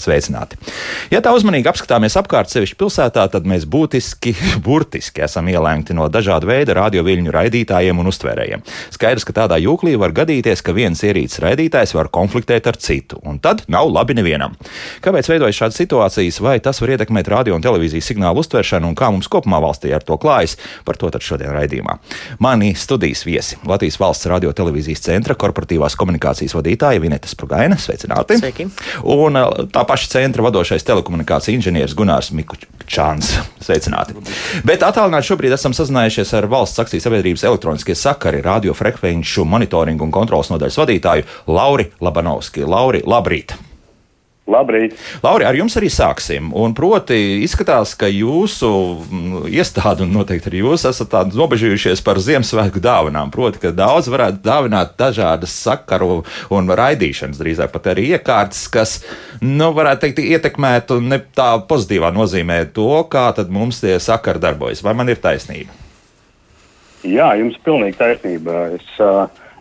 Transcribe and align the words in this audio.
labāk 0.00 0.06
dzīvot. 0.06 0.06
Esiet 0.06 0.06
sveicināti! 0.06 0.56
Ja 1.10 1.18
tā 1.18 1.32
uzmanīgi 1.34 1.66
apskatāmies 1.66 2.14
apkārt, 2.20 2.52
sevišķi 2.52 2.76
pilsētā, 2.78 3.24
tad 3.32 3.46
mēs 3.50 3.64
būtiski, 3.66 4.30
burtiski 4.66 5.24
esam 5.26 5.48
ielēgti 5.50 5.96
no 5.98 6.04
dažāda 6.06 6.46
veida 6.46 6.76
radioviļņu 6.78 7.32
raidītājiem 7.34 7.98
un 7.98 8.06
uztvērējiem. 8.12 8.62
Skaidrs, 8.94 9.26
ka 9.26 9.34
tādā 9.40 9.58
jūklī 9.58 9.96
var 9.98 10.14
gadīties, 10.14 10.62
ka 10.62 10.70
viens 10.76 11.02
ierīces 11.02 11.42
raidītājs 11.42 11.96
var 11.98 12.12
konfliktēt 12.14 12.68
ar 12.70 12.78
citu, 12.78 13.18
un 13.26 13.40
tad 13.42 13.64
nav 13.66 13.90
labi 13.90 14.14
nevienam. 14.20 14.54
Kāpēc 15.02 15.32
veidojas 15.32 15.58
šādas 15.58 15.80
situācijas, 15.82 16.38
vai 16.46 16.60
tas 16.62 16.78
var 16.78 16.94
ietekmēt 16.94 17.32
radio 17.34 17.58
un 17.58 17.66
televīzijas 17.66 18.12
signālu 18.12 18.44
uztveršanu, 18.44 18.92
un 18.92 18.94
kā 18.94 19.10
mums 19.10 19.26
kopumā 19.26 19.58
valstī 19.66 19.90
ar 19.90 20.06
to 20.06 20.14
klājas, 20.14 20.54
par 20.86 20.94
to 20.94 21.10
tad 21.10 21.26
šodien 21.26 21.50
raidījumā. 21.58 21.98
Mani 22.38 22.70
studijas 22.78 23.24
viesi- 23.26 23.58
Latvijas 23.72 23.98
valsts 23.98 24.30
radio 24.30 24.54
televīzijas 24.54 25.02
centra 25.10 25.34
korporatīvās 25.34 25.98
komunikācijas 25.98 26.54
vadītāja 26.54 27.02
Vineta 27.02 27.26
Sprugaina. 27.26 27.74
Sveicināti! 27.74 28.38
Sveiki. 28.38 28.70
Un 29.02 29.42
tā 29.74 29.86
paša 29.90 30.14
centra 30.14 30.46
vadošais 30.46 30.86
telekomunikāciju 31.00 31.56
inženieris 31.58 31.94
Gunārs 31.96 32.30
Mikučāns. 32.36 33.32
Sveicināti! 33.64 34.16
Bet 34.66 34.84
attālināti 34.84 35.30
šobrīd 35.30 35.56
esam 35.56 35.74
sazinājušies 35.76 36.34
ar 36.38 36.48
valsts 36.52 36.82
akcijas 36.82 37.08
sabiedrības 37.08 37.46
elektroniskie 37.48 37.96
sakari 37.96 38.44
radiofrekvenču 38.44 39.46
monitoringu 39.48 40.06
un 40.06 40.14
kontrolas 40.14 40.52
nodaļas 40.52 40.80
vadītāju 40.84 41.28
Lauri 41.56 41.90
Labanovski. 42.04 42.64
Lauri, 42.68 43.04
labrīt! 43.06 43.69
Labrīt! 44.50 44.96
Lauri, 45.22 45.46
ar 45.46 45.56
jums 45.56 45.76
arī 45.78 45.90
sāksim. 45.92 46.50
Un 46.56 46.74
proti, 46.76 47.16
izskatās, 47.44 47.92
ka 47.98 48.08
jūsu 48.10 48.70
mm, 49.06 49.44
iestāde, 49.52 50.04
un 50.04 50.14
noteikti 50.16 50.50
arī 50.50 50.62
jūs 50.64 50.86
esat 50.90 51.12
tādi 51.14 51.38
nobežījušies 51.38 52.02
par 52.06 52.20
Ziemassvētku 52.22 52.82
dāvanām. 52.82 53.32
Proti, 53.34 53.62
ka 53.62 53.72
daudz 53.76 54.10
varētu 54.12 54.42
dāvināt 54.44 54.96
dažādas 55.00 55.54
sakaru 55.54 56.22
un 56.50 56.72
raidīšanas, 56.80 57.40
drīzāk 57.40 57.74
pat 57.74 57.90
arī 57.94 58.10
iekārtas, 58.16 58.66
kas, 58.72 58.96
nu, 59.44 59.70
varētu 59.76 60.06
teikt, 60.06 60.24
ietekmētu 60.36 61.00
ne 61.04 61.20
tā 61.36 61.52
pozitīvā 61.70 62.12
nozīmē 62.16 62.64
to, 62.74 62.90
kā 63.12 63.28
tad 63.36 63.52
mums 63.54 63.82
tie 63.84 63.98
sakari 64.02 64.42
darbojas. 64.42 64.82
Vai 64.86 64.96
man 64.98 65.12
ir 65.12 65.22
taisnība? 65.22 65.70
Jā, 67.06 67.32
jums 67.40 67.54
ir 67.56 67.64
pilnīgi 67.64 67.96
taisnība. 67.96 68.62
Es, 68.76 68.88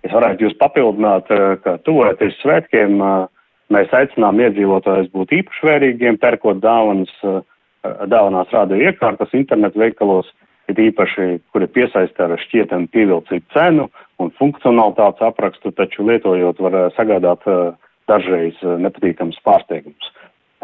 es 0.03 0.12
varētu 0.12 0.48
jūs 0.48 0.58
papildināt, 0.59 1.30
ka 1.64 1.78
tuvojoties 1.86 2.40
svētkiem. 2.42 2.98
Uh, 3.00 3.28
Mēs 3.70 3.92
aicinām 3.94 4.39
iedzīvotājus 4.42 5.12
būt 5.14 5.34
īpaši 5.39 5.67
vērīgiem, 5.67 6.17
pērkot 6.22 6.62
dāvanas, 6.64 7.12
eh, 7.22 7.42
dāvanās 8.09 8.50
rādio 8.53 8.80
iekārtas 8.81 9.36
internetu 9.38 9.84
veikalos, 9.84 10.31
ir 10.70 10.81
īpaši, 10.89 11.28
kuri 11.53 11.67
piesaista 11.70 12.25
ar 12.25 12.42
šķietami 12.42 12.90
pievilcīgu 12.94 13.45
cenu 13.53 13.88
un 14.22 14.34
funkcionalitātes 14.42 15.22
aprakstu, 15.25 15.72
taču 15.78 16.08
lietojot 16.09 16.62
var 16.66 16.80
eh, 16.81 16.90
sagādāt 16.97 17.45
eh, 17.45 17.62
dažreiz 18.09 18.58
nepatīkams 18.66 19.38
pārsteigums, 19.45 20.08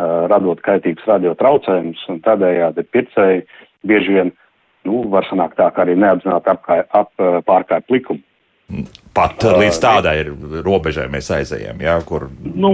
radot 0.01 0.57
kaitīgus 0.65 1.05
radio 1.05 1.35
traucējumus, 1.37 2.01
un 2.09 2.17
tādējādi 2.25 2.87
pircēji 2.89 3.43
bieži 3.85 4.15
vien, 4.17 4.31
nu, 4.89 5.03
var 5.13 5.29
sanākt 5.29 5.53
tā, 5.61 5.69
ka 5.69 5.85
arī 5.85 5.93
neapzināti 5.93 6.49
apkāj, 6.55 6.81
ap, 6.89 7.13
pārkāp 7.45 7.93
likumu. 7.93 8.25
Pat 9.15 9.45
līdz 9.47 9.77
tādai 9.79 10.15
robežai 10.65 11.05
mēs 11.11 11.29
aizējām, 11.31 11.79
jā, 11.85 11.93
kur. 12.07 12.27
Nu, 12.43 12.71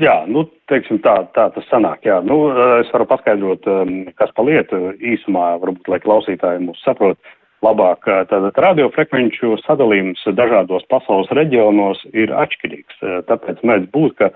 jā, 0.00 0.22
nu, 0.30 0.46
teiksim, 0.70 1.02
tā, 1.04 1.18
tā 1.36 1.48
tas 1.52 1.66
sanāk. 1.68 2.06
Jā. 2.08 2.22
Nu, 2.24 2.38
es 2.80 2.88
varu 2.94 3.04
paskaidrot, 3.10 3.68
kas 4.16 4.32
pa 4.36 4.46
lietu 4.48 4.94
īsumā, 4.96 5.50
varbūt, 5.60 5.90
lai 5.92 6.00
klausītāji 6.04 6.64
mūs 6.64 6.80
saprot 6.86 7.20
labāk. 7.64 8.08
Tātad 8.30 8.56
radiofrekvenču 8.64 9.58
sadalījums 9.64 10.22
dažādos 10.38 10.86
pasaules 10.92 11.28
reģionos 11.36 12.00
ir 12.14 12.32
atšķirīgs. 12.32 13.02
Tāpēc 13.28 13.60
mēdz 13.66 13.90
būt, 13.92 14.16
ka 14.22 14.30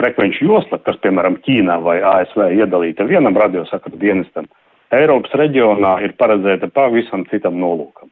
frekvenču 0.00 0.46
josla, 0.48 0.80
kas, 0.86 0.96
piemēram, 1.04 1.40
Ķīnā 1.44 1.76
vai 1.84 1.98
ASV 2.14 2.46
iedalīta 2.56 3.04
vienam 3.08 3.36
radiosakaru 3.36 4.00
dienestam, 4.00 4.48
Eiropas 4.96 5.34
reģionā 5.38 5.98
ir 6.06 6.16
paredzēta 6.18 6.70
pavisam 6.74 7.26
citam 7.30 7.60
nolūkam. 7.62 8.08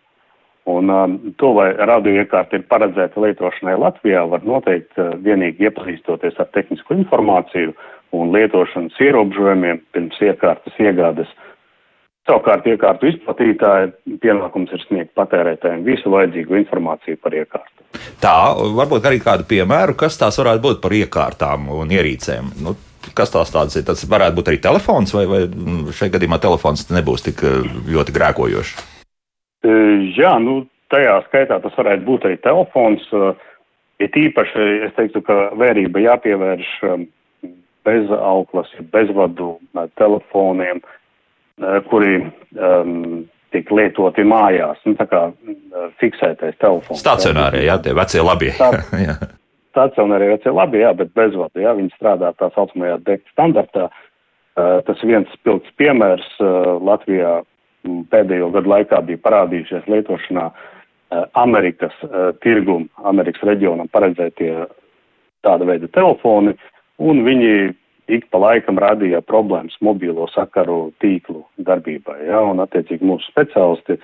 Un 0.69 0.91
um, 0.93 1.17
to, 1.41 1.55
vai 1.57 1.71
radioiekārta 1.73 2.59
ir 2.59 2.67
paredzēta 2.69 3.23
lietošanai 3.23 3.77
Latvijā, 3.81 4.27
var 4.29 4.43
noteikt 4.45 4.99
uh, 5.01 5.15
vienīgi 5.25 5.65
iepazīstoties 5.69 6.37
ar 6.43 6.51
tehnisko 6.53 6.97
informāciju 6.99 7.73
un 8.17 8.33
lietošanas 8.35 8.99
ierobežojumiem 9.01 9.81
pirms 9.95 10.19
iekārtas 10.25 10.77
iegādes. 10.83 11.31
Savukārt 12.29 12.67
iekārtu 12.69 13.09
izplatītāja 13.09 13.89
pienākums 14.21 14.75
ir 14.77 14.83
sniegt 14.85 15.15
patērētājiem 15.17 15.87
visu 15.87 16.13
vajadzīgo 16.13 16.59
informāciju 16.61 17.17
par 17.25 17.37
iekārtu. 17.39 17.87
Tā, 18.21 18.35
varbūt 18.77 19.09
arī 19.09 19.23
kādu 19.25 19.49
piemēru, 19.49 19.97
kas 19.97 20.21
tās 20.21 20.37
varētu 20.37 20.65
būt 20.67 20.83
par 20.85 20.93
iekārtām 20.99 21.71
un 21.73 21.97
ierīcēm. 21.97 22.53
Nu, 22.61 22.77
kas 23.17 23.33
tās 23.33 23.55
tādas 23.55 23.81
ir? 23.81 23.89
Tas 23.89 24.05
varētu 24.11 24.37
būt 24.37 24.53
arī 24.53 24.61
telefons, 24.69 25.17
vai, 25.17 25.25
vai 25.31 25.41
šajā 25.97 26.19
gadījumā 26.19 26.41
telefons 26.45 26.91
nebūs 26.93 27.25
tik 27.31 27.45
uh, 27.49 27.65
ļoti 27.89 28.17
grēkojošs. 28.21 28.77
Jā, 30.17 30.35
nu, 30.43 30.63
tajā 30.93 31.21
skaitā 31.29 31.61
tas 31.63 31.77
varētu 31.79 32.07
būt 32.07 32.27
arī 32.29 32.41
telefons. 32.45 33.07
Ir 33.99 34.11
tīpaši, 34.15 34.67
es 34.87 34.93
teiktu, 34.95 35.23
ka 35.27 35.49
vērība 35.59 36.05
jāpievērš 36.05 36.69
bez 37.89 38.13
auklas, 38.15 38.71
bezvadu 38.93 39.57
telefoniem, 39.99 40.83
kuri 41.89 42.21
um, 42.23 43.25
tiek 43.55 43.73
lietoti 43.75 44.23
mājās. 44.29 44.79
Nu, 44.87 44.95
tā 44.99 45.09
kā 45.11 45.25
fiksētais 46.03 46.59
telefons. 46.63 47.01
Stacionārie, 47.03 47.65
jā, 47.67 47.79
tie 47.83 47.97
vecie 47.97 48.23
labie. 48.23 48.53
Stacionārie 49.73 50.33
vecie 50.35 50.53
labie, 50.55 50.83
jā, 50.85 50.93
bet 50.99 51.11
bezvadu, 51.19 51.63
jā, 51.65 51.75
viņi 51.79 51.95
strādā 51.97 52.33
tā 52.39 52.53
saucamajā 52.55 53.01
DEC 53.07 53.27
standartā. 53.35 53.89
Tas 54.59 55.03
viens 55.07 55.29
spilgts 55.39 55.71
piemērs 55.79 56.27
Latvijā 56.83 57.39
pēdējo 57.87 58.51
gadu 58.55 58.73
laikā 58.73 59.01
bija 59.07 59.23
parādījušies 59.25 59.89
lietošanā 59.91 60.47
eh, 60.51 61.25
Amerikas 61.41 61.95
eh, 62.07 62.31
tirgum, 62.45 62.89
Amerikas 63.11 63.45
reģionam 63.47 63.91
paredzētie 63.93 64.53
tāda 65.47 65.69
veida 65.69 65.89
telefoni, 65.95 66.57
un 66.99 67.23
viņi 67.27 67.53
ik 68.09 68.29
pa 68.33 68.41
laikam 68.41 68.81
radīja 68.81 69.21
problēmas 69.29 69.77
mobīlo 69.85 70.27
sakaru 70.33 70.89
tīklu 71.03 71.45
darbībai. 71.65 72.23
Ja, 72.27 72.43
un, 72.49 72.63
attiecīgi, 72.65 73.05
mūsu 73.05 73.29
speciālisti 73.29 73.99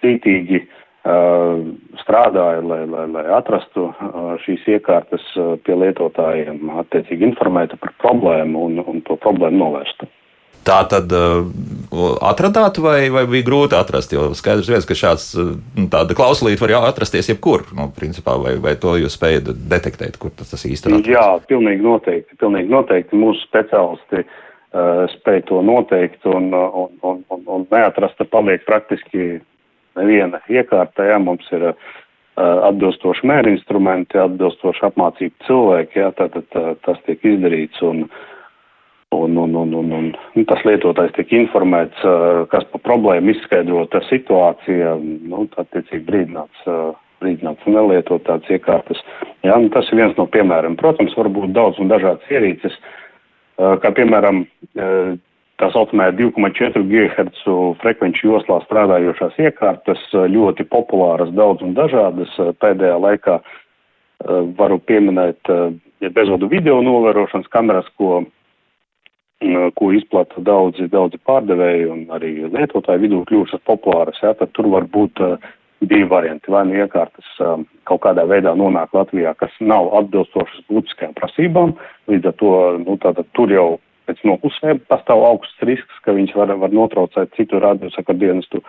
cītīgi 0.00 0.62
uh, 0.64 1.60
strādāja, 2.00 2.62
lai, 2.64 2.80
lai, 2.88 3.04
lai 3.12 3.26
atrastu 3.36 3.90
uh, 3.90 4.32
šīs 4.46 4.64
iekārtas 4.76 5.26
uh, 5.36 5.52
pie 5.66 5.76
lietotājiem, 5.76 6.72
attiecīgi 6.82 7.28
informētu 7.28 7.76
par 7.82 7.92
problēmu 8.00 8.64
un, 8.70 8.80
un 8.80 9.04
to 9.06 9.18
problēmu 9.20 9.60
novērstu. 9.60 10.08
Tā 10.60 10.82
tad 10.90 11.12
uh, 11.16 11.46
atradāt, 12.20 12.78
vai, 12.84 13.08
vai 13.12 13.22
bija 13.30 13.46
grūti 13.46 13.76
atrast? 13.78 14.12
Jo 14.12 14.26
skaidrs, 14.36 14.68
viens, 14.68 14.86
ka 14.88 14.96
šāds 14.98 15.30
uh, 15.40 15.54
tāda 15.92 16.16
klausulīte 16.16 16.66
var 16.66 16.90
atrasties 16.90 17.30
jebkur. 17.32 17.64
Nu, 17.76 17.88
principā, 17.96 18.34
vai, 18.40 18.58
vai 18.60 18.74
to 18.80 18.92
jūs 19.00 19.16
spējat 19.16 19.48
detektēt, 19.70 20.18
kur 20.20 20.34
tas, 20.36 20.52
tas 20.52 20.66
īsti 20.68 20.92
ir? 20.92 21.12
Jā, 21.14 21.24
pilnīgi 21.48 21.84
noteikti. 21.86 22.36
Pilnīgi 22.42 22.68
noteikti 22.72 23.20
mūsu 23.20 23.40
speciālisti 23.46 24.20
uh, 24.20 25.06
spēj 25.14 25.46
to 25.48 25.62
noteikt 25.64 26.28
un, 26.28 26.52
un, 26.52 26.92
un, 27.08 27.22
un, 27.32 27.46
un 27.56 27.64
neatrasta 27.72 28.28
paliek 28.28 28.66
praktiski 28.68 29.38
neviena 29.96 30.42
iekārta. 30.52 31.08
Jā, 31.08 31.16
mums 31.24 31.48
ir 31.56 31.70
uh, 31.70 31.94
atbilstoši 32.36 33.32
mēri 33.32 33.56
instrumenti, 33.56 34.20
atbilstoši 34.20 34.90
apmācību 34.92 35.48
cilvēki, 35.48 36.04
jā, 36.04 36.12
tad, 36.20 36.36
tad 36.52 36.84
tas 36.84 37.00
tiek 37.08 37.24
izdarīts. 37.32 37.80
Un, 37.80 38.04
uh, 38.04 38.28
Un, 39.12 39.36
un, 39.36 39.54
un, 39.54 39.72
un, 39.74 39.90
un, 39.90 40.10
un 40.38 40.44
tas 40.46 40.60
lietotājs 40.62 41.16
tiek 41.16 41.32
informēts, 41.34 42.02
kas 42.52 42.66
pa 42.70 42.78
problēmu 42.78 43.32
izskaidrota 43.32 44.04
situācija, 44.06 44.92
nu, 45.02 45.48
attiecīgi 45.58 46.04
brīdināts, 46.06 46.60
brīdināts 47.18 47.66
nelietot 47.66 48.22
tādas 48.28 48.52
iekārtas. 48.54 49.02
Jā, 49.42 49.56
nu, 49.58 49.66
tas 49.74 49.90
ir 49.90 49.98
viens 49.98 50.14
no 50.14 50.28
piemēriem. 50.30 50.78
Protams, 50.78 51.16
var 51.18 51.26
būt 51.34 51.50
daudz 51.58 51.82
un 51.82 51.90
dažādas 51.90 52.30
ierīces, 52.30 52.78
kā 53.58 53.92
piemēram 53.98 54.44
tā 54.78 55.74
saucamā 55.74 56.12
2,4 56.14 56.86
GHz 56.94 57.44
frekvenču 57.82 58.30
joslā 58.30 58.62
strādājošās 58.68 59.42
iekārtas, 59.42 60.06
ļoti 60.14 60.70
populāras, 60.70 61.34
daudz 61.34 61.66
un 61.66 61.74
dažādas. 61.74 62.38
Pēdējā 62.62 62.96
laikā 63.10 63.40
varu 64.54 64.78
pieminēt 64.86 65.50
bezvadu 66.14 66.46
video 66.46 66.78
novērošanas 66.84 67.50
kameras, 67.50 67.90
ko 67.98 68.20
ko 69.74 69.88
izplata 69.96 70.42
daudzi, 70.44 70.88
daudzi 70.92 71.18
pārdevēji 71.24 71.86
un 71.88 72.02
arī 72.12 72.32
lietotāji 72.52 73.06
vidū 73.06 73.22
kļūšas 73.28 73.62
populāras, 73.64 74.20
jā, 74.22 74.34
tad 74.36 74.52
tur 74.56 74.68
var 74.68 74.84
būt 74.92 75.22
uh, 75.24 75.36
divi 75.80 76.04
varianti. 76.08 76.52
Vai 76.52 76.66
nu 76.68 76.76
iekārtas 76.76 77.28
um, 77.44 77.64
kaut 77.88 78.02
kādā 78.04 78.26
veidā 78.28 78.52
nonāk 78.58 78.92
Latvijā, 78.96 79.32
kas 79.40 79.54
nav 79.60 79.88
atbilstošas 80.02 80.66
būtiskajām 80.68 81.14
prasībām, 81.16 81.72
līdz 82.12 82.32
ar 82.32 82.36
to, 82.42 82.52
nu, 82.84 82.98
tātad 83.00 83.28
tur 83.38 83.52
jau 83.54 83.68
pēc 84.10 84.20
nopusēm 84.26 84.82
pastāv 84.90 85.22
augsts 85.24 85.64
risks, 85.66 86.02
ka 86.04 86.14
viņš 86.16 86.34
var, 86.36 86.52
var 86.60 86.74
notraucēt 86.74 87.32
citu 87.38 87.60
radiosakaru 87.62 88.20
dienestu. 88.20 88.62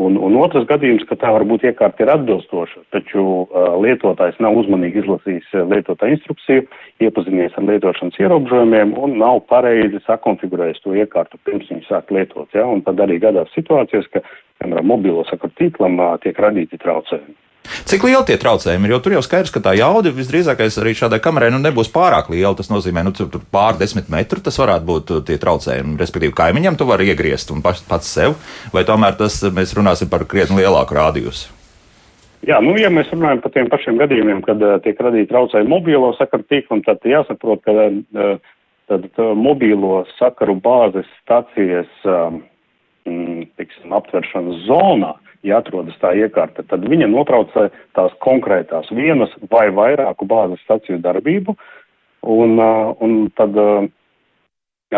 Un, 0.00 0.16
un 0.16 0.36
otrs 0.40 0.64
gadījums, 0.68 1.04
ka 1.08 1.18
tā 1.20 1.32
varbūt 1.34 1.66
iekārta 1.68 2.04
ir 2.04 2.12
atbilstoša, 2.14 2.84
taču 2.94 3.20
uh, 3.20 3.74
lietotājs 3.82 4.38
nav 4.40 4.56
uzmanīgi 4.62 5.02
izlasījis 5.02 5.50
lietotāja 5.72 6.16
instrukciju, 6.16 6.64
iepazinies 7.04 7.58
ar 7.60 7.66
lietošanas 7.68 8.16
ierobežojumiem 8.22 8.94
un 8.96 9.18
nav 9.20 9.42
pareizi 9.52 10.00
sakonfigurējis 10.06 10.80
to 10.86 10.96
iekārtu 10.96 11.40
pirms 11.44 11.68
viņu 11.72 11.84
sāk 11.90 12.14
lietot. 12.16 12.48
Ja? 12.56 12.64
Un 12.70 12.80
tad 12.86 13.02
arī 13.04 13.20
gadās 13.20 13.52
situācijas, 13.56 14.08
ka, 14.14 14.24
piemēram, 14.62 14.88
mobilo 14.94 15.26
sakaru 15.28 15.52
tīklam 15.60 16.00
uh, 16.00 16.16
tiek 16.24 16.40
radīti 16.40 16.80
traucējumi. 16.80 17.36
Cik 17.88 18.04
liela 18.04 18.22
tie 18.26 18.36
traucējumi 18.40 18.88
ir? 18.88 18.94
Jo 18.94 18.98
tur 19.02 19.14
jau 19.16 19.22
skaidrs, 19.24 19.52
ka 19.54 19.62
tā 19.64 19.72
jauda 19.78 20.12
visdrīzākais 20.14 20.76
arī 20.82 20.92
šādai 20.98 21.20
kamerai 21.24 21.50
nu, 21.54 21.60
nebūs 21.62 21.88
pārāk 21.94 22.28
liela. 22.32 22.52
Tas 22.58 22.68
nozīmē, 22.72 23.04
nu, 23.06 23.12
pār 23.52 23.78
desmit 23.80 24.10
metru 24.12 24.42
tas 24.44 24.58
varētu 24.60 24.86
būt 24.88 25.14
uh, 25.14 25.22
tie 25.26 25.38
traucējumi. 25.40 25.96
Respektīvi, 26.00 26.36
kaimiņam 26.36 26.76
tu 26.80 26.88
vari 26.88 27.08
iegriezt 27.12 27.52
un 27.54 27.62
pats, 27.64 27.82
pats 27.88 28.10
sev, 28.10 28.36
vai 28.74 28.84
tomēr 28.88 29.16
tas 29.20 29.40
mēs 29.54 29.72
runāsim 29.78 30.10
par 30.12 30.26
krietni 30.28 30.60
lielāku 30.60 30.98
rādījusu. 30.98 31.56
Jā, 32.48 32.60
nu, 32.64 32.72
ja 32.80 32.88
mēs 32.92 33.10
runājam 33.12 33.42
par 33.44 33.52
tiem 33.52 33.68
pašiem 33.72 33.98
gadījumiem, 34.00 34.44
kad 34.44 34.62
uh, 34.64 34.76
tiek 34.84 35.00
radīti 35.00 35.30
traucējumi 35.32 35.72
mobilo 35.72 36.12
sakaru 36.18 36.46
tīklam, 36.52 36.84
tad 36.86 37.04
jāsaprot, 37.08 37.64
ka 37.64 37.74
uh, 37.76 38.52
tad, 38.92 39.08
uh, 39.16 39.32
mobilo 39.36 40.04
sakaru 40.18 40.56
bāzes 40.60 41.08
stacijas 41.20 41.90
um, 42.08 42.42
tiksim, 43.60 43.92
aptveršanas 43.96 44.64
zonā 44.68 45.16
uh, 45.16 45.29
ja 45.46 45.60
atrodas 45.60 45.96
tā 46.02 46.12
iekārta, 46.18 46.64
tad 46.68 46.84
viņa 46.88 47.08
notraucē 47.10 47.68
tās 47.96 48.14
konkrētās 48.24 48.90
vienas 48.94 49.32
vai 49.52 49.68
vairāku 49.74 50.28
bāzes 50.28 50.60
staciju 50.66 51.00
darbību, 51.04 51.56
un, 52.28 52.58
un 52.60 53.16
tad, 53.38 53.56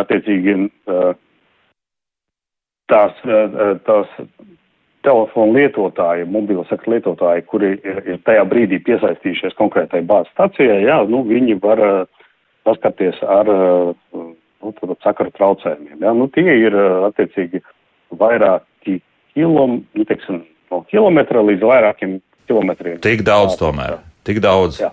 attiecīgi, 0.03 0.57
tās, 2.91 3.23
tās 3.87 4.17
telefonu 5.07 5.59
lietotāji, 5.59 6.27
mobilo 6.31 6.65
sektu 6.71 6.95
lietotāji, 6.95 7.47
kuri 7.51 7.75
ir, 7.79 8.03
ir 8.15 8.19
tajā 8.27 8.43
brīdī 8.51 8.81
piesaistījušies 8.87 9.57
konkrētai 9.59 10.03
bāzes 10.07 10.35
stacijai, 10.35 10.83
jā, 10.87 10.99
nu, 11.11 11.23
viņi 11.27 11.59
var 11.63 11.83
saskarties 12.67 13.19
ar, 13.27 13.51
nu, 14.15 14.97
sakaru 15.03 15.33
traucējumiem. 15.39 16.03
Jā, 16.03 16.13
nu, 16.19 16.29
tie 16.35 16.47
ir, 16.67 16.77
attiecīgi, 17.09 17.63
vairāki 18.19 19.01
kilom, 19.37 19.83
nu, 19.97 20.09
teiksim, 20.09 20.43
no 20.73 20.83
kilometra 20.91 21.45
līdz 21.45 21.69
vairākiem 21.69 22.19
kilometriem. 22.51 22.99
Tik 23.05 23.25
daudz 23.27 23.57
tomēr. 23.61 24.01
Tik 24.27 24.43
daudz. 24.43 24.83
Jā. 24.83 24.93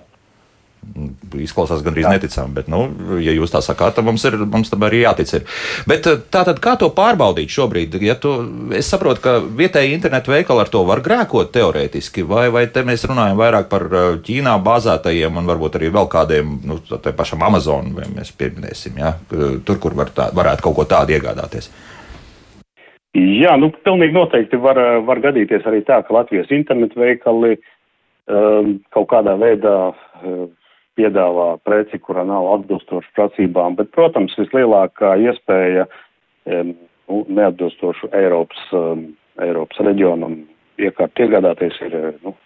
Izklausās 1.36 1.82
gandrīz 1.84 2.08
neticami, 2.08 2.54
bet, 2.56 2.70
nu, 2.72 2.80
ja 3.20 3.34
jūs 3.36 3.52
tā 3.52 3.60
sakāt, 3.62 3.98
tad 3.98 4.06
mums, 4.08 4.24
ir, 4.26 4.38
mums 4.50 4.72
tam 4.72 4.86
arī 4.88 5.02
jātic. 5.02 5.34
Ir. 5.36 5.58
Bet 5.92 6.08
eh, 6.08 6.22
tātad, 6.32 6.62
kā 6.64 6.78
to 6.80 6.88
pārbaudīt 6.96 7.52
šobrīd? 7.52 7.98
Ja 8.02 8.16
tu, 8.18 8.32
es 8.76 8.88
saprotu, 8.90 9.22
ka 9.26 9.34
vietēji 9.44 9.92
internetu 9.98 10.32
veikali 10.34 10.64
ar 10.64 10.72
to 10.72 10.86
var 10.88 11.04
grēkot 11.06 11.52
teorētiski, 11.54 12.24
vai, 12.26 12.48
vai 12.56 12.64
te 12.72 12.86
mēs 12.88 13.04
runājam 13.12 13.38
vairāk 13.42 13.68
par 13.70 13.86
eh, 13.92 14.08
Ķīnā 14.26 14.56
bāzētajiem 14.66 15.44
un 15.44 15.52
varbūt 15.52 15.78
arī 15.82 15.92
vēl 16.00 16.10
kādiem, 16.16 16.58
nu, 16.72 16.80
tā 16.96 17.14
pašam 17.14 17.44
Amazon, 17.46 17.92
vai 18.00 18.08
mēs 18.16 18.32
pieminēsim, 18.40 19.04
ja? 19.04 19.14
tur, 19.30 19.84
kur 19.84 20.00
var 20.00 20.16
tā, 20.16 20.32
varētu 20.36 20.66
kaut 20.66 20.80
ko 20.80 20.88
tādu 20.96 21.20
iegādāties. 21.20 21.70
Jā, 23.18 23.56
nu, 23.58 23.72
pilnīgi 23.86 24.14
noteikti 24.14 24.58
var, 24.62 24.78
var 25.02 25.22
gadīties 25.24 25.64
arī 25.66 25.82
tā, 25.88 26.04
ka 26.06 26.14
Latvijas 26.14 26.52
internetu 26.54 27.02
veikali 27.02 27.56
um, 28.30 28.76
kaut 28.94 29.10
kādā 29.10 29.34
veidā 29.42 29.74
uh, 29.90 30.44
piedāvā 31.00 31.48
preci, 31.66 31.98
kura 31.98 32.22
nav 32.28 32.52
atbilstoša 32.54 33.16
prasībām, 33.18 33.80
bet, 33.80 33.90
protams, 33.98 34.38
vislielākā 34.38 35.16
iespēja 35.26 35.88
um, 35.90 36.76
neatbilstošu 37.10 38.12
Eiropas, 38.14 38.62
um, 38.78 39.08
Eiropas 39.42 39.82
reģionam 39.90 40.44
iekārt 40.78 41.18
iegādāties 41.18 41.82
ir 41.90 42.00
nu, 42.22 42.38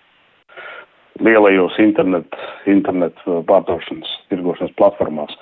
lielajos 1.19 1.75
internet, 1.83 2.39
internet 2.71 3.19
pārdošanas, 3.51 4.16
tirgošanas 4.31 4.80
platformās. 4.80 5.36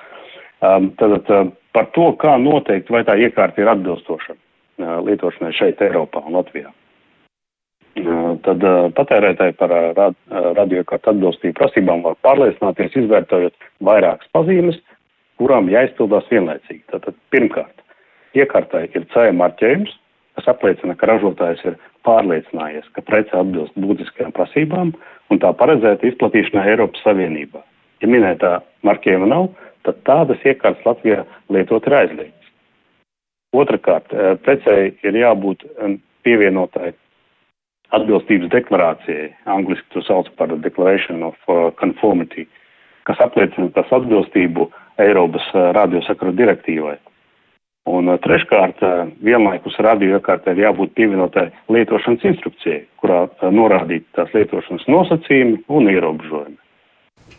Um, 0.66 0.96
tad 0.98 1.20
uh, 1.30 1.52
par 1.78 1.94
to, 1.94 2.10
kā 2.18 2.40
noteikt, 2.42 2.90
vai 2.90 3.06
tā 3.06 3.22
iekārta 3.22 3.62
ir 3.62 3.78
atbilstoša 3.78 4.42
lietošanai 4.80 5.52
šeit, 5.58 5.82
Eiropā 5.82 6.24
un 6.28 6.38
Latvijā. 6.40 6.72
Tad 8.46 8.64
patērētāji 8.96 9.58
par 9.60 9.74
radiokārtu 10.56 11.12
atbilstību 11.12 11.58
prasībām 11.60 12.06
var 12.06 12.16
pārliecināties, 12.26 12.96
izvērtējot 13.04 13.68
vairākas 13.84 14.32
pazīmes, 14.34 14.80
kurām 15.42 15.68
jāizpildās 15.70 16.30
vienlaicīgi. 16.32 16.86
Tātad 16.94 17.18
pirmkārt, 17.34 17.84
iekārtai 18.38 18.86
ir 18.96 19.06
CE 19.12 19.34
marķējums, 19.36 19.92
kas 20.40 20.48
apliecina, 20.54 20.96
ka 20.96 21.10
ražotājs 21.12 21.66
ir 21.68 21.78
pārliecinājies, 22.08 22.88
ka 22.96 23.04
prece 23.06 23.36
atbilst 23.38 23.76
būtiskajām 23.76 24.32
prasībām 24.38 24.94
un 25.30 25.42
tā 25.44 25.52
paredzēta 25.60 26.08
izplatīšanai 26.08 26.70
Eiropas 26.72 27.04
Savienībā. 27.06 27.62
Ja 28.02 28.10
minētā 28.10 28.62
marķējuma 28.88 29.28
nav, 29.30 29.52
tad 29.86 30.00
tādas 30.08 30.42
iekārtas 30.48 30.88
Latvijā 30.88 31.26
lietot 31.54 31.86
ir 31.90 31.98
aizliegts. 32.00 32.41
Otrakārt, 33.52 34.14
eh, 34.14 34.36
precei 34.46 34.94
ir 35.04 35.18
jābūt 35.20 35.66
pievienotai 36.24 36.94
atbilstības 37.92 38.52
deklarācijai, 38.54 39.32
angliski 39.52 39.88
to 39.92 40.04
sauc 40.08 40.30
par 40.40 40.54
Declaration 40.64 41.24
of 41.28 41.36
uh, 41.52 41.72
Conformity, 41.76 42.46
kas 43.04 43.20
apliecina 43.20 43.68
tās 43.76 43.92
atbilstību 43.92 44.70
Eiropas 45.02 45.48
radiosakaru 45.76 46.32
direktīvai. 46.38 46.96
Un 47.92 48.12
treškārt, 48.22 48.84
vienlaikus 49.26 49.80
radioiekārtai 49.82 50.54
ir 50.54 50.68
jābūt 50.68 50.94
pievienotai 50.96 51.48
lietošanas 51.74 52.28
instrukcijai, 52.30 52.84
kurā 53.02 53.24
norādīti 53.50 54.06
tās 54.16 54.30
lietošanas 54.38 54.86
nosacījumi 54.86 55.64
un 55.68 55.90
ierobežojumi. 55.90 56.61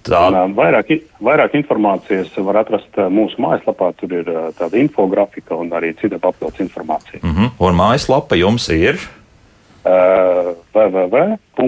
Tā. 0.02 0.20
Un, 0.28 0.54
vairāk, 0.58 0.88
vairāk 1.22 1.54
informācijas 1.54 2.32
var 2.42 2.56
atrast 2.64 2.96
mūsu 3.12 3.38
mājaslapā. 3.42 3.92
Tur 4.00 4.10
ir 4.18 4.26
tāda 4.58 4.80
infografika 4.80 5.54
un 5.54 5.70
arī 5.70 5.92
cita 6.00 6.18
papildus 6.18 6.60
informācija. 6.60 7.20
Mm 7.22 7.34
-hmm. 7.36 7.48
Un 7.58 7.74
mājaslapa 7.74 8.34
jums 8.36 8.68
ir? 8.68 8.98
Uh, 9.84 10.54
www.vas.lv. 10.74 11.62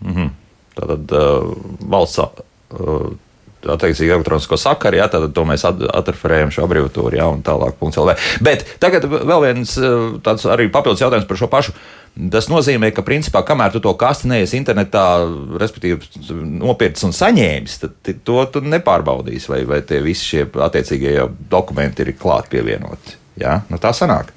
Mm 0.00 0.14
-hmm. 0.14 0.28
Tātad 0.74 1.12
uh, 1.12 1.54
valsts. 1.90 2.18
Uh, 2.18 3.12
attiecīgi 3.66 4.14
elektronisko 4.14 4.58
sakaru, 4.60 5.00
jā, 5.00 5.08
tad 5.12 5.30
to 5.34 5.44
mēs 5.48 5.64
atreferējam 5.66 6.52
šo 6.54 6.66
abreviatūru, 6.66 7.18
jā, 7.18 7.28
un 7.30 7.44
tālāk. 7.46 7.78
.lv. 7.78 8.14
Bet 8.44 8.66
tagad 8.82 9.06
vēl 9.08 9.46
viens 9.48 9.72
tāds 10.24 10.46
arī 10.50 10.68
papildus 10.72 11.02
jautājums 11.02 11.28
par 11.28 11.40
šo 11.40 11.50
pašu 11.50 11.74
Tas 12.18 12.48
nozīmē, 12.50 12.88
ka, 12.90 13.04
principā, 13.06 13.44
kamēr 13.46 13.70
tu 13.70 13.80
to 13.82 13.92
kasti 13.98 14.26
neies 14.26 14.50
internetā, 14.58 15.02
respektīvi, 15.60 16.08
nopircis 16.58 17.06
un 17.06 17.14
saņēmis, 17.14 17.76
tad 17.84 18.08
to 18.26 18.40
tu 18.50 18.62
nepārbaudīsi, 18.64 19.50
vai, 19.52 19.60
vai 19.68 19.78
tie 19.86 20.00
visi 20.02 20.32
šie 20.32 20.48
attiecīgie 20.66 21.14
dokumenti 21.52 22.02
ir 22.02 22.10
klāti 22.18 22.56
pievienoti. 22.56 23.14
Jā, 23.38 23.60
nu, 23.70 23.78
tā 23.78 23.92
sanāk. 23.94 24.32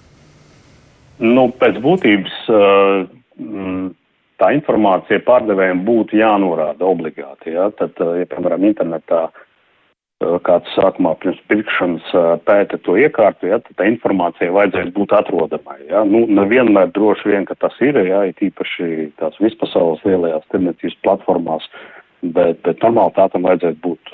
Nu, 1.25 1.48
pēc 1.58 1.82
būtības 1.82 2.38
tā 4.41 4.51
informācija 4.57 5.21
pārdevējiem 5.27 5.86
būtu 5.88 6.19
jānorāda 6.19 6.89
obligāti. 6.89 7.53
Ja? 7.55 7.69
Tad, 7.77 8.01
ja, 8.01 8.27
piemēram, 8.33 8.65
internetā 8.71 9.27
Eh, 10.21 10.38
kāds 10.45 10.69
sākumā 10.75 11.15
pirms 11.21 11.39
pirkšanas 11.50 12.10
eh, 12.13 12.27
pēta 12.45 12.77
to 12.86 12.93
iekārtu, 13.00 13.48
ja, 13.50 13.57
tad 13.63 13.77
tā 13.79 13.88
informācija 13.89 14.53
vajadzēs 14.53 14.91
būt 14.93 15.15
atrodamai. 15.17 15.79
Ja. 15.89 16.03
Nu, 16.05 16.27
nevienmēr 16.29 16.91
droši 16.93 17.31
vien, 17.31 17.48
ka 17.50 17.57
tas 17.57 17.77
ir, 17.81 17.98
ja, 18.05 18.21
it 18.29 18.43
īpaši 18.45 19.10
tās 19.21 19.39
vispasaules 19.41 20.03
lielajās 20.05 20.45
tirdzniecības 20.53 21.00
platformās, 21.07 21.65
bet, 22.21 22.62
bet 22.67 22.86
normāli 22.86 23.17
tā 23.17 23.27
tam 23.33 23.50
vajadzētu 23.50 23.81
būt. 23.88 24.13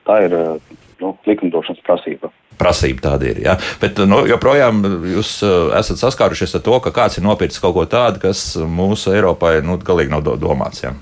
Eh, 0.00 0.06
tā 0.06 0.22
ir 0.26 0.36
nu, 1.00 1.14
likumdošanas 1.26 1.82
prasība. 1.86 2.30
Prasība 2.60 3.00
tāda 3.00 3.30
ir. 3.30 3.40
Ja? 3.40 3.56
Bet 3.80 4.00
nu, 4.04 4.24
joprojām 4.28 4.82
jūs 5.14 5.38
esat 5.78 6.00
saskārušies 6.00 6.58
ar 6.58 6.64
to, 6.64 6.80
ka 6.84 6.92
kāds 6.92 7.18
ir 7.18 7.24
nopircis 7.24 7.62
kaut 7.62 7.74
ko 7.76 7.86
tādu, 7.88 8.20
kas 8.20 8.56
mūsu 8.60 9.14
Eiropai 9.16 9.60
nu, 9.64 9.78
galīgi 9.80 10.12
nav 10.12 10.26
domāts. 10.40 10.84
Ja? 10.84 10.92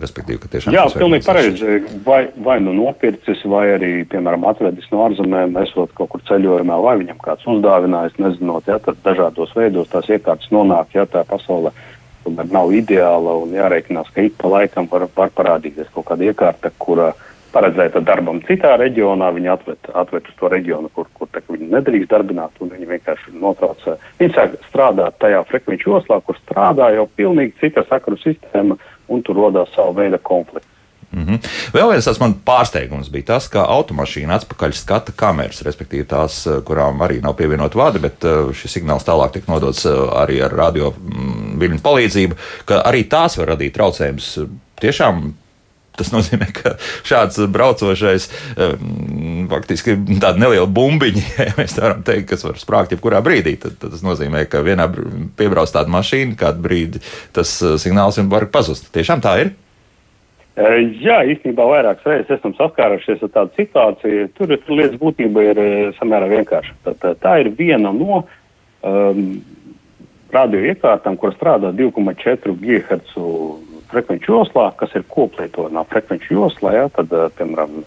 Respektīvi, 0.00 0.40
ka 0.40 0.48
tiešām. 0.48 0.74
Jā, 0.74 0.86
pilnīgi 0.96 1.26
pareizi. 1.26 1.74
Vai, 2.06 2.22
vai 2.42 2.56
nu 2.64 2.72
nopircis, 2.72 3.42
vai 3.52 3.66
arī, 3.74 3.90
piemēram, 4.08 4.46
atvedis 4.48 4.88
no 4.90 5.02
ārzemēm, 5.04 5.58
esot 5.60 5.92
kaut 5.94 6.08
kur 6.14 6.22
ceļojumā, 6.24 6.78
vai 6.82 6.94
viņam 7.02 7.20
kāds 7.22 7.44
uzdāvinājis, 7.52 8.16
nezinot, 8.24 8.70
ja 8.70 8.78
tad 8.82 9.02
dažādos 9.04 9.52
veidos 9.54 9.92
tās 9.92 10.08
iekārtas 10.08 10.48
nonāk, 10.56 10.96
ja 10.96 11.04
tā 11.04 11.22
pasaule 11.28 11.74
tomēr 12.24 12.48
nav 12.48 12.72
ideāla 12.72 13.36
un 13.42 13.52
jārēķinās, 13.52 14.08
ka 14.14 14.24
ik 14.24 14.40
pa 14.40 14.48
laikam 14.56 14.88
var, 14.88 15.04
var 15.14 15.32
parādīties 15.36 15.92
kaut 15.92 16.08
kāda 16.08 16.30
iekārta, 16.30 16.72
kura 16.80 17.12
paredzēta 17.54 18.02
darbam 18.04 18.42
citā 18.48 18.74
reģionā, 18.80 19.30
viņi 19.36 19.52
atved, 19.54 19.90
atved 20.02 20.28
uz 20.30 20.36
to 20.40 20.50
reģionu, 20.52 20.90
kur, 20.94 21.08
kur 21.14 21.30
te, 21.32 21.42
viņi 21.48 21.70
nedrīkst 21.72 22.12
darbināt, 22.12 22.58
un 22.60 22.74
viņi 22.74 22.90
vienkārši 22.90 23.34
notrauc. 23.38 23.86
Viņi 24.20 24.36
sāk 24.36 24.58
strādāt 24.68 25.18
tajā 25.22 25.44
frekvenču 25.50 25.94
joslā, 25.94 26.20
kur 26.26 26.38
strādā 26.42 26.92
jau 26.96 27.08
pilnīgi 27.16 27.56
cita 27.62 27.86
sakaru 27.88 28.20
sistēma 28.22 28.78
un 29.08 29.26
tur 29.26 29.42
radās 29.46 29.74
savu 29.76 29.96
veidu 30.00 30.20
konflikts. 30.22 30.70
Mm 31.14 31.26
-hmm. 31.26 31.38
Vēl 31.74 31.90
viens 31.90 32.04
tas 32.04 32.20
man 32.20 32.34
pārsteigums 32.46 33.10
bija 33.10 33.24
tas, 33.24 33.48
ka 33.48 33.66
automašīna 33.68 34.34
atpakaļ 34.34 34.72
skata 34.72 35.12
kameras, 35.16 35.62
respektīvi 35.62 36.04
tās, 36.04 36.48
kurām 36.64 36.98
arī 37.02 37.22
nav 37.22 37.36
pievienota 37.36 37.78
vada, 37.78 37.98
bet 37.98 38.26
šis 38.52 38.76
signāls 38.76 39.06
tālāk 39.06 39.30
tiek 39.32 39.48
nodots 39.48 39.86
arī 39.86 40.42
ar 40.44 40.50
radio 40.50 40.90
mm, 40.90 41.58
viļņu 41.60 41.80
palīdzību, 41.82 42.34
ka 42.64 42.82
arī 42.84 43.04
tās 43.08 43.38
var 43.38 43.48
radīt 43.48 43.72
traucējumus. 43.72 44.38
Tiešām 44.80 45.32
Tas 45.94 46.10
nozīmē, 46.10 46.48
ka 46.50 46.74
šāds 47.06 47.38
braucošais, 47.54 48.26
faktiski 49.50 49.94
tāda 50.18 50.40
neliela 50.42 50.66
bumbiņa, 50.66 51.24
ja 51.46 51.52
mēs 51.58 51.76
varam 51.78 52.02
teikt, 52.06 52.32
kas 52.32 52.42
var 52.46 52.58
sprāgt 52.58 52.94
jebkurā 52.96 53.20
brīdī, 53.24 53.54
tad, 53.62 53.76
tad 53.82 53.94
tas 53.94 54.02
nozīmē, 54.02 54.42
ka 54.50 54.64
vienā 54.66 54.88
piebrauc 55.38 55.70
tāda 55.74 55.92
mašīna, 55.94 56.34
kādu 56.40 56.64
brīdi 56.64 57.02
tas 57.36 57.56
uh, 57.62 57.76
signāls 57.80 58.18
var 58.32 58.48
pazust. 58.50 58.90
Tiešām 58.94 59.22
tā 59.22 59.36
ir. 59.44 59.52
Uh, 60.54 60.80
jā, 61.02 61.20
īstenībā 61.30 61.66
vairākas 61.66 62.06
reizes 62.10 62.38
esam 62.38 62.54
saskārušies 62.58 63.22
ar 63.26 63.32
tādu 63.38 63.54
situāciju. 63.58 64.28
Tur, 64.38 64.54
lietas 64.70 64.98
būtība 64.98 65.46
ir 65.46 65.62
uh, 65.62 65.72
samērā 66.00 66.30
vienkārša. 66.30 66.74
Tā, 66.86 66.96
tā, 67.02 67.14
tā 67.22 67.36
ir 67.42 67.52
viena 67.58 67.94
no 67.94 68.24
um, 68.82 69.22
radioiekārtām, 70.34 71.18
kur 71.22 71.34
strādā 71.38 71.70
2,4 71.74 72.58
GHz 72.58 73.14
frekvenču 73.94 74.34
joslā, 74.34 74.70
kas 74.78 74.94
ir 74.98 75.06
koplietojumā 75.12 75.84
frekvenču 75.90 76.36
joslā, 76.38 76.74
jā, 76.78 76.84
tad, 76.96 77.12
eh, 77.12 77.26
piemēram, 77.38 77.82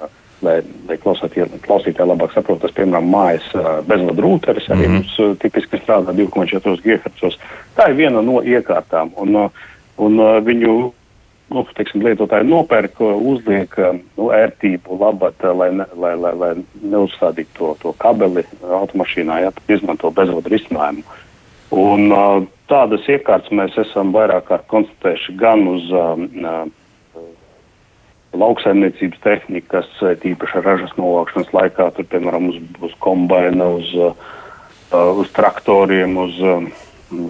lai, 0.45 0.59
lai 0.87 0.97
klausītāji 1.01 2.07
labāk 2.07 2.35
saprotu, 2.35 2.65
tas, 2.65 2.75
piemēram, 2.77 3.09
mājas 3.13 3.47
eh, 3.55 3.71
bezvadu 3.87 4.25
rūteris 4.25 4.69
arī 4.69 4.87
mm 4.87 4.93
-hmm. 4.93 5.01
mums 5.01 5.19
eh, 5.19 5.35
tipiski 5.43 5.81
strādā 5.81 6.15
2,4 6.15 6.81
GHz. 6.83 7.39
Tā 7.77 7.89
ir 7.89 7.99
viena 7.99 8.21
no 8.21 8.41
iekārtām, 8.41 9.11
un, 9.15 9.49
un 9.97 10.17
viņu 10.45 10.73
nu, 11.49 11.63
teiksim, 11.75 12.03
lietotāji 12.03 12.47
nopērk, 12.47 12.99
uzliek 12.99 13.77
nu, 14.17 14.31
ērtību 14.35 14.99
labāk, 14.99 15.43
lai, 15.57 15.71
ne, 15.71 15.85
lai, 15.95 16.15
lai, 16.15 16.33
lai 16.35 16.51
neuzstādītu 16.81 17.53
to, 17.57 17.75
to 17.81 17.93
kabeli 17.97 18.43
automašīnā, 18.61 19.39
ja 19.41 19.51
izmanto 19.67 20.11
bezvadu 20.11 20.49
risinājumu. 20.49 21.03
Un, 21.71 22.11
uh, 22.11 22.43
tādas 22.71 23.05
iekārtas 23.09 23.53
mēs 23.55 23.77
esam 23.81 24.13
vairāk 24.15 24.47
kārt 24.49 24.67
konstatējuši 24.71 25.35
gan 25.39 25.63
uz 25.71 25.87
um, 25.95 26.25
uh, 26.43 26.65
lauksaimniecības 28.37 29.21
tehnikas, 29.23 29.87
tīpaši 30.23 30.63
ražas 30.65 30.93
novākšanas 30.99 31.53
laikā, 31.55 31.89
tur, 31.95 32.07
piemēram, 32.11 32.51
uz, 32.51 32.59
uz 32.89 32.95
kombaina, 33.03 33.69
uz, 33.79 33.93
uh, 33.95 34.13
uz 35.17 35.31
traktoriem, 35.35 36.17
uz, 36.21 36.39
uh, 36.43 36.67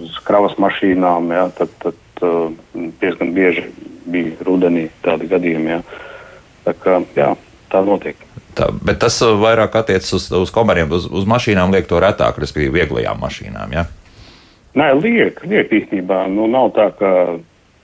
uz 0.02 0.18
kravas 0.26 0.58
mašīnām. 0.60 1.30
Ja, 1.34 1.48
tad, 1.54 1.74
tad 1.84 2.24
uh, 2.26 2.50
diezgan 3.00 3.34
bieži 3.36 3.68
bija 4.08 4.36
rudenī 4.46 4.88
tādi 5.04 5.28
gadījumi. 5.30 5.76
Ja. 5.76 5.82
Tā, 6.66 6.74
kā, 6.76 6.98
jā, 7.16 7.32
tā 7.72 7.84
notiek. 7.84 8.18
Tā, 8.58 8.72
bet 8.84 8.98
tas 9.00 9.20
vairāk 9.22 9.76
attiecas 9.78 10.10
uz, 10.16 10.26
uz 10.34 10.50
komeriem, 10.52 10.90
uz, 10.92 11.06
uz 11.06 11.28
mašīnām, 11.30 11.72
liek 11.72 11.86
to 11.88 12.00
retāk, 12.02 12.40
respektīvi, 12.42 12.80
vieglajām 12.80 13.20
mašīnām. 13.22 13.76
Ja? 13.76 13.86
Nē, 14.78 14.92
liek, 15.02 15.40
liek 15.48 15.72
īstenībā. 15.80 16.24
Nu, 16.30 16.46
nav 16.50 16.70
tā, 16.76 16.88
ka, 16.98 17.10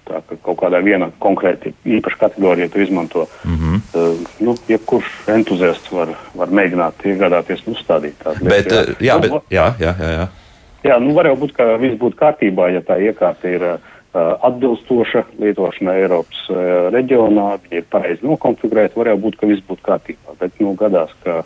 tā, 0.08 0.20
ka 0.28 0.38
kaut 0.46 0.60
kādā 0.62 0.80
vienā 0.84 1.08
konkrēti 1.22 1.72
īpaša 1.96 2.20
kategorija 2.20 2.70
to 2.70 2.82
izmanto. 2.82 3.26
Mm 3.44 3.56
-hmm. 3.56 3.80
uh, 3.94 4.28
nu, 4.46 4.54
jebkurš 4.68 5.10
entuziasts 5.36 5.92
var, 5.92 6.14
var 6.34 6.48
mēģināt 6.48 7.06
iegādāties 7.10 7.66
un 7.66 7.74
uzstādīt 7.74 8.14
tādu 8.22 8.44
lietu. 8.44 8.54
Bet, 8.54 8.72
jā. 8.72 8.82
Uh, 8.82 9.02
jā, 9.08 9.14
nu, 9.14 9.20
bet, 9.22 9.50
jā, 9.50 9.66
jā, 9.80 9.94
jā, 10.00 10.12
jā. 10.18 10.28
jā, 10.90 11.00
nu 11.00 11.14
var 11.14 11.26
jau 11.26 11.36
būt, 11.36 11.52
ka 11.56 11.76
viss 11.76 11.98
būtu 11.98 12.16
kārtībā, 12.20 12.70
ja 12.74 12.80
tā 12.80 13.00
iekārta 13.00 13.48
ir 13.48 13.62
uh, 13.62 13.78
atbilstoša 14.48 15.24
lietošanai 15.38 15.98
Eiropas 16.02 16.46
uh, 16.50 16.56
reģionā, 16.94 17.58
ja 17.70 17.78
ir 17.78 17.84
pareizi 17.90 18.26
nokonfigurēta, 18.26 18.96
var 18.96 19.06
jau 19.06 19.18
būt, 19.18 19.40
ka 19.40 19.46
viss 19.46 19.66
būtu 19.68 19.82
kārtībā. 19.82 20.38
Bet 20.40 20.60
nu, 20.60 20.74
gadās, 20.74 21.10
ka 21.24 21.42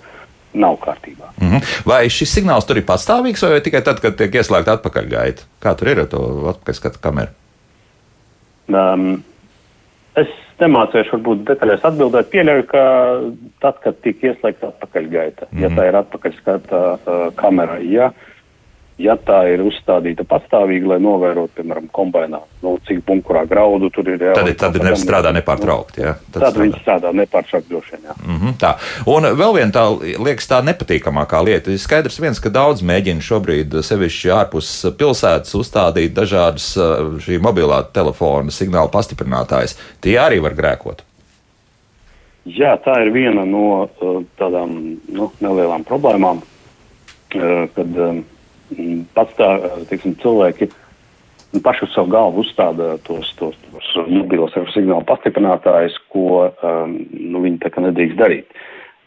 nav 0.55 0.79
kārtībā. 0.83 1.33
Mm 1.41 1.51
-hmm. 1.51 1.83
Vai 1.87 2.09
šis 2.11 2.35
signāls 2.35 2.67
tur 2.67 2.77
ir 2.77 2.87
pastāvīgs, 2.89 3.45
vai 3.51 3.61
tikai 3.61 3.83
tad, 3.83 4.01
kad 4.01 4.17
tiek 4.17 4.35
ieslēgta 4.35 4.79
atpakaļgaita? 4.79 5.43
Kā 5.63 5.75
tur 5.77 5.89
ir 5.89 6.01
ar 6.01 6.07
to 6.07 6.23
atpakaļskatu 6.55 7.01
kameru? 7.01 7.33
Um, 8.69 9.23
es 10.17 10.29
nemācīšu, 10.61 11.13
varbūt 11.13 11.45
detaļās 11.49 11.85
atbildēt. 11.85 12.31
Pieļauju, 12.31 12.67
ka 12.67 12.83
tad, 13.61 13.81
kad 13.85 14.01
tiek 14.03 14.25
ieslēgta 14.25 14.73
atpakaļgaita, 14.73 15.47
mm 15.47 15.59
-hmm. 15.59 15.63
ja 15.63 15.69
mhm. 15.69 15.79
tā 15.79 15.89
ir 15.89 15.97
atpakaļskata 15.97 16.81
uh, 16.95 17.35
kamera, 17.37 17.79
ja 17.79 18.07
uh, 18.07 18.28
ja 18.99 19.15
tā 19.23 19.39
ir 19.53 19.63
uzstādīta 19.63 20.25
pastāvīgi, 20.29 20.87
lai 20.91 20.99
novērotu, 21.03 21.53
piemēram, 21.61 21.87
kombainā, 21.95 22.41
nu, 22.65 22.75
cik 22.87 23.05
bunkurā 23.07 23.45
graudu 23.49 23.91
tur 23.95 24.11
ir. 24.11 24.23
Jā, 24.29 24.35
tad 24.37 24.51
tad 24.59 24.79
nevis 24.83 25.05
strādā 25.07 25.31
nepārtraukti. 25.37 26.03
Jā, 26.03 26.15
tad 26.19 26.43
tad 26.43 26.43
strādā. 26.43 26.65
viņi 26.65 26.81
strādā 26.83 27.13
nepārtraukti 27.21 27.71
droši 27.71 27.95
vien. 27.95 28.09
Mm 28.27 28.39
-hmm, 28.39 28.57
tā. 28.61 28.75
Un 29.07 29.31
vēl 29.39 29.55
viena 29.55 29.73
tā 29.73 29.85
liekas 30.27 30.51
tā 30.51 30.61
nepatīkamākā 30.67 31.43
lieta. 31.45 31.71
Ir 31.71 31.79
skaidrs 31.79 32.21
viens, 32.21 32.41
ka 32.41 32.51
daudz 32.51 32.83
mēģina 32.83 33.23
šobrīd 33.23 33.79
sevišķi 33.83 34.33
ārpus 34.35 34.71
pilsētas 34.99 35.55
uzstādīt 35.55 36.15
dažādas 36.15 36.75
šī 37.27 37.39
mobilā 37.41 37.83
telefona 37.93 38.51
signāla 38.51 38.91
pastiprinātājas. 38.91 39.79
Tie 40.01 40.19
arī 40.19 40.43
var 40.43 40.55
grēkot. 40.55 41.03
Jā, 42.49 42.79
tā 42.81 43.03
ir 43.05 43.13
viena 43.13 43.45
no 43.45 43.89
tādām 44.39 44.99
nu, 45.13 45.31
nelielām 45.41 45.85
problēmām, 45.85 46.41
kad 47.75 48.25
pats 49.17 49.35
tā, 49.39 49.49
teiksim, 49.91 50.17
cilvēki 50.23 50.71
paši 51.65 51.87
uz 51.87 51.95
savu 51.95 52.13
galvu 52.13 52.43
uzstāda 52.45 52.97
tos, 53.07 53.31
tos, 53.39 53.57
tos 53.73 53.93
mobilos 54.09 54.57
signālu 54.75 55.05
pastiprinātājus, 55.09 55.97
ko 56.13 56.49
um, 56.51 56.99
nu, 57.09 57.41
viņi 57.45 57.63
tā 57.65 57.73
kā 57.73 57.85
nedrīkst 57.85 58.19
darīt. 58.21 58.59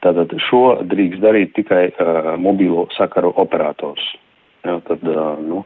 Tātad 0.02 0.34
šo 0.48 0.80
drīkst 0.90 1.22
darīt 1.22 1.54
tikai 1.58 1.92
uh, 1.92 2.34
mobilo 2.42 2.88
sakaru 2.98 3.34
operators. 3.38 4.02
Jā, 4.66 4.80
tad, 4.88 5.06
uh, 5.06 5.38
nu, 5.46 5.62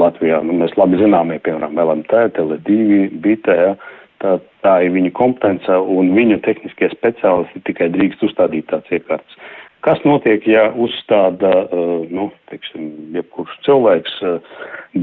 Latvijā 0.00 0.40
nu, 0.44 0.56
mēs 0.60 0.74
labi 0.80 0.98
zināmie, 1.00 1.38
piemēram, 1.44 1.76
LMT, 1.80 2.24
Tele2, 2.36 2.80
BT, 3.24 3.58
ja, 3.60 3.76
tā, 4.24 4.38
tā 4.64 4.78
ir 4.84 4.92
viņa 4.96 5.12
kompetence 5.16 5.78
un 5.80 6.12
viņu 6.16 6.40
tehniskie 6.44 6.90
speciālisti 6.92 7.64
tikai 7.68 7.90
drīkst 7.92 8.24
uzstādīt 8.28 8.68
tāds 8.72 8.92
iekārtas. 8.92 9.38
Kas 9.86 10.00
notiek, 10.02 10.42
ja 10.50 10.64
uzstāda, 10.74 11.50
uh, 11.70 12.00
nu, 12.10 12.32
teiksim, 12.50 12.88
jebkurš 13.14 13.52
cilvēks 13.62 14.16
uh, 14.26 14.56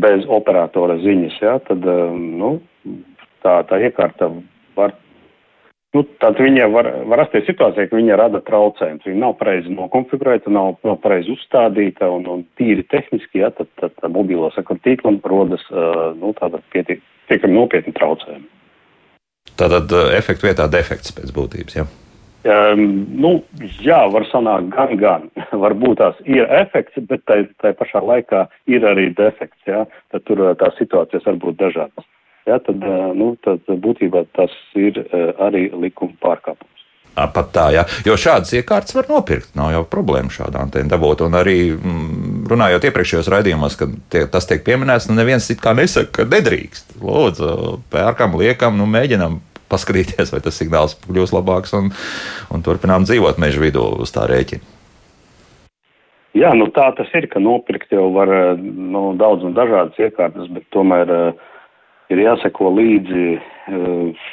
bez 0.04 0.26
operatora 0.28 0.98
ziņas, 1.00 1.38
jā, 1.40 1.54
tad, 1.70 1.88
uh, 1.88 2.12
nu, 2.12 2.58
tā, 3.46 3.62
tā 3.70 3.80
iekārta 3.88 4.28
var, 4.76 4.92
nu, 5.96 6.04
tad 6.20 6.44
viņa 6.44 6.68
var, 6.76 6.92
var 7.08 7.24
rasties 7.24 7.48
situācija, 7.48 7.88
ka 7.88 7.96
viņa 8.02 8.20
rada 8.26 8.44
traucējumus. 8.44 9.08
Viņa 9.08 9.24
nav 9.24 9.38
pareizi 9.40 9.72
nokonfigurēta, 9.72 10.52
nav, 10.52 10.76
nav 10.84 11.00
pareizi 11.06 11.32
uzstādīta 11.32 12.12
un, 12.12 12.28
un 12.36 12.44
tīri 12.60 12.84
tehniski, 12.92 13.40
jā, 13.40 13.54
tad, 13.56 13.72
tad, 13.80 13.96
tad 14.02 14.12
mobilo 14.12 14.52
sakaru 14.52 14.84
tīklam 14.84 15.24
rodas, 15.24 15.64
nu, 16.20 16.36
tāda 16.44 16.60
pietiekami 16.76 17.56
nopietni 17.56 17.96
traucējumi. 17.96 18.50
Tātad 19.56 19.96
efektu 20.12 20.52
vietā 20.52 20.68
defekts 20.68 21.16
pēc 21.16 21.32
būtības, 21.32 21.80
jā. 21.80 21.88
Ja? 21.88 22.03
Um, 22.44 23.06
nu, 23.24 23.38
jā, 23.80 24.02
var 24.12 24.26
sanākt 24.28 24.74
gan, 24.74 24.98
gan. 25.00 25.30
Varbūt 25.64 26.02
tās 26.02 26.20
ir 26.28 26.44
efekts, 26.52 27.00
bet 27.08 27.24
tai, 27.30 27.44
tai 27.64 27.72
pašā 27.80 28.04
laikā 28.04 28.48
ir 28.68 28.84
arī 28.88 29.10
defekts. 29.16 29.62
Jā? 29.70 29.86
Tad 30.12 30.28
tur 30.28 30.44
tās 30.60 30.76
situācijas 30.82 31.30
var 31.30 31.40
būt 31.46 31.62
dažādas. 31.62 32.10
Jā, 32.44 32.60
tad, 32.60 32.84
nu, 33.16 33.34
tad 33.46 33.64
būtībā 33.68 34.26
tas 34.36 34.52
ir 34.76 35.00
arī 35.40 35.70
likuma 35.72 36.18
pārkāpums. 36.20 36.74
Pat 37.14 37.52
tā, 37.54 37.68
jā. 37.76 37.84
Jo 38.08 38.16
šādas 38.18 38.56
iekārtas 38.58 38.96
var 38.98 39.08
nopirkt. 39.12 39.52
Nav 39.58 39.70
jau 39.76 39.84
problēma 39.90 40.34
šādu 40.34 40.58
antenu 40.58 40.90
dabūt. 40.90 41.22
Un 41.28 41.38
arī 41.38 41.58
mm, 41.76 42.48
runājot 42.50 42.88
iepriekšējos 42.90 43.30
raidījumos, 43.30 43.78
kad 43.78 43.94
tie, 44.12 44.26
tas 44.34 44.50
tiek 44.50 44.64
pieminēts, 44.66 45.08
nu 45.10 45.18
neviens 45.20 45.50
it 45.54 45.62
kā 45.62 45.76
nesaka, 45.78 46.10
ka 46.18 46.26
nedrīkst. 46.32 46.98
Lūdzu, 47.06 47.52
pērkam, 47.94 48.34
liekam, 48.42 48.80
nu 48.82 48.90
mēģinam 48.90 49.38
paskatīties, 49.74 50.32
vai 50.34 50.44
tas 50.46 50.62
signāls 50.62 50.96
kļūs 51.08 51.34
labāks 51.36 51.74
un, 51.80 51.90
un 52.54 52.64
turpinām 52.66 53.10
dzīvot 53.10 53.42
meža 53.42 53.66
vidū 53.66 53.90
uz 54.06 54.14
tā 54.14 54.30
rēķina. 54.30 54.74
Jā, 56.34 56.50
nu 56.58 56.66
tā 56.74 56.88
tas 56.98 57.12
ir, 57.14 57.28
ka 57.30 57.42
nopirkt 57.42 57.92
jau 57.94 58.08
var 58.16 58.32
nu, 58.58 59.12
daudz 59.20 59.46
un 59.46 59.54
dažādas 59.54 60.00
iekārtas, 60.02 60.48
bet 60.50 60.66
tomēr 60.74 61.12
uh, 61.14 61.52
ir 62.10 62.24
jāseko 62.24 62.72
līdzi 62.74 63.26
uh, 63.38 64.24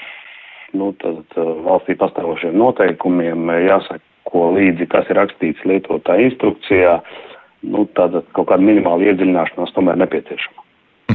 nu, 0.80 0.88
tad, 1.02 1.20
uh, 1.36 1.50
valstī 1.66 1.98
pastāvošiem 2.00 2.56
noteikumiem, 2.56 3.52
jāseko 3.66 4.46
līdzi, 4.56 4.88
kas 4.88 5.12
ir 5.12 5.20
rakstīts 5.20 5.68
lietotā 5.68 6.16
instrukcijā. 6.24 6.96
Nu, 7.68 7.84
tāda 7.92 8.24
kaut 8.32 8.48
kāda 8.48 8.64
minimāla 8.64 9.10
iedziļināšanās 9.10 9.76
tomēr 9.76 10.00
nepieciešama. 10.00 10.64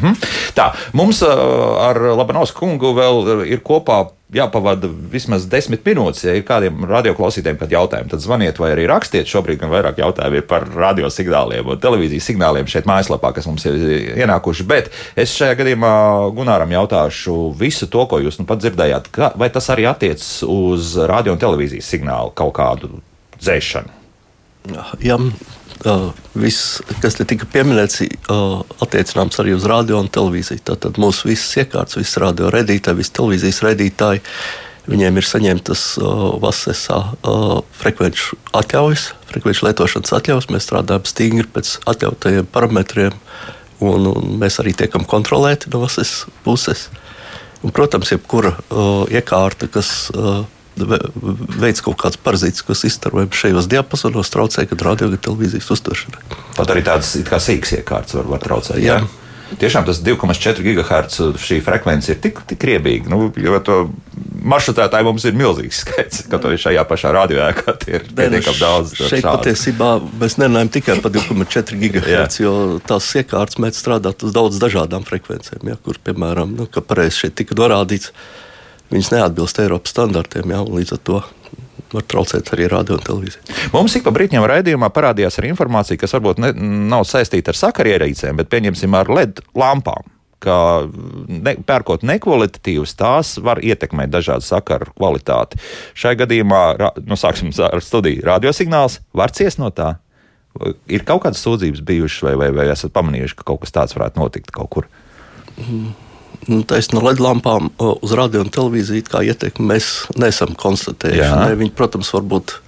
Mm 0.05 0.11
-hmm. 0.11 0.53
Tā, 0.55 0.71
mums 0.93 1.23
ar 1.23 1.97
Labanovs 1.97 2.53
kungu 2.53 2.93
vēl 2.93 3.45
ir 3.49 3.63
kopā 3.65 4.05
jāpavada 4.33 4.89
vismaz 5.11 5.45
desmit 5.49 5.85
minūtes. 5.85 6.23
Ja 6.25 6.33
ir 6.35 6.43
kādiem 6.47 6.85
radioklausītājiem 6.89 7.59
kādi 7.59 7.77
jautājumi, 7.77 8.09
tad 8.09 8.23
zvaniet 8.23 8.59
vai 8.59 8.71
arī 8.73 8.87
rakstiet. 8.89 9.29
Šobrīd 9.29 9.59
gan 9.61 9.71
vairāk 9.73 10.01
jautājumu 10.01 10.39
ir 10.39 10.47
par 10.49 10.65
radiosignāliem 10.69 11.67
un 11.71 11.81
televīzijas 11.81 12.29
signāliem 12.31 12.69
šeit 12.69 12.89
mājaslapā, 12.89 13.33
kas 13.35 13.45
mums 13.49 13.65
ir 13.69 13.77
ienākuši. 14.17 14.67
Bet 14.69 14.89
es 15.15 15.35
šajā 15.37 15.57
gadījumā 15.61 15.93
Gunāram 16.35 16.73
jautāšu 16.73 17.53
visu 17.59 17.89
to, 17.91 18.05
ko 18.09 18.19
jūs 18.23 18.39
nu 18.41 18.45
pat 18.49 18.63
dzirdējāt. 18.63 19.11
Vai 19.35 19.49
tas 19.49 19.69
arī 19.73 19.87
attiecas 19.89 20.43
uz 20.47 20.95
radio 20.97 21.35
un 21.35 21.41
televīzijas 21.41 21.93
signālu 21.95 22.33
kaut 22.35 22.55
kādu 22.57 22.89
dzēšanu? 23.39 24.01
Jā, 25.05 25.19
Uh, 25.83 26.13
viss, 26.39 26.77
kas 27.03 27.17
te 27.17 27.25
tika 27.27 27.47
pieminēts, 27.51 27.99
uh, 28.31 28.61
attiecināms 28.81 29.35
arī 29.41 29.51
uz 29.57 29.65
radio 29.67 29.99
un 29.99 30.07
televīziju. 30.07 30.63
Tātad 30.71 30.95
mūsu 31.01 31.27
visas 31.27 31.51
iekārtas, 31.59 31.97
visas 31.99 32.15
radio 32.23 32.47
redītāji, 32.53 33.01
visas 33.01 33.13
televīzijas 33.17 33.59
redītāji, 33.65 34.21
viņiem 34.87 35.19
ir 35.19 35.27
saņemtas 35.27 35.83
uh, 35.99 36.23
VASESA 36.39 37.01
uh, 37.11 37.59
frekvenču 37.75 38.39
atļaujas, 38.55 39.09
frekvenču 39.33 39.67
lietošanas 39.67 40.15
atļaujas. 40.15 40.49
Mēs 40.55 40.69
strādājam 40.69 41.11
stingri 41.11 41.47
pēc 41.57 41.75
atļautajiem 41.91 42.47
parametriem, 42.55 43.19
un, 43.83 44.09
un 44.15 44.39
mēs 44.39 44.61
arī 44.63 44.77
tiekam 44.79 45.03
kontrolēti 45.03 45.73
no 45.75 45.83
VASES 45.83 46.21
puses. 46.47 46.87
Un, 47.65 47.75
protams, 47.75 48.15
jebkura 48.15 48.55
uh, 48.55 49.03
iekārta, 49.11 49.67
kas 49.75 50.07
uh, 50.15 50.45
veids 50.75 51.83
kaut 51.85 51.99
kāds 52.01 52.19
parazīts, 52.21 52.63
kas 52.65 52.85
izstarojams 52.87 53.41
šajos 53.41 53.69
diapasonos, 53.71 54.31
traucē 54.33 54.67
gan 54.71 54.87
radio, 54.89 55.11
gan 55.13 55.21
televīzijas 55.29 55.71
uztveršanai. 55.77 56.23
Pat 56.57 56.73
arī 56.73 56.83
tādas 56.87 57.13
kā 57.27 57.39
sīkas 57.41 57.77
iekārtas 57.79 58.19
var, 58.19 58.33
var 58.35 58.43
traucēt. 58.43 58.81
Jā. 58.83 58.99
jā. 59.03 59.23
Tiešām 59.61 59.85
tas 59.85 59.99
2,4 60.01 60.63
GHz 60.65 61.35
šī 61.39 61.59
frekvence 61.63 62.09
ir 62.11 62.17
tik, 62.21 62.39
tik 62.49 62.63
riebīga. 62.65 63.11
Nu, 63.11 63.27
jo 63.37 63.59
to 63.63 63.75
maršrutētāji 64.45 65.05
mums 65.05 65.25
ir 65.29 65.37
milzīgs 65.37 65.83
skaits. 65.83 66.23
Kaut 66.31 66.47
arī 66.49 66.57
šajā 66.61 66.83
pašā 66.89 67.11
radioēkā 67.13 67.75
ir 67.91 68.07
nu, 68.07 68.15
pietiekami 68.17 68.59
daudz. 68.59 68.95
Šeit 68.97 69.21
šādi. 69.21 69.27
patiesībā 69.29 69.91
mēs 70.21 70.39
nerunājam 70.41 70.71
tikai 70.75 70.97
par 71.03 71.13
2,4 71.13 71.77
GHz, 71.83 72.39
jo 72.41 72.55
tās 72.89 73.11
iekārtas 73.21 73.61
mēdz 73.61 73.83
strādāt 73.83 74.25
uz 74.25 74.33
daudz 74.35 74.57
dažādām 74.61 75.05
frekvencēm, 75.07 75.69
ja, 75.69 75.77
kur, 75.85 76.01
piemēram, 76.09 76.57
nu, 76.57 76.67
pareizi 76.81 77.21
šeit 77.23 77.37
tika 77.37 77.57
norādīts 77.61 78.11
viņas 78.93 79.11
neatbilst 79.15 79.59
Eiropas 79.63 79.95
standartiem. 79.95 80.51
Jā, 80.53 80.61
līdz 80.65 80.95
ar 80.97 81.03
to 81.07 81.21
var 81.95 82.05
traucēt 82.09 82.51
arī 82.55 82.67
radio 82.71 82.97
un 82.97 83.05
televīziju. 83.05 83.55
Mums 83.73 83.95
ik 83.97 84.05
pa 84.05 84.13
brīdim 84.15 84.45
raidījumā 84.49 84.89
parādījās 84.93 85.39
arī 85.39 85.51
informācija, 85.53 85.99
kas 86.01 86.15
varbūt 86.17 86.41
ne, 86.43 86.51
nav 86.91 87.05
saistīta 87.07 87.53
ar 87.53 87.59
sakarierīcēm, 87.59 88.37
bet 88.41 88.51
pieņemsim 88.51 88.97
ar 88.97 89.11
LED 89.11 89.41
lampām. 89.57 90.11
Ka 90.45 90.55
ne, 91.31 91.55
pērkot 91.65 92.03
nekvalitatīvas, 92.05 92.93
tās 92.99 93.35
var 93.41 93.61
ietekmēt 93.65 94.11
dažādu 94.13 94.45
sakaru 94.45 94.91
kvalitāti. 94.91 95.57
Šai 95.97 96.13
gadījumā, 96.19 96.63
nu, 97.07 97.17
sāksim 97.17 97.53
ar 97.65 97.81
studiju, 97.81 98.25
radiosignāls 98.27 98.99
var 99.15 99.33
ciest 99.33 99.61
no 99.63 99.71
tā. 99.73 99.95
Ir 100.91 101.03
kaut 101.07 101.23
kādas 101.25 101.41
sūdzības 101.43 101.81
bijušas, 101.87 102.27
vai, 102.27 102.35
vai, 102.43 102.51
vai 102.55 102.69
esat 102.71 102.93
pamanījuši, 102.95 103.39
ka 103.39 103.47
kaut 103.47 103.63
kas 103.63 103.75
tāds 103.75 103.97
varētu 103.97 104.21
notikt 104.21 104.53
kaut 104.55 104.71
kur? 104.75 104.91
Mm 105.55 106.04
nu, 106.49 106.61
no 106.65 107.05
LED 107.05 107.23
lampām 107.23 107.71
uz 107.79 108.13
radio 108.17 108.43
un 108.45 108.51
televīziju 108.53 109.23
ietekmi 109.25 109.71
mēs 109.73 109.89
neesam 110.19 110.55
konstatējuši. 110.59 111.33
Ne, 111.41 111.57
viņi, 111.59 111.75
protams, 111.77 112.13
varbūt. 112.15 112.59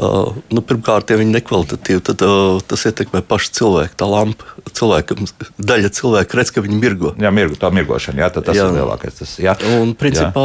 Uh, 0.00 0.36
nu, 0.54 0.62
pirmkārt, 0.64 1.10
ja 1.10 1.18
viņi 1.18 1.28
ir 1.28 1.34
nekvalitatīvi, 1.34 2.00
tad 2.06 2.22
uh, 2.24 2.60
tas 2.64 2.86
ietekmē 2.88 3.20
pašu 3.26 3.50
cilvēku. 3.58 3.96
Tā 4.00 4.06
lampa, 4.08 4.46
cilvēkam, 4.70 5.26
daļa 5.58 5.90
cilvēka 5.92 6.38
redz, 6.38 6.52
ka 6.54 6.62
viņi 6.64 6.78
mirgo. 6.78 7.10
Jā, 7.20 7.32
mirgo, 7.34 7.58
tā 7.60 7.68
mirgošana, 7.74 8.22
jā, 8.22 8.28
tas 8.36 8.56
jā. 8.56 8.68
ir 8.70 8.78
lielākais. 8.78 9.18
Tas, 9.18 9.34
jā. 9.42 9.56
Un, 9.74 9.92
principā, 9.98 10.44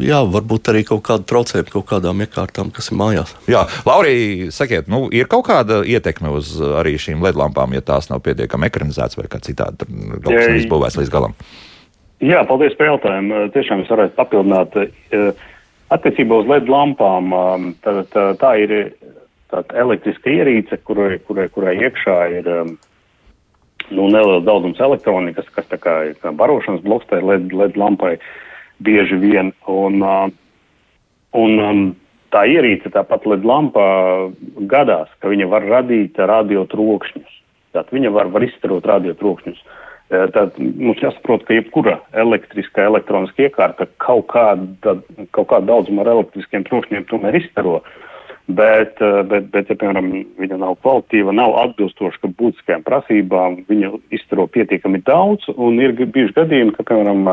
jā. 0.00 0.08
jā, 0.08 0.22
varbūt 0.32 0.72
arī 0.72 0.82
kaut 0.88 1.04
kāda 1.06 1.28
traucējuma 1.28 1.74
kaut 1.76 1.86
kādām 1.92 2.24
iekārtām, 2.24 2.72
kas 2.74 2.90
ir 2.90 2.98
mājās. 2.98 3.36
Jā, 3.52 3.66
Laurija, 3.86 4.48
sakiet, 4.56 4.90
nu, 4.90 5.04
ir 5.14 5.30
kaut 5.30 5.46
kāda 5.52 5.84
ietekme 5.86 6.32
uz 6.34 6.56
arī 6.80 6.96
šīm 6.98 7.22
LED 7.28 7.38
lampām, 7.38 7.76
ja 7.76 7.84
tās 7.84 8.10
nav 8.10 8.24
pietiekami 8.26 8.72
ekranizētas 8.72 9.20
vai 9.20 9.28
kā 9.30 9.44
citādi, 9.44 9.86
kaut 9.86 10.32
kas 10.32 10.48
nav 10.48 10.60
izbūvēts 10.64 10.98
līdz 11.04 11.14
galam. 11.14 11.36
Jā, 12.24 12.40
paldies 12.48 12.72
par 12.78 12.88
jautājumu. 12.88 13.42
Tiešām 13.52 13.82
es 13.84 13.90
varētu 13.92 14.16
papildināt. 14.16 14.76
Attiecībā 15.92 16.40
uz 16.40 16.48
LED 16.48 16.70
lampām 16.72 17.34
tā, 17.84 18.00
tā, 18.10 18.24
tā 18.40 18.52
ir 18.62 18.72
tāda 19.52 19.76
elektriska 19.84 20.32
ierīce, 20.32 20.80
kurai, 20.88 21.18
kurai, 21.28 21.46
kurai 21.52 21.76
iekšā 21.76 22.16
ir 22.38 22.48
nu, 22.48 24.08
neliels 24.08 24.46
daudzums 24.48 24.80
elektronikas, 24.82 25.46
kas 25.54 25.68
tā 25.70 25.78
kā 25.78 25.98
ir 26.08 26.16
kā 26.22 26.32
barošanas 26.34 26.82
bloks, 26.86 27.06
tā 27.10 27.20
ir 27.20 27.28
LED, 27.28 27.52
LED 27.52 27.78
lampai 27.78 28.16
bieži 28.82 29.20
vien. 29.20 29.52
Un, 29.68 30.00
un 31.36 31.86
tā 32.32 32.46
ierīce, 32.48 32.90
tāpat 32.96 33.28
LED 33.28 33.44
lampā, 33.46 33.88
gadās, 34.72 35.12
ka 35.20 35.30
viņa 35.30 35.52
var 35.52 35.68
radīt 35.68 36.16
radio 36.16 36.64
trokšņus. 36.72 37.42
Tātad 37.76 37.92
viņa 37.92 38.10
var, 38.16 38.32
var 38.32 38.48
izstarot 38.48 38.88
radio 38.88 39.12
trokšņus. 39.20 39.60
Uh, 39.60 39.82
tad 40.08 40.58
mums 40.58 41.00
jāsaprot, 41.02 41.44
ka 41.46 41.56
jebkura 41.56 41.98
elektriskā, 42.14 42.86
elektroniska 42.86 43.48
iekārta 43.48 43.88
kaut 44.02 44.28
kāda, 44.30 44.98
kaut 45.34 45.48
kāda 45.50 45.72
daudzuma 45.72 46.04
ar 46.04 46.12
elektriskiem 46.16 46.66
trokšņiem 46.68 47.08
tomēr 47.10 47.40
izstaro. 47.40 47.80
Bet, 48.46 49.00
bet, 49.26 49.48
bet, 49.50 49.66
ja, 49.66 49.74
piemēram, 49.74 50.12
viņa 50.38 50.60
nav 50.62 50.76
kvalitīva, 50.78 51.32
nav 51.34 51.56
atbilstoša 51.64 52.30
būtiskajām 52.38 52.84
prasībām, 52.86 53.64
viņa 53.66 53.90
izstaro 54.14 54.46
pietiekami 54.54 55.00
daudz, 55.08 55.48
un 55.56 55.80
ir 55.82 55.96
bijuši 55.98 56.36
gadījumi, 56.36 56.76
ka, 56.76 56.86
piemēram, 56.86 57.26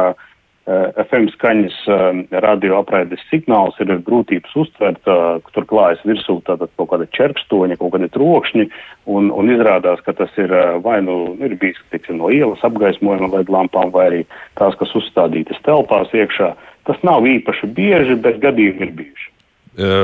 FM 0.63 1.28
skaņas 1.34 1.76
eh, 1.91 2.04
radioapraides 2.39 3.19
signāls 3.28 3.76
ir 3.84 3.89
grūtības 4.08 4.54
uztvert, 4.62 5.02
eh, 5.12 5.23
tur 5.52 5.65
klājas 5.67 6.04
virsū 6.08 6.38
tātad 6.47 6.71
kaut 6.80 6.93
kāda 6.93 7.08
čerkstoņa, 7.17 7.76
kaut 7.82 7.91
kāda 7.97 8.08
trokšņi, 8.13 8.69
un, 9.12 9.28
un 9.36 9.52
izrādās, 9.52 9.99
ka 10.06 10.15
tas 10.15 10.32
ir 10.39 10.54
vai 10.86 11.02
nu 11.04 11.36
ir 11.43 11.58
bijis, 11.60 11.82
teiksim, 11.91 12.21
no 12.21 12.32
ielas 12.32 12.63
apgaismojuma 12.63 13.28
vai 13.34 13.43
lampām, 13.43 13.91
vai 13.91 14.06
arī 14.08 14.21
tās, 14.60 14.78
kas 14.80 14.95
uzstādītas 14.95 15.60
telpās 15.67 16.13
iekšā. 16.15 16.54
Tas 16.88 17.04
nav 17.04 17.28
īpaši 17.28 17.67
bieži, 17.76 18.15
bet 18.23 18.39
gadījumi 18.43 18.88
ir 18.88 18.93
bijuši. 19.02 19.30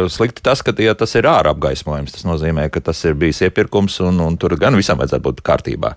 Slikti 0.09 0.43
tas, 0.43 0.63
ka 0.65 0.73
ja 0.81 0.95
tas 0.97 1.13
ir 1.15 1.27
ārā 1.29 1.53
apgaismojums. 1.53 2.15
Tas 2.15 2.25
nozīmē, 2.25 2.67
ka 2.73 2.81
tas 2.83 2.99
ir 3.05 3.15
bijis 3.19 3.43
iepirkums 3.45 3.99
un, 4.03 4.19
un 4.25 4.35
tur 4.39 4.55
gan 4.59 4.75
visam 4.79 4.99
vajadzētu 4.99 5.27
būt 5.27 5.43
kārtībā. 5.45 5.93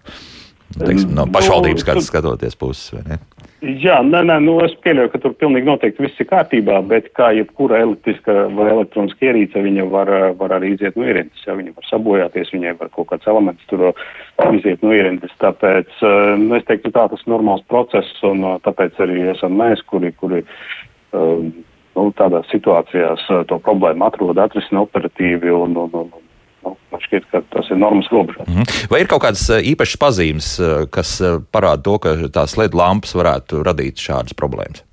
Teiksim, 0.78 1.12
no 1.14 1.26
nu, 1.26 1.32
pašvaldības 1.35 1.87
nu, 1.94 2.02
skatoties 2.04 2.58
puses. 2.58 2.92
Jā, 3.62 4.00
nē, 4.02 4.24
nē, 4.26 4.37
nu 4.42 4.56
es 4.64 4.72
pieļauju, 4.82 5.11
ka 5.12 5.20
tur 5.22 5.35
pilnīgi 5.38 5.68
noteikti 5.68 6.02
viss 6.02 6.18
ir 6.18 6.26
kārtībā, 6.26 6.80
bet 6.90 7.12
kā 7.14 7.28
jebkura 7.37 7.78
elektriska 7.85 8.48
vai 8.56 8.66
elektroniska 8.72 9.28
ierīce, 9.28 9.62
viņa 9.62 9.85
var, 9.92 10.11
var 10.40 10.56
arī 10.56 10.72
iziet 10.74 10.98
no 10.98 11.06
ierīces, 11.06 11.44
ja 11.46 11.54
viņa 11.54 11.76
var 11.76 11.87
sabojāties, 11.87 12.50
viņai 12.56 12.72
var 12.80 12.90
kaut 12.96 13.12
kāds 13.12 13.28
elements 13.30 13.68
tur 13.70 13.92
iziet 14.58 14.82
no 14.82 14.90
ierīces. 14.96 15.37
Tāpēc, 15.44 15.94
nu, 16.42 16.56
es 16.58 16.66
teiktu, 16.66 16.90
tā 16.90 17.06
tas 17.12 17.22
ir 17.22 17.30
normāls 17.30 17.62
process, 17.70 18.11
un 18.26 18.42
tāpēc 18.66 18.98
arī 19.06 19.28
esam 19.37 19.54
mēs, 19.61 19.85
kuri, 19.87 20.11
kuri 20.18 20.42
nu, 21.12 22.08
tādās 22.18 22.50
situācijās 22.50 23.28
to 23.46 23.62
problēmu 23.62 24.08
atrod, 24.08 24.42
atrisina 24.42 24.82
operatīvi 24.88 25.54
un, 25.54 25.78
un, 25.87 25.96
un, 26.02 26.12
Nu, 26.62 26.77
man 26.92 27.03
šķiet, 27.03 27.27
ka 27.33 27.42
tas 27.53 27.68
ir 27.70 27.79
normas 27.81 28.09
robežās. 28.12 28.46
Mm 28.46 28.55
-hmm. 28.55 28.87
Vai 28.90 29.01
ir 29.03 29.11
kaut 29.11 29.22
kādas 29.25 29.44
eh, 29.51 29.62
īpašas 29.72 29.98
pazīmes, 30.05 30.48
eh, 30.61 30.87
kas 30.90 31.20
eh, 31.20 31.38
parāda 31.53 31.83
to, 31.83 31.98
ka 31.98 32.14
tās 32.33 32.57
LED 32.57 32.75
lampas 32.75 33.14
varētu 33.14 33.62
radīt 33.66 33.98
šādas 33.98 34.35
problēmas? 34.38 34.85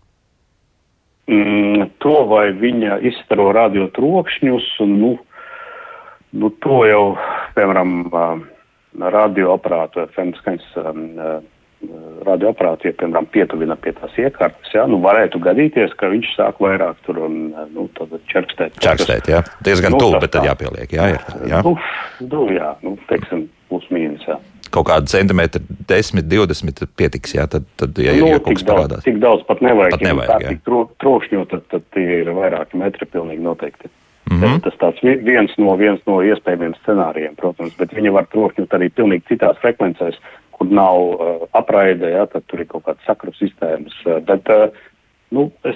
Mm, 1.29 1.89
to 1.99 2.25
vai 2.25 2.49
viņa 2.51 3.01
izstaro 3.05 3.51
radio 3.51 3.87
trokšņus, 3.87 4.79
nu, 4.79 5.19
nu 6.31 6.49
to 6.49 6.85
jau, 6.85 7.17
piemēram, 7.55 7.89
radioaparātu 8.99 10.07
FM 10.09 10.33
skaņas 10.39 10.73
radioaparāti, 12.27 12.89
ja, 12.89 12.95
piemēram, 12.99 13.27
pietuvina 13.31 13.77
pie 13.79 13.93
tās 13.95 14.15
iekārtas, 14.19 14.71
jā, 14.75 14.83
nu, 14.89 14.99
varētu 15.03 15.39
gadīties, 15.43 15.93
ka 15.99 16.09
viņš 16.11 16.33
sāk 16.35 16.59
vairāk 16.63 16.99
tur, 17.05 17.21
un, 17.29 17.37
nu, 17.73 17.87
tad 17.95 18.13
čerkstēt. 18.31 18.79
Čerkstēt, 18.83 19.29
jā. 19.31 19.41
Diezgan 19.65 19.95
nu, 19.95 20.01
tuvu, 20.03 20.19
bet 20.19 20.33
tad 20.35 20.47
jāpieliek, 20.47 20.91
jā, 20.95 21.09
ir. 21.15 21.27
Jā, 21.49 21.61
nu, 21.65 21.75
nu, 22.25 22.45
jā, 22.53 22.73
nu, 22.83 22.97
teiksim, 23.11 23.47
plus 23.71 23.87
mīnus, 23.95 24.25
jā. 24.27 24.37
Kaut 24.69 24.85
kāda 24.91 25.09
centimetra, 25.09 25.61
10, 25.89 26.27
20 26.29 26.91
pietiks, 26.99 27.33
jā, 27.39 27.47
tad, 27.49 27.65
tad 27.79 27.97
ja, 28.03 28.13
nu, 28.19 28.27
ja 28.35 28.43
kaut 28.43 28.59
kas 28.59 28.67
parādās. 28.67 29.07
Tik 29.07 29.17
daudz 29.23 29.47
pat 29.47 29.63
nevajag, 29.65 29.95
pat 29.95 30.05
nevajag 30.05 30.29
ja 30.35 30.51
tā 30.51 30.51
tik 30.53 30.91
trokšņot, 31.01 31.55
tad, 31.55 31.65
tad 31.71 31.87
tie 31.95 32.19
ir 32.19 32.29
vairāki 32.35 32.77
metri 32.81 33.07
pilnīgi 33.09 33.45
noteikti. 33.47 33.89
Mm 34.29 34.41
-hmm. 34.41 34.59
Tas 34.61 34.75
tāds 34.77 34.99
viens 35.01 35.57
no, 35.57 35.75
viens 35.77 36.01
no 36.05 36.21
iespējamiem 36.21 36.73
scenārijiem, 36.83 37.35
protams, 37.35 37.77
bet 37.77 37.93
viņi 37.93 38.11
var 38.13 38.27
trokšņot 38.29 38.73
arī 38.73 38.89
pilnīgi 38.89 39.27
citās 39.27 39.57
frekvencēs, 39.57 40.19
kur 40.51 40.67
nav 40.67 40.97
uh, 40.97 41.47
apraide, 41.51 42.09
ja, 42.11 42.25
tad 42.25 42.43
tur 42.47 42.59
ir 42.59 42.67
kaut 42.67 42.83
kādas 42.83 43.05
sakru 43.05 43.31
sistēmas. 43.33 43.95
Uh, 44.05 44.19
bet, 44.25 44.49
uh, 44.49 44.69
nu, 45.31 45.51
es 45.63 45.75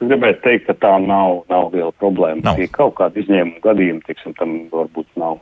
gribētu 0.00 0.42
teikt, 0.42 0.66
ka 0.66 0.74
tā 0.74 0.94
nav, 1.02 1.42
nav 1.48 1.72
liela 1.74 1.92
problēma. 1.92 2.42
Nav. 2.44 2.60
Ir 2.60 2.70
kaut 2.70 2.94
kāda 2.94 3.18
izņēmuma 3.18 3.62
gadījuma, 3.64 4.04
tiksim, 4.06 4.34
tam 4.38 4.68
varbūt 4.72 5.08
nav. 5.16 5.40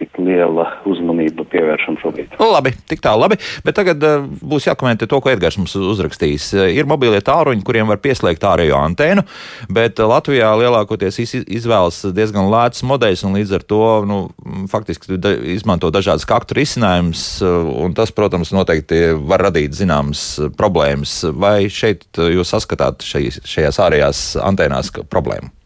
Tik 0.00 0.16
liela 0.22 0.66
uzmanība 0.88 1.44
pievēršam 1.50 1.98
šobrīd. 2.00 2.32
Nu, 2.40 2.48
labi, 2.54 2.72
tik 2.88 3.02
tā, 3.04 3.12
labi. 3.18 3.36
Bet 3.66 3.76
tagad 3.76 4.00
uh, 4.06 4.24
būs 4.24 4.66
jākomentē 4.70 5.08
to, 5.10 5.20
ko 5.20 5.32
Edgars 5.32 5.58
mums 5.60 5.76
uzrakstījis. 5.76 6.46
Uh, 6.56 6.68
ir 6.72 6.88
mobilie 6.88 7.20
tāruņi, 7.24 7.64
kuriem 7.66 7.90
var 7.90 8.00
pieslēgt 8.02 8.46
ārējo 8.48 8.78
antēnu, 8.80 9.26
bet 9.72 10.00
Latvijā 10.00 10.50
lielākoties 10.62 11.20
iz, 11.24 11.36
izvēlas 11.44 12.00
diezgan 12.16 12.48
lēts 12.52 12.84
modeļs 12.88 13.26
un 13.28 13.36
līdz 13.38 13.54
ar 13.58 13.68
to 13.74 13.84
nu, 14.08 14.18
faktiski 14.72 15.20
da, 15.20 15.34
izmanto 15.54 15.92
dažādas 15.92 16.26
kaktu 16.28 16.56
risinājumus. 16.60 17.26
Uh, 17.44 17.86
tas, 17.96 18.14
protams, 18.16 18.54
noteikti 18.56 19.02
var 19.20 19.44
radīt 19.50 19.76
zināmas 19.76 20.24
problēmas. 20.56 21.20
Vai 21.36 21.68
šeit 21.72 22.08
jūs 22.16 22.56
saskatāt 22.56 23.04
šajās 23.04 23.84
ārējās 23.84 24.26
antēnās 24.40 24.94
problēmu? 25.12 25.50
Mm, 25.50 25.56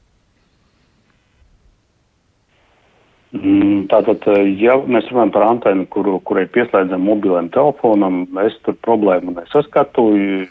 tātad, 3.90 4.22
eh, 4.30 4.46
ja 4.62 4.76
mēs 4.78 5.08
runājam 5.10 5.32
par 5.34 5.42
antenu, 5.48 5.86
kuru, 5.90 6.20
kurai 6.22 6.46
pieslēdzam 6.46 7.02
mobilam 7.02 7.48
telefonam, 7.50 8.26
es 8.44 8.54
tur 8.62 8.74
problēmu 8.74 9.34
nesaskatu. 9.34 10.48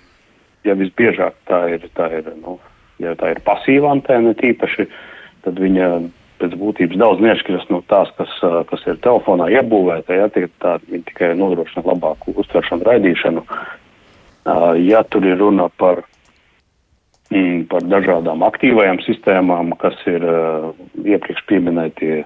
Ja 0.63 0.75
visbiežāk 0.75 1.33
tā 1.47 1.75
ir, 1.75 1.87
tā 1.95 2.09
ir, 2.19 2.33
nu, 2.39 2.59
ja 2.99 3.15
tā 3.15 3.33
ir 3.33 3.41
pasīva 3.43 3.91
antena 3.91 4.33
tīpaši, 4.33 4.87
tad 5.43 5.59
viņa 5.59 6.09
pēc 6.39 6.55
būtības 6.59 6.99
daudz 6.99 7.19
neatšķiras 7.23 7.69
no 7.69 7.81
tās, 7.87 8.11
kas, 8.17 8.31
eh, 8.43 8.63
kas 8.67 8.85
ir 8.87 8.99
telefonā 9.03 9.47
iebūvēta. 9.59 10.19
Ja, 10.19 10.27
tā, 10.27 10.79
viņa 10.87 11.05
tikai 11.11 11.35
nodrošina 11.35 11.85
labāku 11.87 12.35
uztveršanu, 12.35 12.83
raidīšanu. 12.83 13.45
Ja 14.83 15.03
tur 15.07 15.23
ir 15.23 15.37
runa 15.39 15.69
par 15.79 16.01
mm, 17.31 17.67
par 17.71 17.85
dažādām 17.87 18.43
aktīvajām 18.43 18.99
sistēmām, 19.05 19.71
kas 19.79 19.95
ir 20.09 20.19
uh, 20.27 20.73
iepriekš 20.99 21.45
pieminētie 21.47 22.25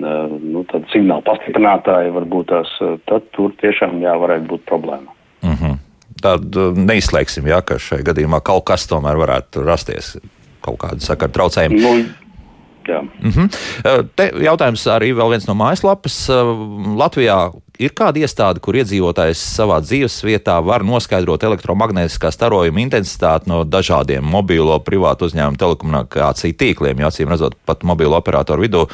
nu, 0.00 0.64
signāla 0.92 1.22
pastiprinātāji, 1.26 2.12
varbūt 2.16 2.50
tās, 2.52 2.72
tad 3.08 3.30
tur 3.36 3.54
tiešām 3.62 3.98
jā, 4.02 4.14
varētu 4.20 4.50
būt 4.52 4.66
problēma. 4.68 5.14
Mm 5.42 5.56
-hmm. 5.60 5.78
Tad 6.22 6.56
neizslēgsim, 6.76 7.46
jā, 7.46 7.60
ka 7.62 7.78
šajā 7.78 8.02
gadījumā 8.02 8.40
kaut 8.40 8.64
kas 8.64 8.86
tomēr 8.88 9.16
varētu 9.16 9.64
rasties, 9.64 10.16
kaut 10.60 10.78
kāda 10.80 11.00
sakara 11.00 11.32
traucējuma. 11.32 11.80
Nu, 11.80 12.04
Jā. 12.86 13.00
Mm 13.02 13.30
-hmm. 13.30 13.48
Te 14.16 14.30
jautājums 14.44 14.86
arī 14.86 15.10
vēl 15.14 15.30
viens 15.30 15.46
no 15.46 15.54
mājaslapas. 15.54 16.28
Latvijā 16.96 17.52
ir 17.82 17.92
kāda 17.96 18.20
iestāde, 18.22 18.60
kur 18.62 18.76
iedzīvotājs 18.80 19.40
savā 19.56 19.78
dzīves 19.84 20.16
vietā 20.26 20.56
var 20.64 20.84
noskaidrot 20.86 21.44
elektromagnētiskā 21.48 22.30
starojuma 22.34 22.82
intensitāti 22.82 23.50
no 23.50 23.62
dažādiem 23.68 24.24
mobilo 24.24 24.78
privātu 24.84 25.28
uzņēmumu 25.28 25.60
telekomunikāciju 25.60 26.56
tīkliem. 26.60 27.02
Jo 27.02 27.10
acīm 27.10 27.32
redzot, 27.32 27.56
pat 27.68 27.84
mobilo 27.88 28.18
operatoru 28.18 28.66
vidū 28.66 28.84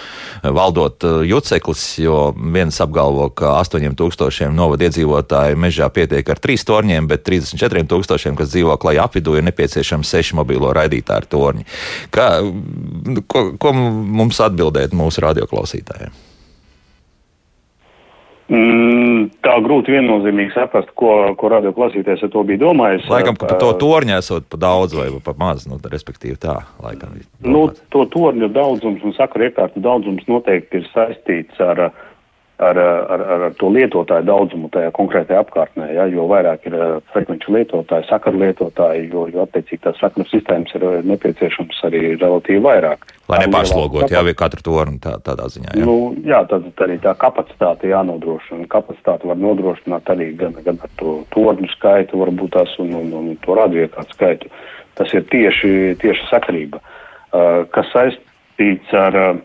valdot 0.43 1.07
uh, 1.07 1.21
juceklis, 1.27 1.85
jo 2.03 2.19
viens 2.37 2.81
apgalvo, 2.83 3.29
ka 3.37 3.57
8000 3.61 4.51
novada 4.57 4.89
iedzīvotāju 4.89 5.61
mežā 5.63 5.89
pietiek 5.95 6.35
ar 6.35 6.43
trīs 6.43 6.67
torņiem, 6.69 7.09
bet 7.11 7.27
34 7.29 7.87
tūkstošiem, 7.93 8.39
kas 8.39 8.53
dzīvo 8.55 8.77
klajā 8.83 9.07
apvidū, 9.07 9.37
ir 9.39 9.47
nepieciešams 9.51 10.17
seši 10.17 10.39
mobilo 10.39 10.73
raidītāju 10.75 11.31
torņi. 11.33 11.71
Kā, 12.15 12.29
ko, 13.31 13.47
ko 13.61 13.73
mums 13.77 14.43
atbildēt 14.43 14.97
mūsu 14.97 15.25
radioklausītājiem? 15.29 16.32
Mm, 18.51 19.29
tā 19.45 19.53
grūti 19.65 19.95
viennozīmīgi 19.95 20.53
saprast, 20.53 20.91
ko, 20.99 21.13
ko 21.39 21.51
radio 21.53 21.71
klausīties 21.77 22.25
ar 22.27 22.31
to 22.33 22.43
bija 22.49 22.61
domājis. 22.65 23.07
Laikam, 23.09 23.39
ka 23.39 23.47
par 23.47 23.61
to 23.63 23.71
torņu 23.81 24.17
esot 24.19 24.49
pa 24.51 24.59
daudz 24.61 24.97
vai 24.99 25.07
pa 25.25 25.35
maz, 25.39 25.65
nu, 25.71 25.79
respektīvi 25.93 26.41
tā. 26.43 26.59
Laikam, 26.83 27.15
nu, 27.47 27.69
to 27.95 28.03
torņu 28.13 28.51
daudzums 28.53 29.05
un 29.07 29.15
sakaru 29.17 29.47
iekārtu 29.47 29.85
daudzums 29.85 30.27
noteikti 30.29 30.83
ir 30.83 30.91
saistīts 30.91 31.63
ar 31.63 31.87
uh, 31.87 32.03
ar, 32.63 32.79
ar, 32.79 33.23
ar, 33.35 33.43
ar 33.47 33.55
to 33.59 33.69
lietotāju 33.73 34.27
daudzumu 34.29 34.69
tajā 34.73 34.93
konkrētajā 34.97 35.41
apkārtnē. 35.43 35.89
Ja, 35.97 36.07
jo 36.11 36.27
vairāk 36.31 36.69
ir 36.69 36.77
uh, 36.77 36.95
frekvenču 37.15 37.55
lietotāji, 37.57 38.07
sakaru 38.09 38.43
lietotāji, 38.45 39.09
jo, 39.13 39.27
jo 39.33 39.45
attiecīgi 39.47 39.83
tās 39.87 39.99
sakaru 40.03 40.27
sistēmas 40.31 40.75
ir 40.77 40.87
uh, 40.87 40.97
nepieciešams 41.09 41.83
arī 41.89 42.03
relatīvi 42.15 42.63
vairāk. 42.65 43.07
Lai 43.33 43.43
nepārslogot 43.45 44.13
jau 44.13 44.25
katru 44.39 44.67
torni 44.67 45.01
tā, 45.03 45.17
tādā 45.25 45.49
ziņā. 45.53 45.75
Jā, 45.79 45.87
nu, 45.89 45.97
jā 46.27 46.43
tad 46.51 46.85
arī 46.87 46.99
tā 47.03 47.15
kapacitāte 47.19 47.91
jānodrošina. 47.91 48.69
Kapacitāte 48.73 49.31
var 49.31 49.41
nodrošināt 49.41 50.11
arī 50.15 50.33
gan, 50.39 50.57
gan 50.67 50.81
ar 50.83 50.93
to 51.01 51.21
torņu 51.35 51.71
skaitu, 51.77 52.21
varbūt 52.23 52.55
tās 52.59 52.75
un, 52.83 52.95
un, 52.99 53.15
un 53.21 53.31
to 53.45 53.57
radioiekārtu 53.59 54.19
skaitu. 54.19 54.53
Tas 54.99 55.15
ir 55.17 55.25
tieši, 55.33 55.97
tieši 56.03 56.29
sakarība, 56.29 56.83
uh, 56.83 57.65
kas 57.73 57.89
saistīts 57.95 58.93
ar 58.95 59.17
uh, 59.19 59.41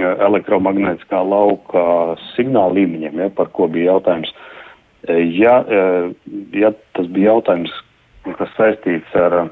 elektromagnētiskā 0.00 1.20
lauka 1.26 2.16
signāla 2.32 2.78
līmeņiem, 2.78 3.18
ja, 3.20 3.30
par 3.36 3.50
ko 3.52 3.68
bija 3.68 3.92
jautājums. 3.92 4.32
E, 5.08 5.18
ja, 5.36 5.58
e, 5.66 5.80
ja 6.56 6.72
tas 6.96 7.10
bija 7.12 7.34
jautājums, 7.34 7.72
kas 8.38 8.54
saistīts 8.56 9.16
ar, 9.18 9.50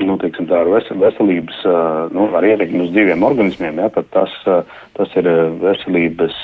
nu, 0.00 0.16
teiksim, 0.22 0.48
tā, 0.48 0.62
ar 0.62 0.70
veselības, 0.72 1.60
e, 1.66 1.76
nu, 2.16 2.30
ar 2.36 2.48
ietekmi 2.48 2.86
uz 2.86 2.94
dzīviem 2.94 3.26
organismiem, 3.26 3.82
ja, 3.82 3.90
tad 3.92 4.08
tas, 4.14 4.36
tas 4.96 5.16
ir 5.20 5.28
veselības 5.60 6.40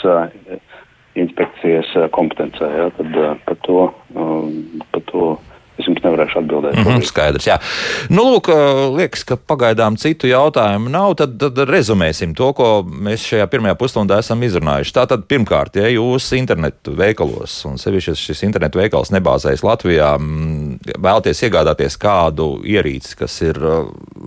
inspekcijas 1.17 1.95
kompetencē. 2.13 2.69
Ja, 2.77 2.91
tad 2.99 3.17
par 3.49 3.61
to, 3.65 3.89
par 4.93 5.07
to 5.09 5.31
Es 5.77 5.89
jums 5.89 6.01
nevarēšu 6.01 6.39
atbildēt. 6.41 6.77
Mm 6.79 6.87
-hmm, 6.89 7.05
skaidrs, 7.05 7.47
jā. 7.47 7.59
Nu, 8.09 8.25
lūk, 8.33 8.49
liekas, 8.97 9.25
ka 9.29 9.37
pagaidām 9.37 9.99
citu 10.01 10.31
jautājumu 10.31 10.89
nav. 10.89 11.15
Tad, 11.21 11.37
tad 11.41 11.59
rezumēsim 11.69 12.33
to, 12.35 12.53
ko 12.57 12.69
mēs 12.87 13.27
šajā 13.29 13.47
pirmajā 13.53 13.77
pusstundā 13.77 14.19
esam 14.25 14.43
izrunājuši. 14.43 14.95
Tātad, 14.97 15.27
pirmkārt, 15.29 15.77
ja 15.77 15.89
jūs 15.93 16.33
internetu 16.39 16.97
veikalos, 16.97 17.59
un 17.69 17.77
sevišķi 17.79 18.17
šis 18.17 18.43
internetu 18.49 18.81
veikals 18.81 19.13
nebāzējas 19.13 19.65
Latvijā, 19.67 20.17
vēlaties 20.85 21.43
iegādāties 21.47 21.97
kādu 22.01 22.49
ierīci, 22.67 23.17
kas 23.21 23.37
ir 23.45 23.59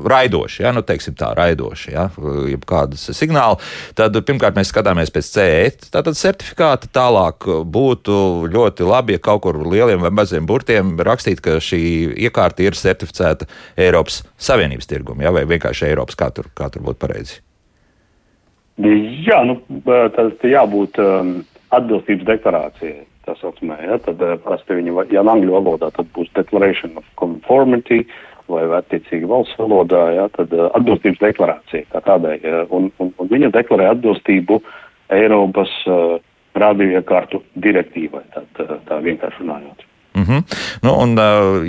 raidoši, 0.10 0.64
ja, 0.64 0.74
nu, 0.76 0.84
teiksim 0.86 1.16
tā, 1.20 1.32
raidoši, 1.38 1.92
ja, 1.94 2.08
jeb 2.50 2.64
kādas 2.70 3.06
signāli, 3.18 3.60
tad 3.98 4.18
pirmkārt 4.28 4.58
mēs 4.58 4.72
skatāmies 4.74 5.14
pēc 5.14 5.32
CE, 5.34 5.90
tātad 5.90 6.18
certifikāta 6.20 6.90
tālāk 6.96 7.48
būtu 7.66 8.20
ļoti 8.54 8.88
labi, 8.88 9.18
ja 9.18 9.24
kaut 9.30 9.44
kur 9.46 9.62
lieliem 9.66 10.04
vai 10.06 10.14
maziem 10.22 10.48
burtiem 10.50 10.96
rakstīt 11.06 11.44
ka 11.46 11.60
šī 11.64 11.82
iekārta 12.28 12.66
ir 12.66 12.78
certificēta 12.80 13.50
Eiropas 13.80 14.24
Savienības 14.40 14.90
tirgumā, 14.90 15.28
ja, 15.28 15.36
vai 15.36 15.46
vienkārši 15.50 15.90
Eiropas, 15.92 16.20
kā 16.20 16.32
tur, 16.36 16.52
kā 16.56 16.72
tur 16.74 16.86
būtu 16.88 17.02
pareizi? 17.02 17.40
Jā, 18.80 19.42
nu, 19.44 19.58
tas 20.16 20.46
jābūt 20.48 21.00
um, 21.04 21.32
atbilstības 21.76 22.28
deklarācijai. 22.30 23.02
Tā 23.30 23.36
saucamā, 23.38 23.76
ja, 23.86 24.00
tad 24.02 24.22
uh, 24.26 24.40
parasti 24.42 24.74
viņi, 24.80 24.96
ja 25.14 25.22
angļu 25.22 25.54
valodā, 25.54 25.92
tad 25.94 26.08
būs 26.16 26.32
Declaration 26.34 26.96
of 26.98 27.06
Conformity 27.20 28.00
vai 28.50 28.64
attiecīgi 28.80 29.28
valsts 29.30 29.60
valodā, 29.60 30.00
ja, 30.16 30.24
tad 30.34 30.56
uh, 30.58 30.72
atbilstības 30.80 31.22
deklarācija 31.22 31.86
kā 31.92 32.02
tādai. 32.08 32.40
Ja, 32.42 32.64
un, 32.74 32.88
un, 32.98 33.12
un 33.22 33.30
viņa 33.30 33.52
deklarē 33.54 33.92
atbilstību 33.92 34.58
Eiropas 35.14 35.76
uh, 35.86 36.16
radioiekārtu 36.58 37.44
direktīvai, 37.62 38.24
tā, 38.34 38.42
tā, 38.58 38.98
vienkārši 39.06 39.44
runājot. 39.44 39.86
Mm 40.18 40.26
-hmm. 40.26 40.58
nu, 40.82 40.96
un, 41.04 41.14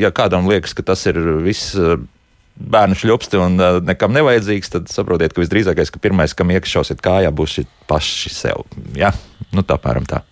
ja 0.01 0.11
kādam 0.11 0.49
liekas, 0.49 0.73
ka 0.75 0.83
tas 0.83 1.05
ir 1.07 1.21
viss 1.45 1.77
bērnu 2.57 2.97
šļupsti 2.97 3.37
un 3.37 3.61
nekam 3.85 4.17
nevajadzīgs, 4.17 4.73
tad 4.73 4.89
saprotiet, 4.89 5.37
ka 5.37 5.45
visdrīzākais, 5.45 5.93
ka 5.93 6.01
pirmais, 6.01 6.35
kam 6.35 6.51
iekšķausiet 6.51 7.05
kājā, 7.05 7.31
būs 7.31 7.61
paši 7.87 8.33
sev. 8.33 8.65
Ja? 8.97 9.13
Nu, 9.53 9.63
tā 9.63 9.77
apmēram 9.77 10.09
tā. 10.09 10.25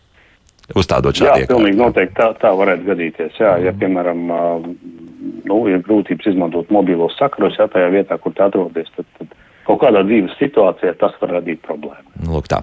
Uzstādot 0.76 1.16
šādu 1.16 1.30
iekārtu. 1.30 1.46
Jā, 1.46 1.48
pilnīgi 1.54 1.80
noteikti 1.80 2.16
tā, 2.18 2.28
tā 2.42 2.52
varētu 2.56 2.88
gadīties. 2.90 3.38
Jā, 3.40 3.54
ja, 3.64 3.72
piemēram, 3.72 4.24
nu, 5.48 5.60
ir 5.70 5.80
grūtības 5.86 6.28
izmantot 6.32 6.72
mobilos 6.74 7.16
sakarus, 7.16 7.56
ja 7.60 7.68
tajā 7.72 7.88
vietā, 7.94 8.18
kur 8.20 8.34
tā 8.36 8.50
atrodas, 8.50 8.90
tad, 8.96 9.08
tad 9.16 9.32
kaut 9.68 9.82
kādā 9.82 10.02
dzīves 10.06 10.36
situācijā 10.40 10.94
tas 11.00 11.14
var 11.20 11.36
radīt 11.38 11.60
problēmu. 11.64 12.06
Lūk 12.28 12.48
tā. 12.50 12.62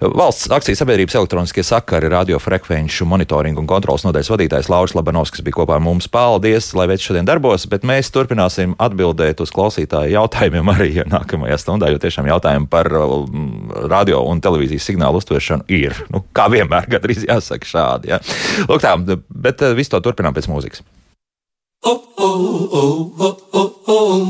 Valsts 0.00 0.50
akcijas 0.52 0.82
sabiedrības 0.82 1.16
elektroniskie 1.18 1.64
sakari, 1.66 2.10
radiofrekvenču 2.12 3.06
monitoringa 3.08 3.62
un 3.62 3.68
kontrolas 3.70 4.04
nodaļas 4.06 4.30
vadītājs 4.34 4.68
Lauris 4.72 4.94
Labanovskis 4.96 5.44
bija 5.46 5.56
kopā 5.58 5.78
ar 5.78 5.84
mums. 5.84 6.08
Paldies, 6.12 6.68
lai 6.76 6.88
veids 6.90 7.06
šodien 7.06 7.28
darbos, 7.28 7.64
bet 7.72 7.86
mēs 7.88 8.12
turpināsim 8.14 8.76
atbildēt 8.82 9.40
uz 9.44 9.52
klausītāju 9.56 10.14
jautājumiem 10.18 10.72
arī 10.74 10.90
nākamajā 11.08 11.58
stundā, 11.62 11.90
jo 11.92 12.02
tiešām 12.02 12.28
jautājumi 12.30 12.70
par 12.70 12.92
um, 13.00 13.72
radio 13.90 14.20
un 14.28 14.42
televīzijas 14.44 14.90
signālu 14.92 15.22
uztveršanu 15.22 15.66
ir, 15.72 15.96
nu, 16.12 16.22
kā 16.36 16.50
vienmēr, 16.52 16.90
gandrīz 16.92 17.24
jāsaka 17.26 17.72
šādi. 17.72 18.12
Ja. 18.12 18.20
Lūk 18.68 18.84
tā, 18.84 18.94
bet 19.32 19.64
uh, 19.64 19.74
visu 19.78 19.96
to 19.96 20.04
turpinām 20.04 20.36
pēc 20.36 20.50
mūzikas. 20.52 20.84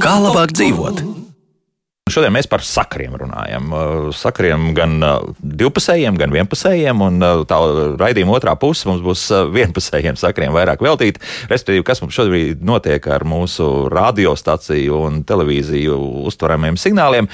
Kā 0.02 0.18
labāk 0.22 0.52
dzīvot? 0.54 1.25
Šodien 2.06 2.30
mēs 2.30 2.46
par 2.46 2.62
sakriem 2.62 3.16
runājam. 3.18 3.64
Uh, 3.74 3.94
sakriem 4.14 4.68
gan 4.76 4.92
uh, 5.02 5.24
divpusējiem, 5.42 6.14
gan 6.20 6.30
vienpusējiem, 6.30 7.00
un 7.02 7.16
uh, 7.18 7.40
tā 7.50 7.56
raidījuma 7.98 8.36
otrā 8.36 8.52
puse 8.62 8.86
mums 8.86 9.00
būs 9.02 9.24
vienpusējiem 9.50 10.14
sakriem 10.14 10.54
vairāk 10.54 10.84
veltīta. 10.86 11.18
Respektīvi, 11.50 11.82
kas 11.88 11.98
mums 12.04 12.14
šobrīd 12.14 12.62
notiek 12.62 13.08
ar 13.10 13.24
mūsu 13.26 13.88
radiostaciju 13.90 15.00
un 15.02 15.24
televīziju 15.26 15.96
uztveramiem 16.30 16.78
signāliem. 16.78 17.26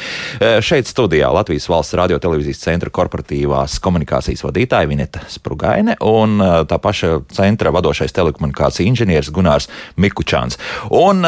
Šeit 0.64 0.88
studijā 0.88 1.28
Latvijas 1.36 1.68
valsts 1.68 1.98
radio 2.00 2.16
televīzijas 2.22 2.64
centra 2.64 2.88
korporatīvās 2.88 3.76
komunikācijas 3.84 4.40
vadītāja 4.46 4.88
Vineta 4.88 5.20
Sprugaine 5.28 5.98
un 6.00 6.40
tā 6.40 6.80
paša 6.80 7.18
centra 7.36 7.74
vadošais 7.76 8.16
telekomunikāciju 8.16 8.88
inženieris 8.88 9.30
Gunārs 9.36 9.68
Mikučāns. 10.00 10.56
Un, 10.88 11.20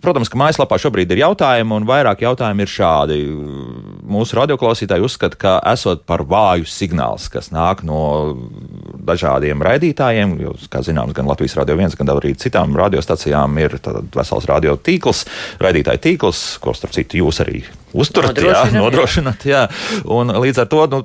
protams, 0.00 0.32
ka 0.32 0.40
mājaslapā 0.40 0.80
šobrīd 0.80 1.12
ir 1.12 1.26
jautājumi, 1.26 1.76
un 1.76 1.90
vairāk 1.92 2.24
jautājumu 2.24 2.64
ir 2.64 2.72
šādi 2.72 2.85
šādi. 2.86 3.18
Mūsu 4.06 4.38
radioklausītāji 4.38 5.04
uzskata, 5.04 5.38
ka 5.38 5.54
esot 5.72 6.04
par 6.06 6.22
vāju 6.28 6.66
signāls, 6.70 7.28
kas 7.32 7.50
nāk 7.54 7.82
no 7.86 8.36
dažādiem 9.06 9.62
raidītājiem, 9.62 10.36
jo, 10.42 10.54
kā 10.70 10.82
zināms, 10.86 11.14
gan 11.16 11.28
Latvijas 11.30 11.56
radio 11.58 11.76
viens, 11.78 11.96
gan 11.98 12.10
arī 12.14 12.34
citām 12.38 12.76
radiostacijām 12.78 13.58
ir 13.62 13.78
vesels 14.14 14.46
radio 14.50 14.76
tīkls, 14.76 15.24
raidītāju 15.62 16.02
tīkls, 16.06 16.44
ko 16.62 16.74
starp 16.76 16.94
citu 16.96 17.22
jūs 17.22 17.42
arī 17.44 17.64
uzturat, 17.96 18.38
jā, 18.38 18.66
nodrošināt. 18.74 19.46
Jā. 19.48 19.66
Un 20.04 20.34
līdz 20.44 20.62
ar 20.64 20.70
to 20.70 20.86
nu, 20.92 21.02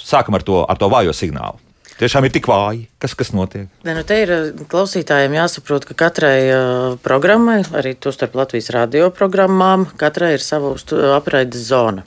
sākam 0.00 0.38
ar 0.38 0.44
to, 0.44 0.62
ar 0.68 0.80
to 0.80 0.92
vājo 0.92 1.16
signālu 1.16 1.67
tiešām 2.00 2.26
ir 2.28 2.34
tik 2.34 2.48
vāji? 2.50 2.86
Kas, 3.02 3.14
kas 3.18 3.32
notiek? 3.36 3.68
Ne, 3.86 3.94
nu 3.96 4.04
te 4.06 4.20
ir 4.22 4.32
eh, 4.34 4.62
klausītājiem 4.70 5.36
jāsaprot, 5.38 5.86
ka 5.88 5.96
katrai 6.06 6.36
uh, 6.50 6.98
programmai, 7.04 7.60
arī 7.78 7.94
to 7.98 8.12
starp 8.14 8.36
Latvijas 8.38 8.70
radio 8.74 9.10
programmām, 9.14 9.88
katrai 10.00 10.34
ir 10.36 10.44
sava 10.44 10.74
apraides 11.16 11.68
zona. 11.70 12.06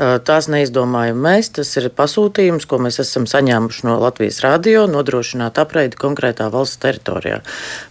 Tās 0.00 0.46
neizdomājam 0.48 1.18
mēs, 1.20 1.50
tas 1.58 1.70
ir 1.76 1.90
pasūtījums, 1.92 2.64
ko 2.64 2.78
mēs 2.80 2.96
esam 3.02 3.26
saņēmuši 3.28 3.84
no 3.84 3.98
Latvijas 4.00 4.40
Rādio, 4.40 4.86
nodrošināt 4.88 5.60
apreidi 5.60 5.98
konkrētā 6.00 6.46
valsts 6.52 6.80
teritorijā. 6.80 7.42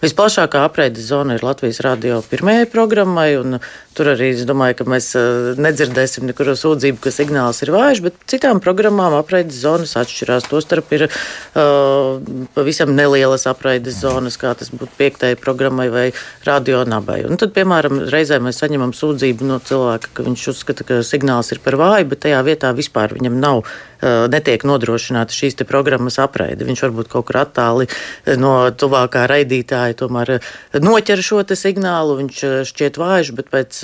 Visplašākā 0.02 0.64
apreides 0.66 1.06
zona 1.12 1.38
ir 1.38 1.46
Latvijas 1.46 1.84
Rādio 1.86 2.24
pirmajai 2.32 2.66
programmai, 2.72 3.28
un 3.38 3.60
tur 3.94 4.10
arī 4.16 4.32
es 4.34 4.42
domāju, 4.50 4.80
ka 4.80 4.88
mēs 4.90 5.12
nedzirdēsim 5.60 6.26
nekuru 6.32 6.56
sūdzību, 6.58 7.02
ka 7.04 7.14
signāls 7.14 7.62
ir 7.66 7.74
vājš, 7.76 8.02
bet 8.08 8.18
citām 8.32 8.62
programmām 8.64 9.14
apreides 9.20 9.60
zonas 9.62 9.94
atšķirās. 10.00 10.50
Tostarp 10.50 10.90
ir 10.96 11.06
uh, 11.10 12.18
pavisam 12.56 12.96
nelielas 12.96 13.46
apreides 13.52 14.00
zonas, 14.02 14.40
kā 14.40 14.56
tas 14.58 14.72
būtu 14.74 14.96
piektajai 14.98 15.38
programmai 15.38 15.90
vai 15.94 16.08
radio 16.48 16.82
nabai. 16.88 17.22
Un 17.30 17.38
tad, 17.38 17.54
piemēram, 17.54 18.06
reizē 18.10 18.40
mēs 18.42 18.64
saņemam 18.64 18.96
sūdzību 18.98 19.52
no 19.52 19.60
cilvēka, 19.62 20.16
ka 20.16 20.26
viņš 20.26 20.48
uzskata, 20.56 20.88
ka 20.88 21.02
signāls 21.06 21.52
ir 21.54 21.62
par 21.62 21.78
vāju 21.78 21.99
klāja, 22.00 22.10
bet 22.10 22.22
tajā 22.24 22.44
vietā 22.44 22.72
vispār 22.76 23.14
viņam 23.14 23.40
nav 23.40 23.66
netiek 24.02 24.64
nodrošināta 24.64 25.36
šīs 25.36 25.58
programmas 25.68 26.20
apraide. 26.22 26.66
Viņš 26.68 26.84
varbūt 26.86 27.10
kaut 27.12 27.28
kur 27.28 27.42
attāli 27.42 27.88
eh, 27.90 28.38
no 28.40 28.70
tuvākā 28.72 29.26
raidītāja 29.30 29.98
tomēr 30.00 30.36
eh, 30.38 30.50
noķer 30.80 31.24
šo 31.26 31.42
signālu. 31.60 32.18
Viņš 32.20 32.42
šķiet 32.70 33.00
vājš, 33.00 33.32
bet 33.38 33.50
pēc, 33.52 33.80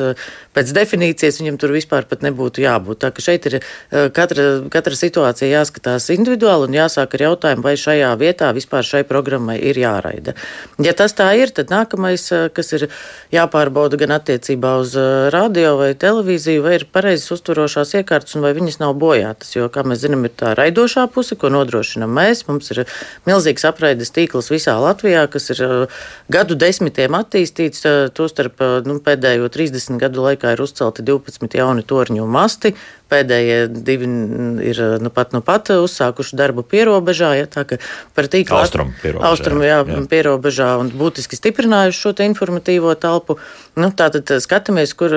pēc 0.55 0.73
definīcijas 0.75 1.39
viņam 1.41 1.59
tur 1.61 1.73
vispār 1.75 2.07
nebūtu 2.25 2.63
jābūt. 2.63 3.01
Tā 3.03 3.11
ka 3.11 3.23
šeit 3.23 3.45
ir 3.49 3.57
katra, 4.15 4.45
katra 4.71 4.97
situācija 4.97 5.49
jāskatās 5.51 6.07
individuāli 6.13 6.69
un 6.69 6.77
jāsāk 6.77 7.15
ar 7.17 7.23
jautājumu, 7.27 7.65
vai 7.65 7.75
šajā 7.79 8.11
vietā 8.19 8.51
vispār 8.55 8.85
šai 8.87 9.03
programmai 9.07 9.57
ir 9.59 9.79
jāraida. 9.79 10.35
Ja 10.83 10.93
tas 10.97 11.15
tā 11.17 11.31
ir, 11.39 11.51
tad 11.55 11.73
nākamais, 11.73 12.27
kas 12.55 12.73
ir 12.77 12.87
jāpārbauda 13.35 13.99
gan 13.99 14.15
attiecībā 14.17 14.75
uz 14.81 14.95
radio 15.33 15.75
vai 15.81 15.93
televīziju, 15.99 16.63
vai 16.65 16.77
ir 16.79 16.87
pareizas 16.91 17.33
uzturošās 17.35 17.95
iekārtas 17.99 18.37
un 18.37 18.45
vai 18.45 18.53
viņas 18.57 18.81
nav 18.83 18.95
bojātas. 18.99 19.55
Jo, 19.57 19.69
kā 19.73 19.85
mēs 19.87 20.04
zinām, 20.05 20.25
ir 20.27 20.33
tā 20.37 20.53
raidošā 20.57 21.07
puse, 21.13 21.37
ko 21.39 21.51
nodrošinam 21.53 22.13
mēs. 22.15 22.45
Mums 22.49 22.71
ir 22.75 22.83
milzīgs 23.27 23.67
apraides 23.67 24.13
tīkls 24.15 24.51
visā 24.53 24.77
Latvijā, 24.81 25.25
kas 25.31 25.51
ir 25.55 25.63
gadu 26.31 26.57
desmitiem 26.59 27.17
attīstīts. 27.19 27.85
Tostarp 28.15 28.61
nu, 28.87 28.99
pēdējo 29.05 29.49
30 29.51 30.01
gadu 30.01 30.25
laikā 30.29 30.55
ir 30.55 30.63
uzcelti 30.65 31.05
12 31.05 31.59
jauni 31.59 31.85
torņu 31.85 32.29
masti. 32.29 32.75
Pēdējie 33.05 33.57
divi 33.69 34.07
ir 34.65 34.79
nu 35.03 35.11
pat, 35.13 35.33
nu 35.35 35.41
pat 35.45 35.69
uzsākuši 35.75 36.37
darbu 36.39 36.63
pierobežā. 36.65 37.31
Ja, 37.37 37.45
tā 37.49 37.61
kā 37.69 37.77
par 38.17 38.25
tīklu 38.31 38.57
austrumu 38.57 38.95
pierobežā, 39.01 39.29
austrum, 39.29 39.61
jā, 39.65 39.77
jā. 39.85 39.99
pierobežā 40.09 40.69
un 40.81 40.89
būtiski 40.89 41.37
stiprinājuši 41.37 42.01
šo 42.01 42.13
informatīvo 42.25 42.95
telpu. 42.97 43.37
Nu, 43.77 43.91
tātad 43.93 44.31
skatāmies, 44.41 44.95
kur 44.97 45.13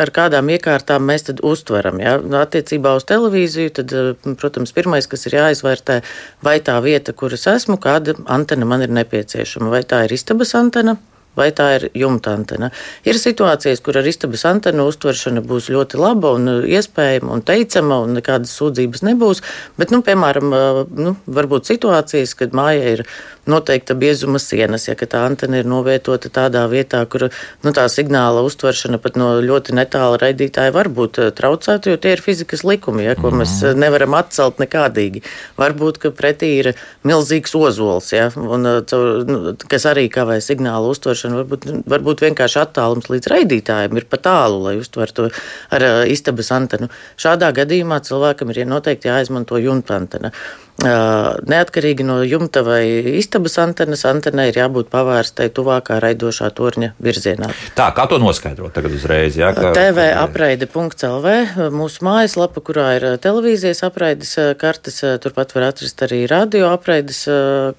ar 0.00 0.12
kādām 0.16 0.48
iekārtām 0.54 1.04
mēs 1.10 1.28
tad 1.28 1.42
uztveram. 1.44 2.00
Ja. 2.00 2.16
Attiecībā 2.40 2.94
uz 2.96 3.04
televīziju, 3.08 3.74
tad, 3.80 3.92
protams, 4.40 4.72
pirmais, 4.76 5.08
kas 5.10 5.28
ir 5.28 5.36
jāizvērtē, 5.40 6.00
vai 6.46 6.56
tā 6.64 6.78
vieta, 6.84 7.12
kur 7.12 7.36
es 7.36 7.44
esmu, 7.50 7.76
kāda 7.82 8.16
antena 8.24 8.68
man 8.68 8.86
ir 8.86 8.96
nepieciešama. 8.96 9.68
Vai 9.74 9.84
tā 9.84 10.06
ir 10.06 10.16
istabas 10.16 10.56
antena, 10.56 10.96
vai 11.36 11.50
tā 11.54 11.68
ir 11.76 11.86
jumta 11.94 12.32
antena. 12.36 12.70
Ir 13.06 13.18
situācijas, 13.20 13.82
kur 13.84 13.98
ar 14.00 14.08
istabas 14.08 14.46
antenu 14.48 14.86
uztveršana 14.90 15.42
būs 15.44 15.68
ļoti 15.74 16.00
laba 16.00 16.32
un 16.36 16.50
uh, 16.50 16.64
iespējama 16.64 17.36
un 17.36 17.44
teicama, 17.46 18.00
un 18.06 18.16
nekādas 18.16 18.54
sūdzības 18.56 19.04
nebūs. 19.06 19.42
Bet, 19.76 19.92
nu, 19.94 20.02
piemēram, 20.06 20.52
uh, 20.56 20.82
nu, 20.96 21.16
varbūt 21.26 21.68
situācijas, 21.68 22.34
kad 22.38 22.56
māja 22.56 22.96
ir 22.96 23.04
noteikta 23.46 23.94
biezuma 23.94 24.40
sienas, 24.42 24.88
ja 24.88 24.96
tā 24.96 25.22
antena 25.28 25.60
ir 25.60 25.68
novietota 25.70 26.32
tādā 26.32 26.64
vietā, 26.70 27.04
kur 27.06 27.28
nu, 27.28 27.72
tā 27.76 27.84
signāla 27.92 28.42
uztveršana 28.46 28.98
pat 29.02 29.18
no 29.20 29.36
ļoti 29.44 29.76
netāla 29.76 30.18
raidītāja 30.24 30.74
var 30.74 30.90
būt 30.90 31.20
uh, 31.22 31.30
traucēta, 31.36 31.92
jo 31.92 32.00
tie 32.00 32.16
ir 32.16 32.24
fizikas 32.24 32.64
likumi, 32.66 33.04
ja, 33.06 33.14
ko 33.18 33.30
mēs 33.34 33.60
mhm. 33.60 33.84
nevaram 33.84 34.16
atcelt 34.18 34.62
nekādīgi. 34.62 35.22
Varbūt, 35.60 36.00
ka 36.02 36.14
pretī 36.16 36.56
ir 36.62 36.72
milzīgs 37.06 37.54
ozols, 37.56 38.10
ja, 38.16 38.30
un, 38.34 38.66
nu, 38.66 39.54
kas 39.68 39.86
arī 39.92 40.08
kavē 40.12 40.40
signāla 40.42 40.90
uztveršanu 40.90 41.25
uztveršana. 41.26 41.36
Varbūt, 41.36 41.88
varbūt 41.88 42.22
vienkārši 42.26 42.60
attālums 42.62 43.08
līdz 43.10 43.30
raidītājiem 43.32 43.96
ir 43.96 44.06
pa 44.08 44.16
tālu, 44.16 44.62
lai 44.64 44.76
uztvertu 44.78 45.30
ar 45.70 45.82
uh, 45.82 46.04
istabas 46.06 46.50
antenu. 46.52 46.88
Šādā 47.16 47.52
gadījumā 47.52 48.00
cilvēkam 48.02 48.50
ir 48.50 48.66
noteikti 48.66 49.08
jāizmanto 49.08 49.58
jumta 49.58 49.96
antena. 49.96 50.32
Neatkarīgi 50.76 52.04
no 52.04 52.18
jumta 52.26 52.60
vai 52.60 52.84
istabas 53.16 53.54
antenas, 53.62 54.02
antenai 54.04 54.50
ir 54.50 54.58
jābūt 54.60 54.90
pavērstai 54.92 55.48
tuvākā 55.56 55.96
raidošā 56.04 56.50
torņa 56.52 56.90
virzienā. 57.00 57.48
Tā, 57.78 57.86
kā 57.96 58.04
to 58.10 58.18
noskaidrot 58.20 58.74
tagad 58.76 58.92
uzreiz? 58.92 59.38
Jā, 59.40 59.54
ka... 59.56 59.70
TV 59.76 60.10
apraide.lv, 60.12 61.32
mūsu 61.72 62.04
mājaslapa, 62.04 62.60
kurā 62.60 62.90
ir 62.98 63.06
televīzijas 63.24 63.80
apraides 63.88 64.34
kartes, 64.60 65.00
turpat 65.24 65.54
var 65.56 65.70
atrast 65.70 66.04
arī 66.04 66.26
radio 66.28 66.68
apraides 66.74 67.22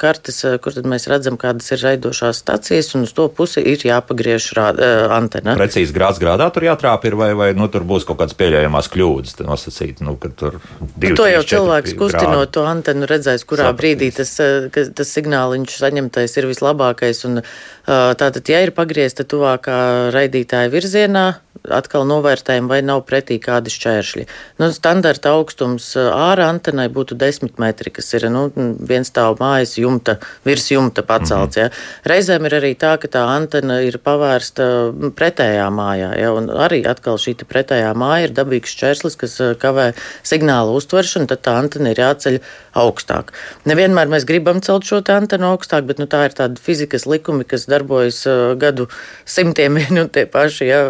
kartes, 0.01 0.41
kur 0.63 0.73
tad 0.73 0.89
mēs 0.89 1.05
redzam, 1.11 1.37
kādas 1.37 1.69
ir 1.75 1.83
raidošās 1.85 2.41
stacijas, 2.41 2.95
un 2.97 3.05
uz 3.05 3.13
to 3.13 3.29
pusi 3.29 3.61
ir 3.61 3.85
jāpagriež 3.85 4.49
antena. 4.57 5.53
Precīzi 5.59 5.93
grāds 5.93 6.17
grādā 6.23 6.49
tur 6.49 6.65
jātrāp 6.65 7.05
ir, 7.05 7.19
vai, 7.19 7.29
vai 7.37 7.51
nu, 7.53 7.69
tur 7.69 7.85
būs 7.85 8.09
kaut 8.09 8.23
kādas 8.23 8.33
pieļaujamās 8.41 8.89
kļūdas, 8.89 9.37
nosacīt, 9.45 10.01
nu, 10.01 10.17
ka 10.17 10.33
tur 10.33 10.59
divi. 10.97 11.13
To 11.21 11.29
jau 11.29 11.45
cilvēks 11.53 11.93
kustinot 12.01 12.57
to 12.57 12.65
antenu 12.65 12.86
antenu 12.87 13.07
redzēs, 13.09 13.43
kurā 13.45 13.67
Sapratīs. 13.67 13.79
brīdī 13.79 14.15
tas, 14.15 14.39
eh, 14.39 14.69
tas 14.95 15.09
signāliņš 15.11 15.77
saņemtais 15.81 16.37
ir 16.37 16.45
vislabākais. 16.45 17.25
Un, 17.25 17.37
eh, 17.37 17.43
tātad, 17.87 18.47
ja 18.47 18.61
ir 18.61 18.71
pagriezta 18.71 19.23
tuvākā 19.23 20.11
raidītāja 20.11 20.71
virzienā, 20.71 21.35
atkal 21.69 22.05
novērtējam, 22.07 22.67
vai 22.67 22.81
nav 22.81 23.03
pretī 23.07 23.39
kādi 23.41 23.71
šķēršļi. 23.73 24.25
Nu, 24.61 24.69
standarta 24.75 25.33
augstums 25.35 25.89
ārā 25.95 26.47
antenai 26.51 26.87
būtu 26.93 27.17
10 27.17 27.57
metri, 27.57 27.91
kas 27.93 28.13
ir 28.13 28.29
nu, 28.29 28.51
viens 28.55 29.09
stāv 29.09 29.37
mājas 29.41 29.77
jumta, 29.79 30.17
virs 30.45 30.69
jumta 30.71 31.03
pacelts. 31.03 31.57
Mm 31.57 31.61
-hmm. 31.61 31.71
ja. 31.71 32.13
Reizēm 32.13 32.45
ir 32.45 32.53
arī 32.59 32.75
tā, 32.75 32.97
ka 32.99 33.07
tā 33.07 33.23
antena 33.27 33.81
ir 33.81 33.97
pavērsta 33.97 34.93
pretējā 35.15 35.67
mājā. 35.71 36.11
Ja, 36.19 36.31
arī 36.67 36.85
atkal 36.87 37.17
šī 37.17 37.35
pretējā 37.43 37.93
māja 37.93 38.23
ir 38.27 38.31
dabīgs 38.31 38.75
šķērslis, 38.75 39.17
kas 39.17 39.37
kavē 39.59 39.93
signālu 40.23 40.75
uztveršanu, 40.77 41.27
tad 41.27 41.41
tā 41.41 41.57
antena 41.57 41.91
ir 41.91 41.97
jāceļ 41.97 42.39
augstāk. 42.77 43.33
Nevienmēr 43.69 44.09
mēs 44.11 44.25
gribam 44.27 44.61
celt 44.65 44.87
šo 44.87 45.01
antenu 45.13 45.51
augstāk, 45.51 45.87
bet 45.89 46.01
nu, 46.01 46.07
tā 46.09 46.25
ir 46.27 46.35
tāda 46.37 46.61
fizikas 46.61 47.07
likumi, 47.09 47.45
kas 47.47 47.67
darbojas 47.69 48.21
uh, 48.29 48.53
gadu 48.59 48.87
simtiem 49.25 49.77
vien 49.79 50.03
un 50.03 50.11
tie 50.13 50.27
paši. 50.29 50.69
Ja, 50.69 50.81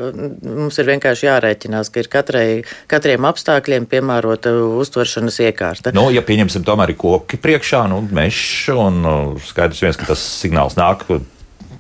mums 0.44 0.78
ir 0.82 0.92
vienkārši 0.92 1.30
jārēķinās, 1.30 1.92
ka 1.94 2.04
ir 2.04 2.12
katrai, 2.12 2.48
katriem 2.92 3.28
apstākļiem 3.30 3.88
piemērota 3.92 4.54
uztveršanas 4.82 5.42
iekārta. 5.48 5.96
Nu, 5.96 6.10
ja 6.14 6.26
pieņemsim, 6.26 6.66
tomēr 6.68 6.96
koki 6.98 7.40
priekšā, 7.42 7.86
nu, 7.92 8.04
mežs 8.12 8.68
un 8.74 9.02
skaidrs 9.48 9.84
viens, 9.86 10.00
ka 10.00 10.12
tas 10.12 10.24
signāls 10.42 10.78
nāk 10.80 11.08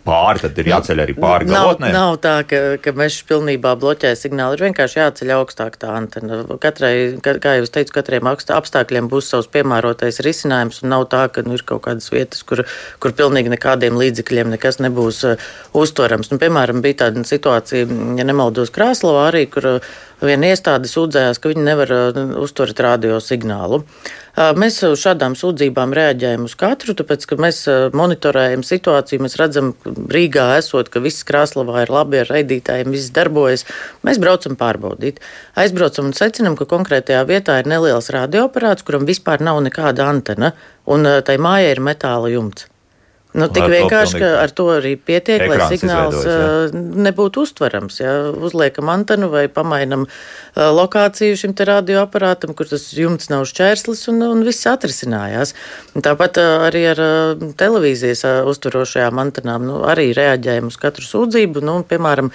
pāri, 0.08 0.42
tad 0.44 0.58
ir 0.62 0.70
jāceļ 0.72 1.02
arī 1.04 1.16
pāri 1.18 1.48
galotnē. 1.50 1.92
Nav, 1.92 2.16
nav 2.16 2.20
tā, 2.24 2.34
ka, 2.48 2.62
ka 2.84 2.94
mežs 2.98 3.22
pilnībā 3.28 3.74
bloķē 3.80 4.14
signālu. 4.18 4.58
Ir 4.58 4.66
vienkārši 4.70 5.02
jāceļ 5.02 5.34
augstāk 5.38 5.78
tā 5.82 5.92
antena. 6.00 6.42
Katrai, 6.64 6.92
kā 7.24 7.58
jau 7.58 7.68
es 7.68 7.74
teicu, 7.76 7.96
katriem 7.98 8.30
apstākļiem 8.32 9.10
būs 9.12 9.32
savs 9.34 9.50
piemērotais 9.54 10.22
risinājums, 10.26 10.82
un 10.84 10.94
nav 10.96 11.08
tā, 11.14 11.26
ka 11.34 11.44
nu, 11.48 11.58
ir 11.58 11.66
kaut 11.68 11.86
kādas 11.88 12.10
vietas, 12.14 12.44
kur, 12.48 12.64
kur 13.04 13.16
pilnīgi 13.18 13.54
nekādiem 13.54 14.00
līdzekļiem 14.00 14.54
nekas 14.56 14.82
nebūs 14.84 15.24
uh, 15.28 15.50
uztverams. 15.78 16.32
Nu, 16.34 16.42
piemēram, 16.42 16.84
bija 16.86 17.04
tāda 17.06 17.26
situācija, 17.28 17.88
ja 18.20 18.28
nemaldos 18.28 18.74
Krāslavā 18.76 19.28
arī, 19.32 19.48
kur 19.52 19.72
uh, 19.78 19.92
viena 20.24 20.54
iestāde 20.54 20.90
sūdzējās, 20.92 21.42
ka 21.42 21.52
viņi 21.54 21.68
nevar 21.68 21.94
uh, 21.94 22.24
uztvert 22.44 22.80
radio 22.88 23.20
signālu. 23.24 23.84
Uh, 23.84 24.27
mēs 24.38 24.78
šādām 25.02 25.34
sūdzībām 25.38 25.96
reaģējam 25.98 26.46
uz 26.46 26.54
katru, 26.60 26.94
tāpēc, 26.98 27.26
ka 27.30 27.40
mēs 27.42 27.64
monitorējam 27.98 28.62
situāciju, 28.66 29.24
mēs 29.26 29.38
redzam, 29.42 29.74
Rīgā 30.14 30.46
esot, 30.60 30.92
ka 30.94 31.02
viss 31.02 31.26
Krāslavā 31.28 31.88
ir 31.88 31.94
labi 31.94 32.22
ar 32.22 32.32
raidītājiem, 32.32 32.94
viss 32.94 33.12
darbojas. 33.16 33.66
Mēs 34.06 34.22
braucam 34.22 34.56
pārbaudīt. 34.60 35.20
Aizbraucam 35.58 36.12
un 36.12 36.16
secinam, 36.18 36.56
ka 36.60 36.70
konkrētajā 36.70 37.26
vietā 37.28 37.58
ir 37.62 37.70
neliels 37.74 38.14
radioaparāts, 38.14 38.86
kuram 38.88 39.10
vispār 39.10 39.42
nav 39.42 39.64
nekāda 39.66 40.06
antena, 40.06 40.54
un 40.86 41.10
tai 41.26 41.42
mājai 41.42 41.74
ir 41.74 41.86
metāla 41.90 42.30
jumts. 42.38 42.70
Nu, 43.36 43.50
tik 43.52 43.68
vienkārši, 43.70 44.20
ka 44.22 44.28
ar 44.40 44.52
to 44.56 44.70
arī 44.78 44.94
pietiek, 44.96 45.44
lai 45.52 45.68
signāls 45.68 46.24
nebūtu 46.74 47.44
uztverams. 47.44 48.00
Ja? 48.00 48.14
Uzliekam 48.32 48.88
antenu 48.90 49.28
vai 49.34 49.46
pamainam 49.52 50.06
lokāciju 50.56 51.36
šim 51.38 51.54
radioaparātam, 51.58 52.56
kur 52.58 52.70
tas 52.70 52.88
jumts 52.96 53.30
nav 53.30 53.44
šķērslis 53.50 54.08
un, 54.14 54.24
un 54.26 54.46
viss 54.48 54.66
atrisinājās. 54.70 55.54
Tāpat 55.94 56.40
arī 56.70 56.86
ar 56.94 57.02
televīzijas 57.60 58.24
uztverošajām 58.48 59.22
antenām 59.22 59.68
nu, 59.68 59.82
arī 59.86 60.10
reaģējam 60.18 60.72
uz 60.72 60.80
katru 60.82 61.06
sūdzību. 61.06 61.66
Nu, 61.68 61.78
piemēram, 61.86 62.32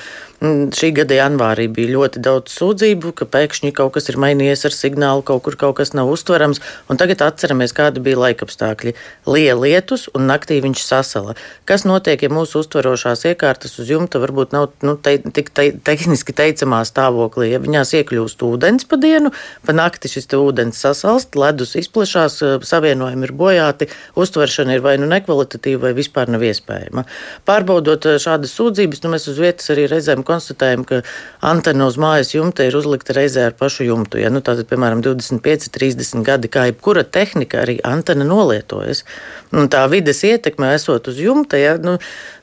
šī 0.76 0.92
gada 1.00 1.18
janvārī 1.18 1.66
bija 1.72 1.96
ļoti 1.96 2.22
daudz 2.22 2.54
sūdzību, 2.60 3.14
ka 3.18 3.26
pēkšņi 3.32 3.72
kaut 3.80 3.96
kas 3.96 4.12
ir 4.12 4.20
mainījies 4.22 4.66
ar 4.68 4.76
signālu, 4.76 5.26
kaut 5.26 5.42
kur 5.48 5.58
kaut 5.58 5.80
kas 5.80 5.96
nav 5.96 6.12
uztverams. 6.12 6.62
Tagad 7.02 7.24
atceramies, 7.26 7.74
kāda 7.74 8.02
bija 8.04 8.20
laikapstākļi. 8.28 8.94
Lieja 9.26 9.58
lietus 9.58 10.06
un 10.14 10.28
naktī 10.30 10.60
viņš 10.62 10.81
sasala. 10.86 11.34
Kas 11.68 11.86
notiek, 11.88 12.22
ja 12.22 12.30
mūsu 12.32 12.62
uztverošās 12.62 13.24
iekārtas 13.30 13.78
uz 13.82 13.90
jumta 13.92 14.20
varbūt 14.22 14.54
nav 14.56 14.70
nu, 14.86 14.96
te, 14.96 15.16
tik 15.22 15.52
te, 15.54 15.70
tehniski 15.84 16.34
teicamā 16.36 16.82
stāvoklī? 16.88 17.52
Ja 17.54 17.62
viņās 17.62 17.94
iekļūst 18.00 18.44
ūdens 18.46 18.88
pa 18.88 18.98
dienu, 19.00 19.32
pa 19.66 19.76
nakti 19.76 20.10
šis 20.12 20.30
ūdens 20.38 20.80
sasalst, 20.82 21.36
ledus 21.38 21.76
izplešās, 21.78 22.40
savienojumi 22.66 23.28
ir 23.28 23.34
bojāti, 23.36 23.88
uztveršana 24.18 24.76
ir 24.76 24.84
vai 24.84 24.96
nu 25.00 25.08
nekvalitatīva, 25.10 25.88
vai 25.88 25.94
vispār 25.96 26.32
nav 26.32 26.44
iespējama. 26.46 27.04
Pārbaudot 27.48 28.08
šādas 28.22 28.54
sūdzības, 28.58 29.02
nu, 29.04 29.12
mēs 29.14 29.28
uz 29.30 29.40
vietas 29.42 29.70
arī 29.74 29.86
reizēm 29.90 30.24
konstatējam, 30.26 30.86
ka 30.88 31.02
antena 31.44 31.88
uz 31.90 31.98
mājas 32.00 32.34
jumta 32.34 32.66
ir 32.66 32.76
uzlikta 32.78 33.16
reizē 33.16 33.48
ar 33.50 33.56
pašu 33.58 33.86
jumtu. 33.88 34.20
Ja? 34.22 34.30
Nu, 34.32 34.42
tātad, 34.44 34.68
piemēram, 34.70 35.02
25, 35.04 35.70
30 35.74 36.26
gadi, 36.26 36.50
kā 36.52 36.66
jebkura 36.70 37.04
tehnika, 37.04 37.62
arī 37.64 37.78
antena 37.86 38.26
nolietojas. 38.28 39.04
Un 39.52 39.68
tā 39.72 39.84
vides 39.92 40.22
ietekme 40.26 40.71
esot 40.74 41.08
uz 41.12 41.18
jumta, 41.20 41.58
ja, 41.60 41.74
nu, 41.80 41.96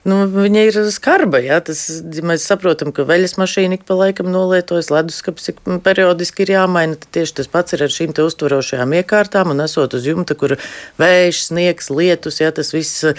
nu, 0.10 0.20
viņa 0.32 0.66
ir 0.68 0.80
skarba. 0.94 1.42
Ja, 1.44 1.60
tas, 1.66 1.82
mēs 2.26 2.46
saprotam, 2.50 2.94
ka 2.96 3.06
veļas 3.08 3.38
mašīna 3.40 3.80
ik 3.80 3.86
pa 3.88 3.98
laikam 4.00 4.32
nolietojas, 4.34 4.92
leduskapis 4.94 5.54
periodiski 5.86 6.46
ir 6.46 6.54
jāmaina. 6.56 7.00
Tieši 7.00 7.40
tas 7.42 7.52
pats 7.52 7.78
ir 7.78 7.86
ar 7.86 7.94
šīm 7.94 8.14
uztverošajām 8.20 8.96
iekārtām 9.02 9.54
un 9.54 9.66
esot 9.66 9.96
uz 9.98 10.08
jumta, 10.10 10.38
kur 10.40 10.58
vējš, 11.02 11.44
sniegs, 11.50 11.90
lietus, 11.94 12.42
ja 12.44 12.52
tas 12.56 12.74
viss 12.76 13.06
uh, 13.08 13.16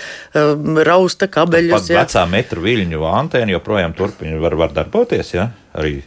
rausta 0.86 1.30
kabeļus. 1.30 1.74
Pat 1.76 1.92
ja. 1.92 2.04
vecā 2.04 2.26
metru 2.30 2.64
viļņu 2.64 3.04
antēna 3.10 3.56
joprojām 3.58 3.96
turpina 3.98 4.40
var, 4.42 4.58
var 4.60 4.74
darboties, 4.76 5.34
ja? 5.36 5.50
arī 5.76 6.00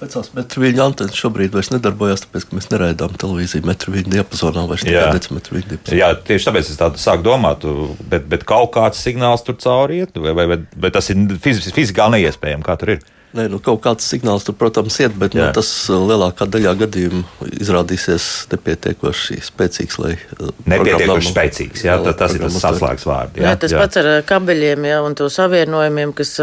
Vecās 0.00 0.30
metru 0.32 0.62
viļņu 0.64 0.80
antenas 0.80 1.18
šobrīd 1.20 1.52
vairs 1.52 1.68
nedarbojas, 1.74 2.22
tāpēc, 2.24 2.46
ka 2.48 2.56
mēs 2.56 2.70
neraidām 2.72 3.16
televīziju 3.20 3.66
metru 3.68 3.92
viļņu 3.92 4.14
diapazonā, 4.14 4.64
vairs 4.70 4.86
tikai 4.86 5.10
decimetru 5.18 5.58
viļņu 5.58 5.70
diapazonā. 5.74 5.98
Jā, 6.00 6.08
tieši 6.30 6.48
tāpēc 6.48 6.70
es 6.72 6.80
tādu 6.80 7.02
sāku 7.02 7.26
domāt, 7.26 7.66
bet, 8.08 8.24
bet 8.32 8.46
kaut 8.48 8.72
kāds 8.78 9.02
signāls 9.04 9.44
tur 9.44 9.58
cauri 9.60 10.00
iet, 10.00 10.16
vai, 10.16 10.32
vai, 10.38 10.46
vai, 10.54 10.58
vai 10.86 10.92
tas 10.94 11.12
ir 11.12 11.20
fizikāli 11.44 12.16
neiespējami, 12.16 12.64
kā 12.64 12.78
tur 12.80 12.94
ir? 12.96 13.04
Nē, 13.30 13.44
nu, 13.46 13.60
kaut 13.62 13.78
kāds 13.84 14.08
signāls 14.10 14.42
tur, 14.42 14.56
protams, 14.58 14.96
iet, 14.98 15.14
bet 15.14 15.36
nu, 15.38 15.44
tas 15.54 15.68
uh, 15.86 16.00
lielākā 16.02 16.48
daļā 16.50 16.72
gadījumu 16.80 17.20
izrādīsies 17.62 18.24
nepietiekoši 18.50 19.38
spēcīgs. 19.46 19.98
Lai, 20.02 20.16
uh, 20.34 20.50
nepietiekoši 20.72 21.30
spēcīgs, 21.30 21.84
jā, 21.86 21.94
jā, 22.02 22.14
tas 22.18 22.34
ir 22.34 22.42
tas 22.42 22.56
saslēgs 22.58 23.06
vārds. 23.06 23.38
Jā, 23.38 23.44
jā, 23.46 23.60
tas 23.62 23.76
jā. 23.76 23.84
pats 23.84 24.00
ar 24.02 24.10
uh, 24.10 24.16
kabeļiem 24.26 24.88
jā, 24.90 24.98
un 25.06 25.14
to 25.20 25.30
savienojumiem, 25.30 26.16
kas 26.18 26.34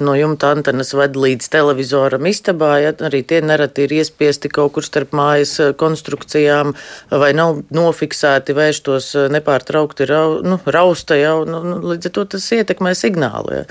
no 0.00 0.16
jumta 0.16 0.54
antenas 0.56 0.94
ved 0.96 1.20
līdz 1.20 1.50
televizoram 1.52 2.30
istabā, 2.32 2.72
jā, 2.86 2.96
arī 3.10 3.20
tie 3.20 3.42
nereti 3.44 3.84
ir 3.84 3.98
iespiesti 4.00 4.48
kaut 4.48 4.78
kur 4.78 4.88
starp 4.88 5.12
mājas 5.12 5.58
konstrukcijām 5.76 6.72
vai 7.12 7.34
nav 7.36 7.60
nofiksēti 7.68 8.56
vērštos 8.56 9.12
nepārtraukti 9.36 10.08
rau, 10.08 10.40
nu, 10.40 10.56
rausta 10.64 11.20
jau, 11.20 11.42
nu, 11.44 11.66
nu, 11.68 11.80
līdz 11.92 12.08
ar 12.08 12.16
to 12.16 12.30
tas 12.36 12.52
ietekmē 12.56 12.96
signālu. 12.96 13.60
Jā. 13.60 13.64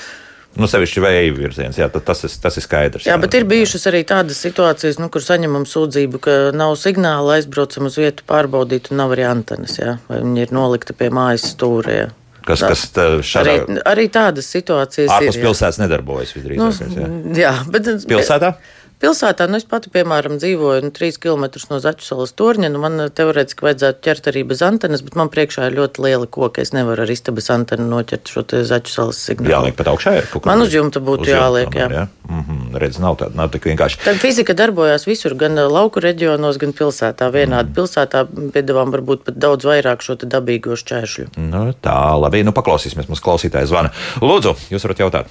Nu, 0.58 0.66
sevišķi 0.68 1.02
vēja 1.04 1.34
virziens, 1.38 1.78
jā, 1.78 1.86
tas, 1.94 2.24
ir, 2.26 2.32
tas 2.42 2.58
ir 2.58 2.66
skaidrs. 2.66 3.06
Jā, 3.06 3.14
jā, 3.14 3.22
bet 3.22 3.36
ir 3.38 3.46
bijušas 3.48 3.86
arī 3.92 4.02
tādas 4.08 4.40
situācijas, 4.42 4.98
nu, 4.98 5.12
kur 5.14 5.22
saņemam 5.22 5.68
sūdzību, 5.70 6.22
ka 6.26 6.38
nav 6.58 6.74
signāla, 6.82 7.38
aizbraucam 7.38 7.86
uz 7.88 8.00
vietu 8.02 8.26
pārbaudīt, 8.28 8.90
un 8.90 9.00
nav 9.04 9.14
arī 9.14 9.28
antenas, 9.30 9.78
jā, 9.78 10.00
vai 10.10 10.24
viņi 10.24 10.48
ir 10.48 10.56
nolikta 10.58 10.98
pie 10.98 11.12
mājas 11.14 11.52
stūra. 11.54 12.00
Jā. 12.00 12.10
Kas, 12.50 12.64
kas 12.66 12.84
šādā... 13.30 13.54
arī, 13.54 13.78
arī 13.92 14.08
tādas 14.10 14.50
situācijas 14.50 15.12
ārpus 15.12 15.28
ir. 15.28 15.36
Ārpus 15.36 15.44
pilsētas 15.44 15.80
nedarbojas 15.84 16.34
visdrīzāk. 16.34 16.94
Nu, 16.96 17.04
jā. 17.36 17.42
jā, 17.44 17.52
bet 17.70 17.90
pilsētā? 18.10 18.56
Pilsētā, 19.00 19.46
nu, 19.48 19.56
es 19.56 19.64
pati, 19.64 19.88
piemēram, 19.94 20.34
dzīvoju 20.42 20.84
nu, 20.84 20.90
trīs 20.92 21.16
km 21.24 21.46
no 21.70 21.78
Zaķu 21.80 22.04
salas 22.04 22.34
torņa. 22.36 22.68
Nu, 22.74 22.82
man 22.84 23.00
teorētiski 23.16 23.64
vajadzētu 23.64 24.02
ķert 24.04 24.26
arī 24.28 24.42
bez 24.50 24.60
antenas, 24.66 25.00
bet 25.06 25.16
man 25.16 25.30
priekšā 25.32 25.70
ir 25.70 25.78
ļoti 25.78 26.04
liela 26.04 26.28
koka. 26.28 26.60
Es 26.60 26.74
nevaru 26.76 27.06
ar 27.06 27.14
istabas 27.14 27.48
antenu 27.54 27.86
noķert 27.88 28.28
šo 28.28 28.44
Zaķu 28.68 28.92
salas 28.92 29.22
signālu. 29.24 29.54
Jāliek 29.54 29.78
pat 29.80 29.94
augšā, 29.94 30.18
ir 30.20 30.28
kaut 30.28 30.44
kas. 30.44 30.50
Man 30.52 30.66
uz 30.66 30.76
jumta 30.76 31.00
būtu 31.00 31.30
uz 31.30 31.32
jāliek, 31.32 31.72
jā. 31.80 31.88
jā. 31.96 32.04
Mm 32.28 32.44
-hmm. 32.44 32.76
Redz, 32.84 33.00
nav 33.00 33.16
tāda, 33.24 33.36
nav 33.40 33.56
tik 33.56 33.70
vienkārši. 33.72 34.02
Tad 34.04 34.20
fizika 34.20 34.54
darbojās 34.54 35.08
visur, 35.08 35.38
gan 35.40 35.56
lauku 35.56 36.04
reģionos, 36.04 36.60
gan 36.60 36.76
pilsētā. 36.76 37.32
Vienādi 37.32 37.72
mm. 37.72 37.76
pilsētā 37.80 38.28
piedāvām 38.52 38.92
varbūt 38.92 39.24
pat 39.24 39.40
daudz 39.40 39.64
vairāk 39.66 40.04
šo 40.04 40.20
dabīgo 40.20 40.76
šķēršļu. 40.76 41.32
Nu, 41.38 41.72
tā, 41.72 42.20
labi, 42.20 42.44
nu 42.44 42.52
paklausīsimies, 42.52 43.08
mums 43.08 43.24
klausītājs 43.24 43.72
zvana. 43.72 43.96
Lūdzu, 44.22 44.56
jūs 44.70 44.84
varat 44.84 45.00
jautāt. 45.00 45.26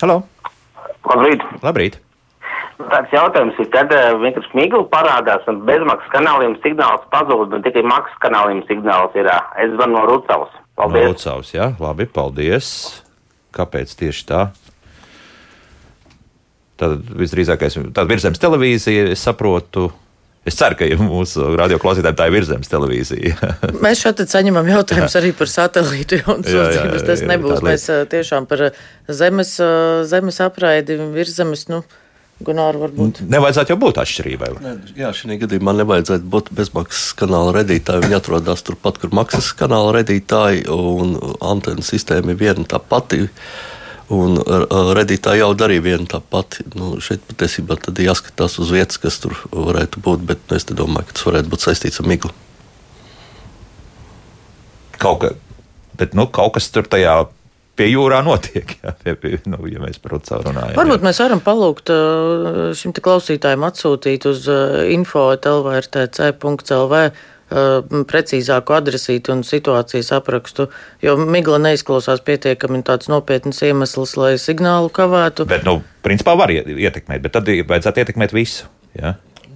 Halo! 0.00 0.22
Labrīt! 1.04 1.42
Labrīt. 1.62 1.98
Tāds 2.74 3.12
jautājums 3.14 3.58
ir, 3.62 3.68
kad 3.70 3.92
uh, 3.94 4.16
vienkārši 4.18 4.58
migla 4.58 4.82
parādās 4.90 5.46
un 5.50 5.60
bezmaksas 5.68 6.10
kanāliem 6.10 6.56
signāls 6.64 7.06
pazūd 7.14 7.54
un 7.54 7.62
tikai 7.62 7.84
maksas 7.86 8.18
kanāliem 8.24 8.64
signāls 8.66 9.14
ir. 9.18 9.30
Uh, 9.30 9.54
es 9.62 9.72
zvanu 9.76 10.00
no 10.00 10.04
Rucavas. 10.10 10.52
Paldies. 10.74 11.06
No 11.06 11.14
Rucavas, 11.14 11.54
jā, 11.54 11.70
labi, 11.78 12.08
paldies. 12.10 12.68
Kāpēc 13.54 13.94
tieši 14.00 14.26
tā? 14.26 14.44
Tad 16.82 17.14
visdrīzākais, 17.14 17.78
tāda 17.94 18.08
virzemes 18.10 18.42
televīzija, 18.42 19.06
es 19.14 19.22
saprotu. 19.22 19.92
Es 20.44 20.58
ceru, 20.58 20.76
ka 20.76 20.86
mūsu 21.00 21.54
radioklausītājiem 21.56 22.16
tā 22.18 22.26
ir 22.28 22.34
virsmas 22.34 22.68
televīzija. 22.68 23.52
Mēs 23.84 24.02
šeit 24.02 24.20
saņemam 24.28 24.66
jautājumus 24.68 25.14
arī 25.16 25.30
par 25.38 25.48
satelītu 25.48 26.18
un 26.34 26.42
sūdzības. 26.44 27.06
Tas 27.06 27.22
nebūs. 27.30 27.62
Mēs 27.64 27.86
tiešām 28.12 28.50
par 28.50 28.66
zemes, 29.08 29.54
zemes 30.10 30.42
apraidi 30.44 30.98
virsmas. 31.14 31.64
Nu, 31.70 31.80
Gunār, 32.42 32.74
varbūt. 32.80 33.20
Nevajadzētu 33.30 33.70
jau 33.70 33.76
būt 33.78 33.98
atšķirībai. 34.02 34.48
Ne, 34.64 34.72
jā, 34.98 35.12
šī 35.14 35.36
gadījumā 35.44 35.76
nevajadzētu 35.78 36.26
būt 36.32 36.50
bezmaksas 36.58 37.12
kanāla 37.20 37.52
redītāji. 37.60 38.02
Viņi 38.08 38.16
atrodas 38.18 38.64
turpat, 38.66 38.98
kur 38.98 39.14
maksas 39.14 39.52
kanāla 39.54 39.92
redītāji, 40.00 40.64
un 40.74 41.14
antenas 41.38 41.92
sistēma 41.94 42.34
ir 42.34 42.40
viena 42.40 42.66
tā 42.66 42.80
pati. 42.82 43.28
Un 44.12 44.36
redītāji 44.98 45.44
jau 45.44 45.52
darīja 45.56 45.84
vienu 45.86 46.08
tā 46.10 46.18
pati. 46.18 46.66
Nu, 46.74 46.96
šeit 47.00 47.22
patiesībā 47.30 47.78
tad 47.80 48.02
jāskatās 48.02 48.58
uz 48.60 48.74
vietas, 48.74 48.98
kas 49.00 49.20
tur 49.22 49.38
varētu 49.54 50.02
būt, 50.04 50.26
bet 50.26 50.58
es 50.58 50.66
domāju, 50.68 51.06
ka 51.06 51.16
tas 51.16 51.28
varētu 51.30 51.54
būt 51.54 51.68
saistīts 51.68 52.02
ar 52.02 52.10
miglu. 52.10 52.34
Kaut, 54.98 55.22
ka, 55.22 55.32
bet, 56.02 56.18
nu, 56.18 56.26
kaut 56.26 56.58
kas 56.58 56.66
tur 56.74 56.90
tajā 56.90 57.14
pie 57.78 57.86
jūrā 57.90 58.18
notiek. 58.26 58.66
Jā, 58.84 58.90
pie, 59.02 59.12
pie, 59.20 59.32
nu, 59.50 59.58
ja 59.70 59.78
mēs 59.82 59.96
par 60.02 60.10
to 60.18 60.34
runājam. 60.46 60.76
Varbūt 60.78 61.00
jā. 61.00 61.04
mēs 61.08 61.18
varam 61.24 61.40
palūgt 61.44 61.86
šim 62.78 62.90
klausītājam 62.96 63.62
atsūtīt 63.68 64.22
uz 64.30 64.40
info.lvrtc.lv 64.94 66.94
precīzāku 68.08 68.70
adresīti 68.74 69.32
un 69.34 69.40
situācijas 69.46 70.10
aprakstu, 70.16 70.62
jo 71.04 71.12
migla 71.20 71.58
neizklausās 71.62 72.20
pietiekami 72.24 72.78
tāds 72.86 73.06
nopietns 73.12 73.58
iemesls, 73.62 74.12
lai 74.16 74.32
signālu 74.40 74.88
kavētu. 74.94 75.44
Bet, 75.50 75.62
nu, 75.68 75.74
principā 76.02 76.32
var 76.40 76.50
ietekmēt, 76.54 77.20
bet 77.22 77.32
tad 77.36 77.44
vajadzētu 77.48 78.00
ietekmēt 78.02 78.30
visu. 78.34 78.62
Ja? 78.98 79.08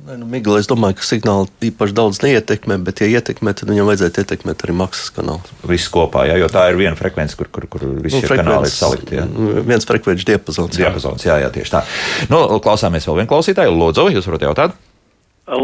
Nē, 0.08 0.14
nu, 0.16 0.24
Migla, 0.24 0.56
es 0.62 0.64
domāju, 0.64 0.96
ka 0.96 1.04
signāli 1.04 1.68
īpaši 1.68 1.92
daudz 1.92 2.22
neietekmē, 2.22 2.78
bet, 2.80 3.02
ja 3.04 3.18
ietekmē, 3.18 3.52
tad 3.52 3.68
viņam 3.68 3.90
vajadzētu 3.90 4.22
ietekmēt 4.22 4.62
arī 4.64 4.76
maksas 4.78 5.10
kanālu. 5.12 5.58
Viss 5.68 5.90
kopā, 5.92 6.22
jā, 6.30 6.38
jo 6.40 6.48
tā 6.48 6.62
ir 6.70 6.78
viena 6.80 6.96
frekvence, 6.96 7.36
kur, 7.36 7.50
kur, 7.52 7.66
kur 7.68 7.84
visi 8.00 8.22
nu, 8.22 8.30
kanāli 8.30 8.70
ir 8.70 8.72
salikti. 8.72 9.18
Jā. 9.18 9.26
Viens 9.68 9.84
frekvenču 9.90 10.24
diapazons. 10.30 10.78
Diapazons, 10.80 11.26
jā, 11.28 11.36
jā, 11.42 11.52
tieši 11.52 11.74
tā. 11.74 11.84
Nu, 12.32 12.40
klausāmies 12.64 13.04
vēl 13.04 13.20
vienu 13.20 13.32
klausītāju. 13.34 13.76
Lūdzu, 13.82 14.08
jūs 14.16 14.30
varat 14.32 14.48
jautāt? 14.48 14.80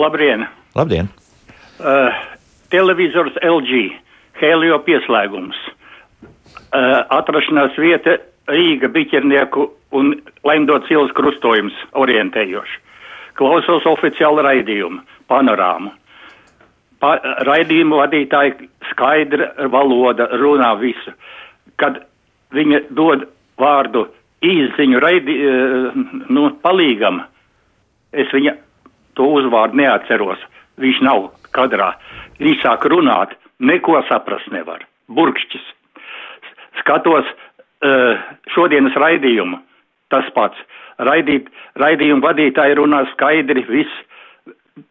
Labrien! 0.04 0.44
Labdien! 0.76 1.08
Uh, 1.80 2.12
televizors 2.74 3.40
LG, 3.40 3.82
helio 4.44 4.82
pieslēgums, 4.84 5.56
uh, 5.72 7.00
atrašanās 7.16 7.80
vieta 7.80 8.20
Rīga, 8.52 8.92
Biķernieku 8.92 9.70
un 9.96 10.18
Lemdots 10.44 10.92
ielas 10.92 11.16
krustojums 11.16 11.86
orientējoši 11.96 12.83
klausos 13.38 13.86
oficiālu 13.88 14.44
raidījumu, 14.46 15.02
panorāmu. 15.30 15.92
Pa, 17.02 17.16
raidījumu 17.46 17.98
vadītāji 18.00 18.68
skaidra 18.90 19.68
valoda 19.72 20.28
runā 20.40 20.72
visu. 20.80 21.12
Kad 21.80 22.00
viņa 22.54 22.84
dod 22.94 23.26
vārdu 23.60 24.06
īziņu 24.44 25.00
raidi, 25.02 25.34
eh, 25.40 26.02
nu, 26.28 26.50
palīgam, 26.62 27.24
es 28.12 28.30
viņa 28.32 28.56
to 29.14 29.28
uzvārdu 29.38 29.80
neatceros. 29.82 30.38
Viņš 30.80 31.00
nav 31.06 31.30
kadrā. 31.54 31.94
Viņš 32.40 32.62
sāk 32.62 32.86
runāt, 32.90 33.34
neko 33.58 34.00
saprast 34.08 34.50
nevar. 34.50 34.82
Burkšķis. 35.08 35.62
Skatos 36.80 37.28
uh, 37.28 38.18
šodienas 38.50 38.96
raidījumu, 38.98 39.60
tas 40.10 40.26
pats 40.34 40.58
raidīt, 40.98 41.48
raidījumu 41.80 42.24
vadītāji 42.24 42.78
runā 42.78 43.04
skaidri, 43.12 43.64
viss 43.68 44.02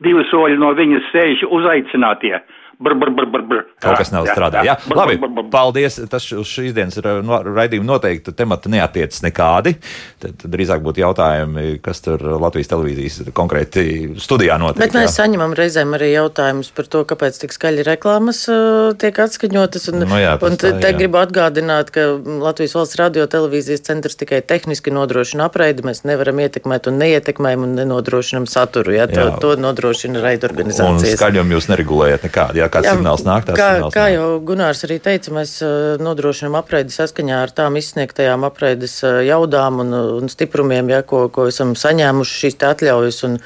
divi 0.04 0.24
soļi 0.30 0.60
no 0.60 0.74
viņas 0.78 1.10
sēž 1.12 1.46
uzaicinātie. 1.50 2.38
Br, 2.84 2.96
br, 3.00 3.14
br, 3.16 3.28
br, 3.32 3.44
br. 3.48 3.62
Kaut 3.84 4.00
kas 4.00 4.12
nav 4.12 4.28
strādājis. 4.28 4.68
Jā, 4.68 4.76
jā. 4.76 4.96
Labi, 4.98 5.18
paldies. 5.52 6.00
Tas 6.12 6.26
uz 6.36 6.50
šīs 6.50 6.74
dienas 6.76 7.00
raidījuma 7.00 7.88
noteikti 7.94 8.34
temata 8.36 8.72
neatiecas 8.72 9.24
nekādi. 9.24 9.76
Tad, 10.24 10.36
tad 10.42 10.52
drīzāk 10.52 10.84
būtu 10.84 11.04
jautājumi, 11.04 11.78
kas 11.84 12.04
tur 12.04 12.22
Latvijas 12.42 12.72
televīzijas 12.72 13.32
konkrēti 13.36 13.86
studijā 14.24 14.58
notiek. 14.62 14.82
Bet 14.84 14.98
mēs 14.98 15.10
jā. 15.12 15.14
saņemam 15.22 15.56
reizēm 15.58 15.96
arī 15.98 16.12
jautājumus 16.14 16.72
par 16.76 16.90
to, 16.92 17.04
kāpēc 17.08 17.40
tik 17.44 17.56
skaļi 17.56 17.86
reklāmas 17.88 18.44
uh, 18.52 18.92
tiek 19.00 19.20
atskaņotas. 19.26 19.90
Un, 19.94 20.04
no 20.10 20.20
jā, 20.20 20.36
un 20.44 20.60
tā, 20.60 20.74
te 20.84 20.94
gribu 20.98 21.22
atgādināt, 21.22 21.94
ka 21.96 22.10
Latvijas 22.44 22.76
valsts 22.80 23.00
radio 23.00 23.28
televīzijas 23.32 23.86
centrs 23.88 24.20
tikai 24.20 24.42
tehniski 24.48 24.92
nodrošina 24.96 25.48
apraidi. 25.48 25.86
Mēs 25.88 26.04
nevaram 26.08 26.44
ietekmēt 26.44 26.92
un 26.92 27.00
neietekmējam 27.04 27.68
un 27.68 27.78
nenodrošinam 27.80 28.50
saturu. 28.52 28.96
Jā, 28.98 29.08
to, 29.12 29.28
jā. 29.30 29.40
to 29.44 29.56
nodrošina 29.60 30.24
raidorganizācijas. 30.24 31.14
Un 31.14 31.20
skaļumu 31.20 31.58
jūs 31.58 31.70
neregulējat 31.72 32.28
nekādi. 32.28 32.64
Jā, 32.64 32.70
kāds 32.74 32.90
jā, 32.90 32.96
signāls 32.98 33.26
nāk, 33.28 33.46
tas 33.48 33.58
kā, 33.58 33.70
kā 33.94 34.08
jau 34.14 34.28
Gunārs 34.46 34.84
arī 34.88 35.00
teica, 35.04 35.34
mēs 35.36 35.58
nodrošinām 36.04 36.58
apreidi 36.60 36.96
saskaņā 36.96 37.44
ar 37.46 37.54
tām 37.56 37.78
izsniegtajām 37.80 38.48
apreides 38.50 39.00
jaudām 39.28 39.84
un, 39.86 39.94
un 40.22 40.32
stiprumiem, 40.32 40.90
ja, 40.94 41.04
ko, 41.08 41.28
ko 41.34 41.48
esam 41.52 41.76
saņēmuši 41.80 42.42
šīs 42.44 42.60
atļaujas. 42.74 43.22
Un, 43.30 43.40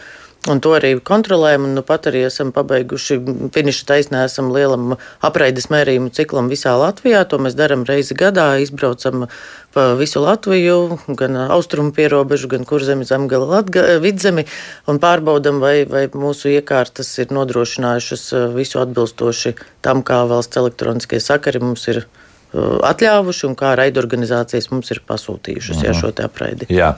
Un 0.48 0.62
to 0.64 0.72
arī 0.78 0.94
kontrolējam. 1.04 1.66
Nu, 1.76 1.82
pat 1.84 2.08
arī 2.08 2.22
esam 2.28 2.54
pabeiguši 2.56 3.18
finiša 3.56 3.88
taisnē, 3.90 4.24
esam 4.30 4.52
lielam 4.56 4.96
apreides 5.26 5.68
mērījumu 5.74 6.14
ciklam 6.16 6.48
visā 6.52 6.76
Latvijā. 6.80 7.26
To 7.28 7.40
mēs 7.44 7.58
darām 7.58 7.84
reizi 7.88 8.16
gadā. 8.16 8.46
Izbraucam 8.64 9.26
pa 9.76 9.88
visu 10.00 10.22
Latviju, 10.24 11.00
gan 11.20 11.36
austrumu 11.50 11.92
pierobežu, 11.98 12.48
gan 12.54 12.64
kurzemi, 12.70 13.08
zemgala, 13.08 13.64
vidzemi 14.04 14.48
un 14.88 15.02
pārbaudam, 15.04 15.60
vai, 15.64 15.82
vai 15.90 16.08
mūsu 16.14 16.54
iekārtas 16.56 17.12
ir 17.20 17.34
nodrošinājušas 17.36 18.30
visu 18.56 18.80
atbilstoši 18.86 19.58
tam, 19.86 20.06
kā 20.06 20.24
valsts 20.32 20.64
elektroniskie 20.64 21.20
sakari 21.24 21.62
mums 21.66 21.90
ir 21.92 22.06
atļāvuši 22.56 23.46
un 23.50 23.56
kā 23.60 23.74
raidorganizācijas 23.78 24.70
mums 24.72 24.92
ir 24.94 25.02
pasūtījušas 25.08 25.82
jā, 25.84 25.92
mhm. 25.92 26.00
šo 26.00 26.12
apraidi. 26.24 26.68
Jā, 26.74 26.94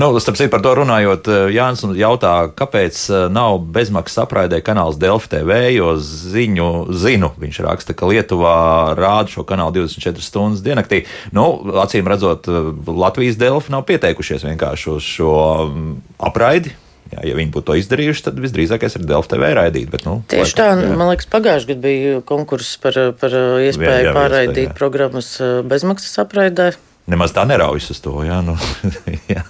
nu, 0.00 0.10
starp 0.22 0.38
citu 0.40 0.52
par 0.52 0.64
to 0.64 0.74
runājot, 0.80 1.28
uh, 1.28 1.48
Jānis 1.52 1.84
jautā, 1.98 2.34
kāpēc 2.56 3.00
uh, 3.10 3.26
nav 3.32 3.60
bezmaksas 3.74 4.22
apraidē 4.24 4.62
kanāls 4.64 4.98
Delfi 5.00 5.34
TV, 5.36 5.58
jo 5.76 5.94
ziņu 6.00 6.70
zinu, 7.04 7.32
viņš 7.40 7.60
raksta, 7.66 7.96
ka 7.96 8.08
Lietuvā 8.10 8.56
rāda 8.98 9.36
šo 9.36 9.44
kanālu 9.48 9.84
24 9.84 10.24
stundas 10.24 10.64
diennaktī. 10.64 11.04
Nu, 11.36 11.48
acīm 11.84 12.08
redzot, 12.10 12.48
Latvijas 12.88 13.38
Delfi 13.40 13.74
nav 13.74 13.84
pieteikušies 13.88 14.46
vienkārši 14.48 14.90
uz 14.94 15.12
šo 15.16 15.34
um, 15.66 15.92
apraidi, 16.22 16.72
Jā, 17.12 17.20
ja 17.28 17.34
viņi 17.36 17.52
būtu 17.52 17.68
to 17.68 17.76
izdarījuši, 17.78 18.24
tad 18.26 18.40
visdrīzākais 18.40 18.96
ir 18.98 19.04
Delfa 19.08 19.34
TV 19.34 19.50
raidīt. 19.58 19.90
Bet, 19.92 20.06
nu, 20.08 20.16
Tieši 20.30 20.56
tā, 20.56 20.70
jā. 20.72 20.94
man 20.96 21.12
liekas, 21.12 21.28
pagājušajā 21.30 21.74
gadā 21.74 21.84
bija 21.84 22.22
konkurss 22.26 22.78
par, 22.80 22.96
par 23.20 23.36
iespēju 23.36 24.00
jā, 24.00 24.08
jā, 24.08 24.16
pārraidīt 24.16 24.70
jā. 24.70 24.74
programmas 24.78 25.36
bezmaksas 25.68 26.22
apraidē 26.24 26.72
nemaz 27.10 27.34
tā 27.36 27.44
neraujas 27.48 27.90
uz 27.92 28.00
to. 28.04 28.14
Jā, 28.24 28.40
nu, 28.44 28.56
jā. 29.34 29.44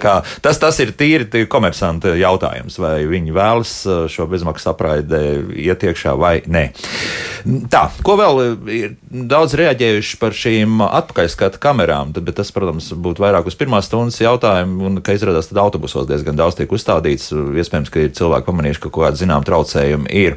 Kā, 0.00 0.20
tas, 0.44 0.60
tas 0.60 0.78
ir 0.82 0.92
tīri 0.96 1.46
komersantu 1.50 2.14
jautājums, 2.18 2.76
vai 2.80 3.02
viņi 3.08 3.34
vēlas 3.36 3.74
uh, 3.88 4.04
šo 4.10 4.28
bezmaksas 4.30 4.72
apraidi 4.74 5.20
iet 5.64 5.84
iekšā 5.86 6.14
vai 6.20 6.38
nē. 6.46 6.68
Tā, 7.72 7.86
ko 8.04 8.16
vēl 8.20 8.40
ir 8.68 8.96
daudz 9.08 9.54
reaģējuši 9.56 10.18
par 10.20 10.36
šīm 10.36 10.82
atpakaļskatu 10.84 11.60
kamerām, 11.62 12.12
bet 12.12 12.36
tas, 12.36 12.50
protams, 12.52 12.90
būtu 12.92 13.24
vairāk 13.24 13.48
uz 13.48 13.56
pirmās 13.58 13.88
stundas 13.88 14.20
jautājumu, 14.20 14.84
un, 14.90 15.00
ka 15.04 15.16
izrādās, 15.16 15.48
tad 15.48 15.62
autobusos 15.62 16.08
diezgan 16.08 16.36
daudz 16.38 16.58
tiek 16.58 16.72
uzstādīts. 16.72 17.30
Iespējams, 17.32 17.92
ka 17.92 18.04
ir 18.04 18.12
cilvēki 18.16 18.48
pamanījuši, 18.48 18.82
ka 18.82 18.90
kaut 18.90 19.06
kāda 19.06 19.22
zinām 19.22 19.46
traucējumi 19.46 20.12
ir. 20.20 20.36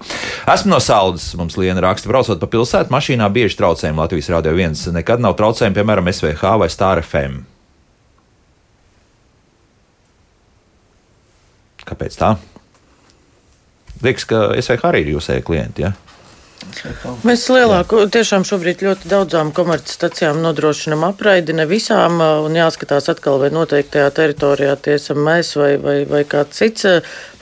Esmu 0.53 0.71
no 0.71 0.79
Saudas, 0.83 1.27
mums 1.39 1.57
Liena 1.59 1.83
raksta, 1.83 2.11
braucot 2.11 2.39
pa 2.39 2.49
pilsētu, 2.55 2.93
mašīnā 2.93 3.27
bieži 3.35 3.59
traucējumi 3.59 3.99
Latvijas 3.99 4.31
Rādio 4.31 4.55
1. 4.55 4.79
Nekad 4.95 5.23
nav 5.23 5.35
traucējumi, 5.39 5.75
piemēram, 5.75 6.07
SVH 6.13 6.52
vai 6.61 6.69
Star 6.71 7.01
FM. 7.03 7.43
Kāpēc 11.83 12.15
tā? 12.19 12.35
Liekas, 14.03 14.25
ka 14.27 14.49
SVH 14.59 14.89
arī 14.89 15.03
ir 15.05 15.13
jūsēji 15.15 15.45
klienti. 15.47 15.85
Ja? 15.85 15.93
Mēs 17.27 17.43
lielāko, 17.51 18.03
tiešām 18.11 18.45
šobrīd 18.47 18.83
ļoti 18.85 19.09
daudzām 19.11 19.51
komercstacijām 19.55 20.39
nodrošinam 20.43 21.03
apraidi, 21.07 21.55
ne 21.55 21.65
visām, 21.67 22.21
un 22.45 22.55
jāskatās 22.57 23.09
atkal, 23.11 23.39
vai 23.41 23.49
noteiktajā 23.53 24.09
teritorijā 24.15 24.75
tie 24.83 24.95
esam 24.97 25.19
mēs 25.25 25.53
vai, 25.59 25.73
vai, 25.81 25.97
vai 26.09 26.23
kāds 26.29 26.59
cits. 26.59 26.87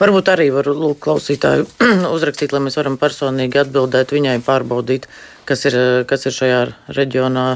Varbūt 0.00 0.32
arī 0.34 0.48
var 0.54 0.70
lūk 0.70 1.00
klausītāju 1.06 1.68
uzrakstīt, 2.16 2.54
lai 2.54 2.64
mēs 2.66 2.78
varam 2.80 2.98
personīgi 3.00 3.62
atbildēt 3.62 4.14
viņai, 4.14 4.40
pārbaudīt, 4.46 5.08
kas 5.48 5.66
ir, 5.70 5.78
kas 6.10 6.26
ir 6.28 6.38
šajā 6.38 6.64
reģionā 6.98 7.46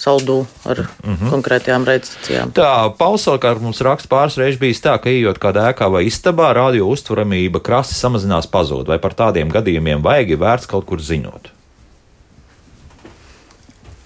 saldu 0.00 0.46
ar 0.64 0.80
mm 0.80 1.14
-hmm. 1.14 1.30
konkrētajām 1.34 1.84
raidstacijām. 1.84 2.52
Tā, 2.56 2.72
Pausākārt 2.98 3.60
mums 3.60 3.80
raksta 3.84 4.08
pāris 4.08 4.38
reizes 4.40 4.60
bijis 4.60 4.80
tā, 4.80 4.96
ka 4.98 5.10
ejot 5.10 5.38
kādā 5.38 5.68
ēkā 5.72 5.90
vai 5.92 6.04
istabā, 6.08 6.52
radio 6.56 6.88
uztveramība 6.88 7.60
krasi 7.60 7.94
samazinās 7.94 8.48
pazūd, 8.50 8.86
vai 8.88 8.98
par 8.98 9.14
tādiem 9.14 9.52
gadījumiem 9.52 10.02
vajag 10.02 10.38
vērts 10.38 10.66
kaut 10.66 10.86
kur 10.86 10.98
ziņot. 10.98 11.52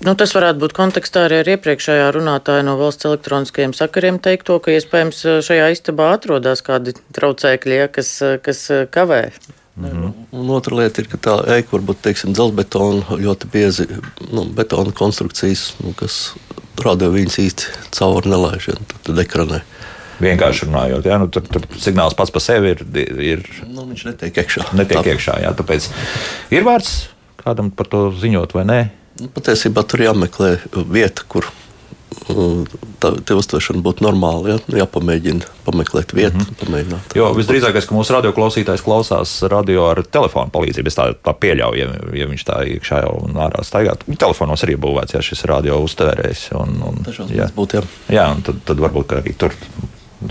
Nu, 0.05 0.12
tas 0.14 0.34
varētu 0.36 0.61
būt 0.61 0.72
kontekstā 0.76 1.22
arī 1.24 1.38
ar 1.40 1.49
iepriekšējā 1.49 2.11
runātāja 2.12 2.64
no 2.66 2.74
valsts 2.76 3.07
elektroniskajiem 3.09 3.72
sakariem 3.72 4.18
teikto, 4.18 4.59
ka 4.61 4.74
iespējams 4.74 5.22
šajā 5.47 5.70
istabā 5.72 6.11
atrodas 6.12 6.61
kādi 6.66 6.92
traucēkļi, 7.16 7.78
kas, 7.95 8.11
kas 8.45 8.66
kavē 8.90 9.30
Mm 9.76 9.84
-hmm. 9.84 10.12
Un 10.30 10.50
otra 10.50 10.76
lieta 10.76 11.02
ir, 11.02 11.08
ka 11.08 11.18
tā 11.18 11.34
ēka 11.58 11.72
var 11.72 11.80
būt 11.80 11.96
dzelzbetona, 12.32 13.02
ļoti 13.10 13.46
biezi 13.52 13.86
nu, 14.32 14.44
betona 14.44 14.92
konstrukcijas, 14.92 15.74
nu, 15.82 15.92
kas 15.92 16.34
rada 16.84 17.08
viņas 17.08 17.38
īsti 17.38 17.64
cauri 17.90 18.30
nelaižam, 18.30 18.78
tad, 19.02 19.18
ekranē. 19.18 19.60
Vienkārši 20.20 20.66
runājot, 20.66 21.04
jā, 21.04 21.18
nu, 21.18 21.28
tur, 21.28 21.42
tur 21.42 21.62
signāls 21.78 22.14
pats 22.14 22.30
par 22.30 22.42
sevi 22.42 22.70
ir. 22.70 22.84
ir 23.18 23.42
nu, 23.66 23.82
viņš 23.82 24.04
netiek 24.04 24.36
iekšā. 24.36 24.70
Netiek 24.72 24.98
tā. 24.98 25.10
iekšā, 25.10 25.40
jā, 25.42 25.50
tāpēc 25.52 25.88
ir 26.50 26.62
vērts 26.62 27.08
kādam 27.44 27.70
par 27.74 27.86
to 27.86 28.08
ziņot 28.20 28.54
vai 28.56 28.64
nē. 28.64 28.80
Nu, 29.20 29.28
patiesībā 29.34 29.84
tur 29.86 30.02
jāmeklē 30.02 30.56
vieta, 30.90 31.22
kur 31.28 31.46
tā, 31.46 31.63
tā 33.02 33.36
uztveršana 33.38 33.82
būtu 33.84 34.04
normāla. 34.04 34.54
Ja? 34.54 34.58
Nu, 34.68 34.78
jāpamēģina 34.80 35.48
pameklēt 35.66 36.14
vietu, 36.16 36.36
mm 36.36 36.44
-hmm. 36.44 36.58
pamēģināt. 36.62 37.16
Jo 37.18 37.30
visdrīzākais, 37.36 37.88
ka 37.88 37.96
mūsu 37.96 38.16
radioklausītājs 38.16 38.84
klausās 38.84 39.36
radio 39.50 39.88
ar 39.90 40.02
telefonu 40.04 40.50
palīdzību. 40.54 40.92
Es 40.92 40.98
tā, 40.98 41.08
tā 41.14 41.34
pieļauju, 41.40 41.80
ja, 41.80 41.88
ja 42.20 42.28
viņš 42.30 42.44
tā 42.44 42.60
iekšā 42.76 43.02
jau 43.06 43.16
un 43.24 43.40
ārā 43.46 43.64
staigā. 43.64 43.96
Telefonos 44.18 44.64
arī 44.64 44.76
būvēts, 44.76 45.14
ja 45.14 45.22
šis 45.22 45.44
radio 45.50 45.80
uztvērējs. 45.84 46.50
Jā, 47.34 47.48
būt, 47.56 47.78
jā. 47.78 47.82
jā 48.08 48.28
tad, 48.44 48.62
tad 48.64 48.80
varbūt 48.80 49.18
arī 49.18 49.34
tur 49.38 49.54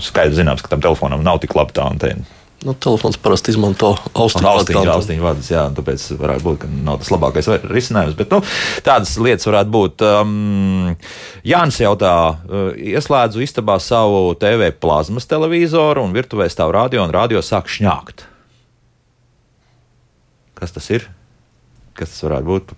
skaidrs 0.00 0.38
zināms, 0.40 0.62
ka 0.62 0.74
tam 0.74 0.80
telefonam 0.80 1.22
nav 1.22 1.38
tik 1.42 1.54
laba 1.54 1.74
tā 1.74 1.86
antena. 1.90 2.24
Nu, 2.64 2.72
telefons 2.72 3.18
parasti 3.20 3.52
izmanto 3.52 3.90
austiņu 4.16 4.80
vadu. 4.80 4.92
Austiņu 4.94 5.24
vadus, 5.24 5.50
jā, 5.52 5.66
tāpēc 5.76 6.04
varētu 6.16 6.44
būt, 6.46 6.58
ka 6.62 6.68
nav 6.72 7.02
tas 7.02 7.10
labākais 7.12 7.48
risinājums. 7.68 8.16
Bet 8.16 8.30
nu, 8.32 8.38
tādas 8.86 9.12
lietas 9.20 9.44
varētu 9.50 9.72
būt. 9.74 10.04
Um, 10.08 10.94
Jānis 11.44 11.82
jautā, 11.82 12.14
uh, 12.32 12.70
ieslēdzu 12.72 13.44
istabā 13.44 13.76
savu 13.84 14.32
TV 14.40 14.70
plazmas 14.80 15.28
televizoru 15.28 16.06
un 16.06 16.16
virtuvē 16.16 16.48
stāv 16.48 16.72
radio 16.72 17.04
un 17.04 17.12
radio 17.12 17.42
sāk 17.44 17.68
šņākt. 17.68 18.24
Kas 20.56 20.72
tas 20.72 20.88
ir? 20.94 21.04
Kas 21.98 22.14
tas 22.14 22.24
varētu 22.24 22.48
būt 22.48 22.72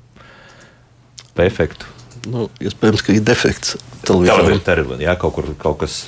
par 1.37 1.47
efektu? 1.47 1.93
Nu, 2.26 2.49
iespējams, 2.59 3.05
ka 3.07 3.14
ir 3.14 3.22
defekts 3.22 3.76
televizoram. 4.03 4.51
Televizoram, 4.66 4.99
jā, 5.05 5.14
kaut, 5.20 5.37
kur, 5.37 5.53
kaut 5.62 5.78
kas 5.84 6.01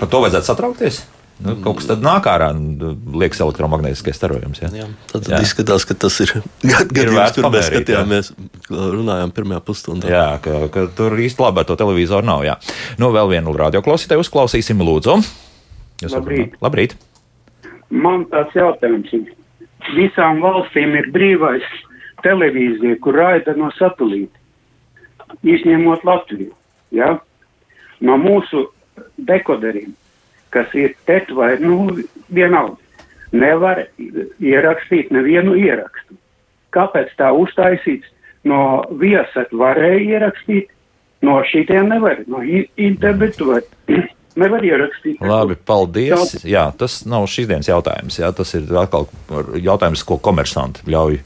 par 0.00 0.08
to 0.08 0.22
vajadzētu 0.24 0.48
satraukties. 0.48 1.02
Nu, 1.36 1.52
kaut 1.60 1.82
kas 1.82 1.88
tad 1.90 2.00
nāk 2.00 2.24
ārā, 2.32 2.48
nu, 2.56 2.94
liekas, 3.20 3.42
elektromagnētiskais 3.44 4.16
starojums. 4.16 4.62
Jā. 4.62 4.70
Jā, 4.72 4.86
tad 5.10 5.26
jā. 5.28 5.40
izskatās, 5.44 5.84
ka 5.84 5.96
tas 6.06 6.14
ir 6.24 6.30
gadījums, 6.72 7.34
kur 7.36 7.50
mēs 7.52 7.68
skatījāmies, 7.68 8.30
jā. 8.32 8.84
runājām 8.94 9.34
pirmajā 9.36 9.60
pusstundā. 9.66 10.08
Jā, 10.08 10.28
ka, 10.44 10.62
ka 10.72 10.86
tur 10.96 11.18
īsti 11.20 11.44
labi 11.44 11.60
ar 11.60 11.68
to 11.68 11.76
televizoru 11.76 12.24
nav. 12.24 12.46
Jā. 12.48 12.54
Nu, 13.02 13.10
vēl 13.12 13.34
vienu 13.34 13.52
radioklausītāju 13.58 14.24
uzklausīsim, 14.24 14.80
lūdzu. 14.88 15.18
Jūs 16.06 16.16
Labrīt. 16.16 16.56
Labrīt. 16.64 16.96
Man 17.92 18.24
tāds 18.32 18.56
jautājums 18.56 19.12
ir. 19.16 19.28
Visām 19.92 20.40
valstīm 20.42 20.96
ir 20.98 21.10
brīvais 21.14 21.68
televīzija, 22.24 22.96
kur 23.04 23.20
raida 23.20 23.52
no 23.60 23.68
satelīta, 23.76 24.40
izņemot 25.44 26.02
Latviju. 26.08 26.56
Ja? 26.96 27.12
No 28.00 28.16
mūsu 28.20 28.64
dekoderiem 29.20 29.92
kas 30.56 30.74
ir 30.78 30.96
tet 31.08 31.30
vai, 31.36 31.54
nu, 31.60 31.92
vienalga, 32.32 32.78
nevar 33.36 33.84
ierakstīt 34.40 35.12
nevienu 35.14 35.56
ierakstu. 35.60 36.16
Kāpēc 36.76 37.12
tā 37.20 37.32
uztaisīts? 37.36 38.08
No 38.46 38.84
viesat 39.00 39.50
varēja 39.50 40.02
ierakstīt, 40.16 40.68
no 41.26 41.40
šitiem 41.50 41.88
nevar, 41.90 42.20
no 42.30 42.42
internetu 42.42 43.52
var. 43.52 43.66
Nevar 44.36 44.60
ierakstīt. 44.68 45.16
Labi, 45.24 45.54
paldies. 45.56 46.34
Jā, 46.44 46.66
tas 46.76 46.98
nav 47.08 47.24
šīs 47.32 47.46
dienas 47.48 47.70
jautājums. 47.70 48.18
Jā, 48.20 48.28
tas 48.36 48.50
ir 48.52 48.68
atkal 48.76 49.06
jautājums, 49.64 50.02
ko 50.04 50.18
komersanti 50.20 50.84
ļauj 50.92 51.22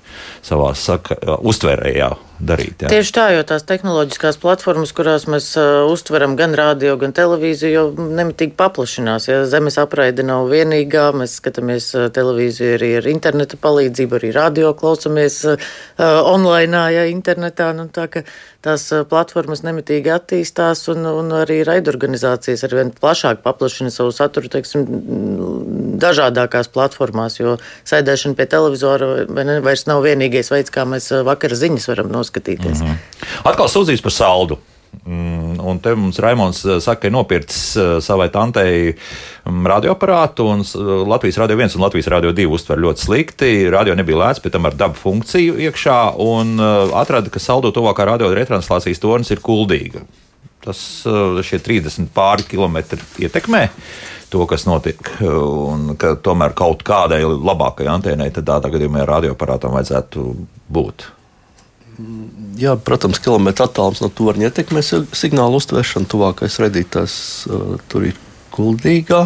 savā 0.47 0.69
saka, 0.79 1.19
uztvērējā 1.43 2.13
darīt. 2.41 2.85
Jā. 2.85 2.91
Tieši 2.91 3.13
tā, 3.15 3.25
jo 3.35 3.45
tās 3.47 3.65
tehnoloģiskās 3.69 4.39
platformas, 4.41 4.93
kurās 4.97 5.27
mēs 5.31 5.51
uh, 5.61 5.85
uztveram 5.91 6.37
gan 6.39 6.55
radio, 6.59 6.97
gan 7.01 7.13
televīziju, 7.17 7.71
jau 7.75 8.09
nemitīgi 8.21 8.57
paplašinās. 8.59 9.29
Ja 9.29 9.43
zemes 9.51 9.79
apraide 9.81 10.25
nav 10.27 10.49
vienīgā, 10.51 11.11
mēs 11.17 11.37
skatāmies 11.41 11.91
uh, 11.97 12.09
televīziju 12.15 12.77
arī 12.79 12.91
ar 13.01 13.09
interneta 13.13 13.61
palīdzību, 13.61 14.19
arī 14.21 14.33
radio 14.37 14.73
klausamies 14.79 15.41
uh, 15.53 15.69
online, 16.01 16.85
ja 16.95 17.05
internetā. 17.11 17.71
Nu, 17.77 17.87
tā, 17.93 18.09
tās 18.65 18.89
platformas 19.11 19.65
nemitīgi 19.67 20.13
attīstās, 20.15 20.87
un, 20.93 21.05
un 21.07 21.31
arī 21.43 21.61
raidorganizācijas 21.69 22.65
ar 22.67 22.77
vien 22.81 22.95
plašāk 22.97 23.45
paplašina 23.45 23.93
savu 23.93 24.15
saturu, 24.17 24.51
teiksim, 24.53 24.89
dažādākās 26.01 26.73
platformās, 26.73 27.39
jo 27.41 27.57
sēdēšana 27.89 28.39
pie 28.39 28.49
televizora 28.51 29.13
vairs 29.65 29.87
nav 29.91 30.03
vienīgais 30.09 30.53
veids, 30.53 30.73
kā 30.73 30.87
mēs 30.89 31.11
vakara 31.27 31.59
ziņas 31.59 31.89
varam 31.93 32.11
noskatīties 32.13 32.30
noskatīties. 32.31 32.81
Mm 32.81 32.87
-hmm. 32.87 32.97
Atkal 33.45 33.69
sūdzības 33.69 34.03
par 34.03 34.13
saldu. 34.13 34.59
Mm, 35.07 35.61
un 35.65 35.79
te 35.79 35.95
mums 35.95 36.19
Raimons 36.19 36.65
eh, 36.65 36.81
saka, 36.81 37.01
ka 37.01 37.07
ir 37.09 37.13
nopircis 37.15 37.77
eh, 37.77 38.01
savai 38.03 38.29
tantei 38.29 38.93
mm, 39.47 39.67
radioaparātu, 39.67 40.45
un 40.45 40.61
eh, 40.61 41.09
Latvijas 41.09 41.39
radio 41.39 41.57
1 41.57 41.77
un 41.77 41.85
Latvijas 41.85 42.11
radio 42.11 42.33
2 42.33 42.47
uztver 42.51 42.79
ļoti 42.79 43.05
slikti. 43.05 43.71
Radio 43.71 43.95
nebija 43.95 44.19
lēts, 44.19 44.43
bet 44.43 44.53
tam 44.53 44.67
ar 44.67 44.75
dabu 44.75 44.99
funkciju 44.99 45.57
iekšā, 45.57 46.15
un 46.19 46.61
atrada, 46.95 47.31
ka 47.31 47.39
saldo 47.39 47.71
tuvākā 47.71 48.05
radio 48.05 48.35
retranslācijas 48.35 49.01
tornis 49.01 49.31
ir 49.31 49.41
kuldīga. 49.41 50.03
Tas 50.61 51.07
šie 51.47 51.59
30 51.59 52.11
pāri 52.13 52.45
kilometri 52.45 53.01
ietekmē 53.25 53.69
to, 54.29 54.45
kas 54.47 54.67
notiek. 54.67 55.01
Un 55.23 55.97
ka 55.97 56.15
tomēr 56.21 56.53
kaut 56.53 56.83
kādai 56.83 57.23
labākai 57.25 57.89
antēnai 57.89 58.29
tādā 58.31 58.69
gadījumā 58.69 59.07
radioaparātam 59.09 59.73
vajadzētu 59.79 60.27
būt. 60.69 61.20
Jā, 62.61 62.75
protams, 62.77 63.21
kilometra 63.23 63.69
attālums 63.69 64.03
no 64.05 64.11
torņa 64.13 64.51
ietekmē 64.51 64.83
signālu 64.85 65.61
uztvēršanu. 65.61 66.09
Tuvākais 66.11 66.59
redītājs 66.63 67.17
uh, 67.49 67.75
tur 67.91 68.11
ir 68.11 68.19
kuldīgā. 68.55 69.25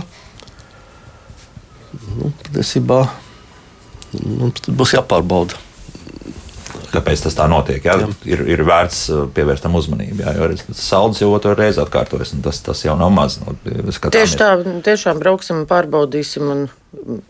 Nu, 2.15 2.33
patiesībā 2.43 3.05
mums 4.23 4.67
būs 4.69 4.95
jāpārbauda. 4.97 5.59
Kāpēc 6.95 7.25
tas 7.25 7.35
tā 7.35 7.49
notiek? 7.51 7.83
Jā? 7.83 7.97
Jā. 8.05 8.09
Ir, 8.29 8.45
ir 8.55 8.63
vērts 8.67 9.09
pievērst 9.35 9.65
tam 9.67 9.75
uzmanību. 9.79 10.23
Jā, 10.23 10.35
jo 10.39 10.75
saldus 10.79 11.25
jau 11.25 11.33
otru 11.35 11.57
reizi 11.59 11.83
atkārtojas, 11.83 12.37
un 12.37 12.45
tas, 12.45 12.61
tas 12.63 12.85
jau 12.87 12.95
nav 12.99 13.11
maz. 13.15 13.41
Nu, 13.43 13.57
Tieši 13.65 14.39
tā, 14.39 14.51
tiešām 14.87 15.19
brauksim, 15.23 15.65
pārbaudīsim. 15.71 16.53
Un 16.55 16.67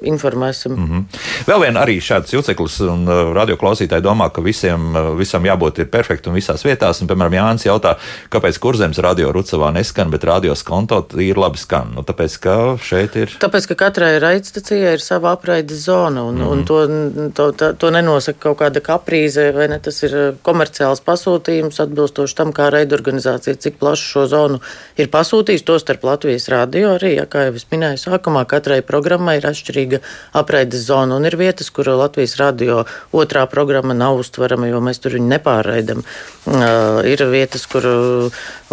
informēsim. 0.02 0.72
Mm 0.72 0.86
-hmm. 0.90 1.04
Vēl 1.46 1.60
viena 1.60 1.84
arī 1.84 1.98
šāds 2.00 2.32
juceklis, 2.32 2.80
un 2.80 3.08
uh, 3.08 3.32
radioklausītāji 3.36 4.02
domā, 4.02 4.30
ka 4.32 4.40
visiem, 4.40 4.96
uh, 4.96 5.18
visam 5.18 5.44
jābūt 5.44 5.84
perfektam 5.90 6.34
visās 6.34 6.64
vietās. 6.64 7.00
Un, 7.00 7.08
piemēram, 7.08 7.34
Jānis 7.34 7.66
jautā, 7.66 7.96
kāpēc 8.30 8.58
kurzems 8.58 8.98
radio 8.98 9.32
Rucavā 9.32 9.72
neskan, 9.72 10.10
bet 10.10 10.24
radios 10.24 10.62
konto 10.62 11.06
ir 11.18 11.38
labi 11.38 11.58
skan. 11.58 11.92
Nu, 11.94 12.02
tāpēc, 12.02 12.38
ka 12.40 12.76
šeit 12.82 13.16
ir. 13.16 13.36
Tāpēc, 13.40 13.66
ka 13.68 13.74
katrai 13.74 14.18
raidstacijai 14.18 14.94
ir 14.94 15.00
sava 15.00 15.32
apraides 15.32 15.84
zona, 15.84 16.22
un, 16.22 16.34
mm 16.34 16.40
-hmm. 16.40 16.52
un 16.52 16.58
mhm. 16.58 16.64
to, 16.64 16.86
to, 17.34 17.52
to, 17.52 17.72
to 17.72 17.90
nenosaka 17.90 18.38
kaut 18.38 18.58
kāda 18.58 18.80
kaprīze, 18.80 19.52
vai 19.54 19.68
ne? 19.68 19.78
Tas 19.78 20.02
ir 20.02 20.14
uh, 20.14 20.34
komerciāls 20.42 21.02
pasūtījums 21.04 21.80
atbilstoši 21.80 22.36
tam, 22.36 22.52
kā 22.52 22.70
raidorganizācija, 22.70 23.56
cik 23.56 23.78
plašu 23.78 24.04
šo 24.04 24.26
zonu 24.26 24.60
ir 24.96 25.08
pasūtījis, 25.08 25.64
to 25.64 25.78
starp 25.78 26.04
Latvijas 26.04 26.48
radio 26.48 26.94
arī, 26.94 27.14
ja, 27.18 27.26
kā 27.30 27.46
jau 27.48 27.54
es 27.58 27.66
minēju 27.70 28.00
sākumā, 28.02 28.44
katrai 28.50 28.80
programmai 28.82 29.36
ir 29.40 29.46
atšķirīga 29.54 30.00
apraides 30.36 30.84
zona. 30.88 31.16
Un 31.16 31.28
ir 31.28 31.38
vietas, 31.40 31.70
kur 31.74 31.88
Latvijas 31.94 32.36
radio 32.40 32.82
otrā 33.14 33.46
programma 33.50 33.96
nav 33.96 34.20
uztverama, 34.20 34.68
jo 34.70 34.82
mēs 34.84 35.00
tur 35.02 35.16
viņu 35.16 35.30
nepārraidam. 35.30 36.04
Uh, 36.44 37.00
ir 37.08 37.22
vietas, 37.30 37.64
kur 37.70 37.86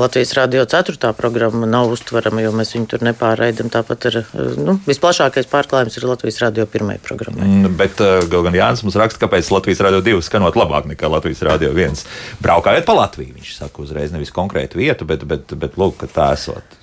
Latvijas 0.02 0.34
radio 0.36 0.66
ceturtā 0.68 1.14
programma 1.16 1.70
nav 1.70 1.94
uztverama, 1.94 2.44
jo 2.44 2.52
mēs 2.56 2.74
viņu 2.76 2.90
tur 2.92 3.06
nepārraidam. 3.06 3.72
Tāpat 3.72 4.10
ir 4.10 4.20
nu, 4.60 4.78
visplašākais 4.88 5.50
pārklājums 5.52 5.96
ir 6.00 6.10
Latvijas 6.10 6.42
radio 6.44 6.68
pirmajai 6.70 7.04
programmai. 7.06 7.48
Mm, 7.48 7.78
bet 7.80 8.04
uh, 8.04 8.20
gan 8.32 8.58
Jānis 8.58 8.84
mums 8.86 9.00
raksta, 9.00 9.22
kāpēc 9.26 9.54
Latvijas 9.54 9.84
radio 9.86 10.04
2 10.06 10.26
skanot 10.28 10.60
labāk 10.60 10.90
nekā 10.92 11.12
Latvijas 11.12 11.46
radio 11.48 11.72
1. 11.78 12.04
Braukājot 12.44 12.88
pa 12.88 12.98
Latviju, 13.04 13.38
viņš 13.40 13.56
saka 13.62 13.86
uzreiz 13.86 14.14
nevis 14.16 14.34
konkrētu 14.36 14.82
vietu, 14.82 15.08
bet, 15.08 15.26
bet, 15.28 15.56
bet 15.60 15.80
lūk, 15.80 16.08
tā 16.12 16.34
esot. 16.36 16.81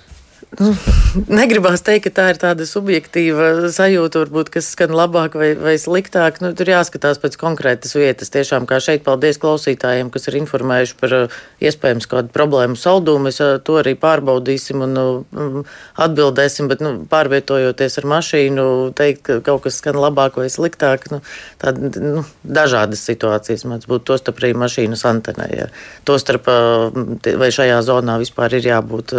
Nu, 0.57 0.71
negribās 1.39 1.83
teikt, 1.85 2.07
ka 2.07 2.11
tā 2.17 2.23
ir 2.33 2.39
tāda 2.41 2.65
subjektīva 2.65 3.69
sajūta, 3.69 4.23
varbūt, 4.23 4.49
kas 4.55 4.71
skan 4.73 4.95
labāk 4.97 5.35
vai, 5.37 5.51
vai 5.53 5.75
sliktāk. 5.77 6.39
Nu, 6.41 6.49
tur 6.57 6.71
jāskatās 6.71 7.19
pēc 7.21 7.37
konkrētas 7.37 7.93
vietas. 7.93 8.31
Tiešām, 8.33 8.65
kā 8.69 8.79
šeit, 8.81 9.03
paldies 9.05 9.37
klausītājiem, 9.41 10.09
kas 10.09 10.25
ir 10.31 10.39
informējuši 10.39 10.95
par 10.97 11.13
uh, 11.15 11.35
iespējams 11.61 12.09
kādu 12.09 12.33
problēmu 12.33 12.79
saldumu. 12.81 13.27
Mēs 13.27 13.37
uh, 13.45 13.59
to 13.61 13.77
arī 13.83 13.93
pārbaudīsim 13.99 14.81
un 14.87 14.97
uh, 14.97 15.77
atbildēsim, 16.01 16.71
bet 16.71 16.81
nu, 16.81 16.95
pārvietojoties 17.11 17.99
ar 18.01 18.09
mašīnu, 18.15 18.65
teikt, 18.97 19.21
ka 19.29 19.39
kaut 19.45 19.67
kas 19.67 19.77
skan 19.83 20.01
labāk 20.01 20.41
vai 20.41 20.49
sliktāk, 20.49 21.11
nu, 21.13 21.21
tāda 21.61 21.93
nu, 21.93 22.25
dažādas 22.41 23.05
situācijas 23.05 23.67
mēdz 23.69 23.85
būt. 23.85 24.07
Tostarp 24.09 24.41
arī 24.41 24.55
mašīnas 24.57 25.05
antenē. 25.05 25.45
Ja. 25.53 25.69
Tostarp 26.09 26.49
vai 26.49 27.53
šajā 27.53 27.77
zonā 27.85 28.17
vispār 28.17 28.57
ir 28.57 28.65
jābūt 28.71 29.13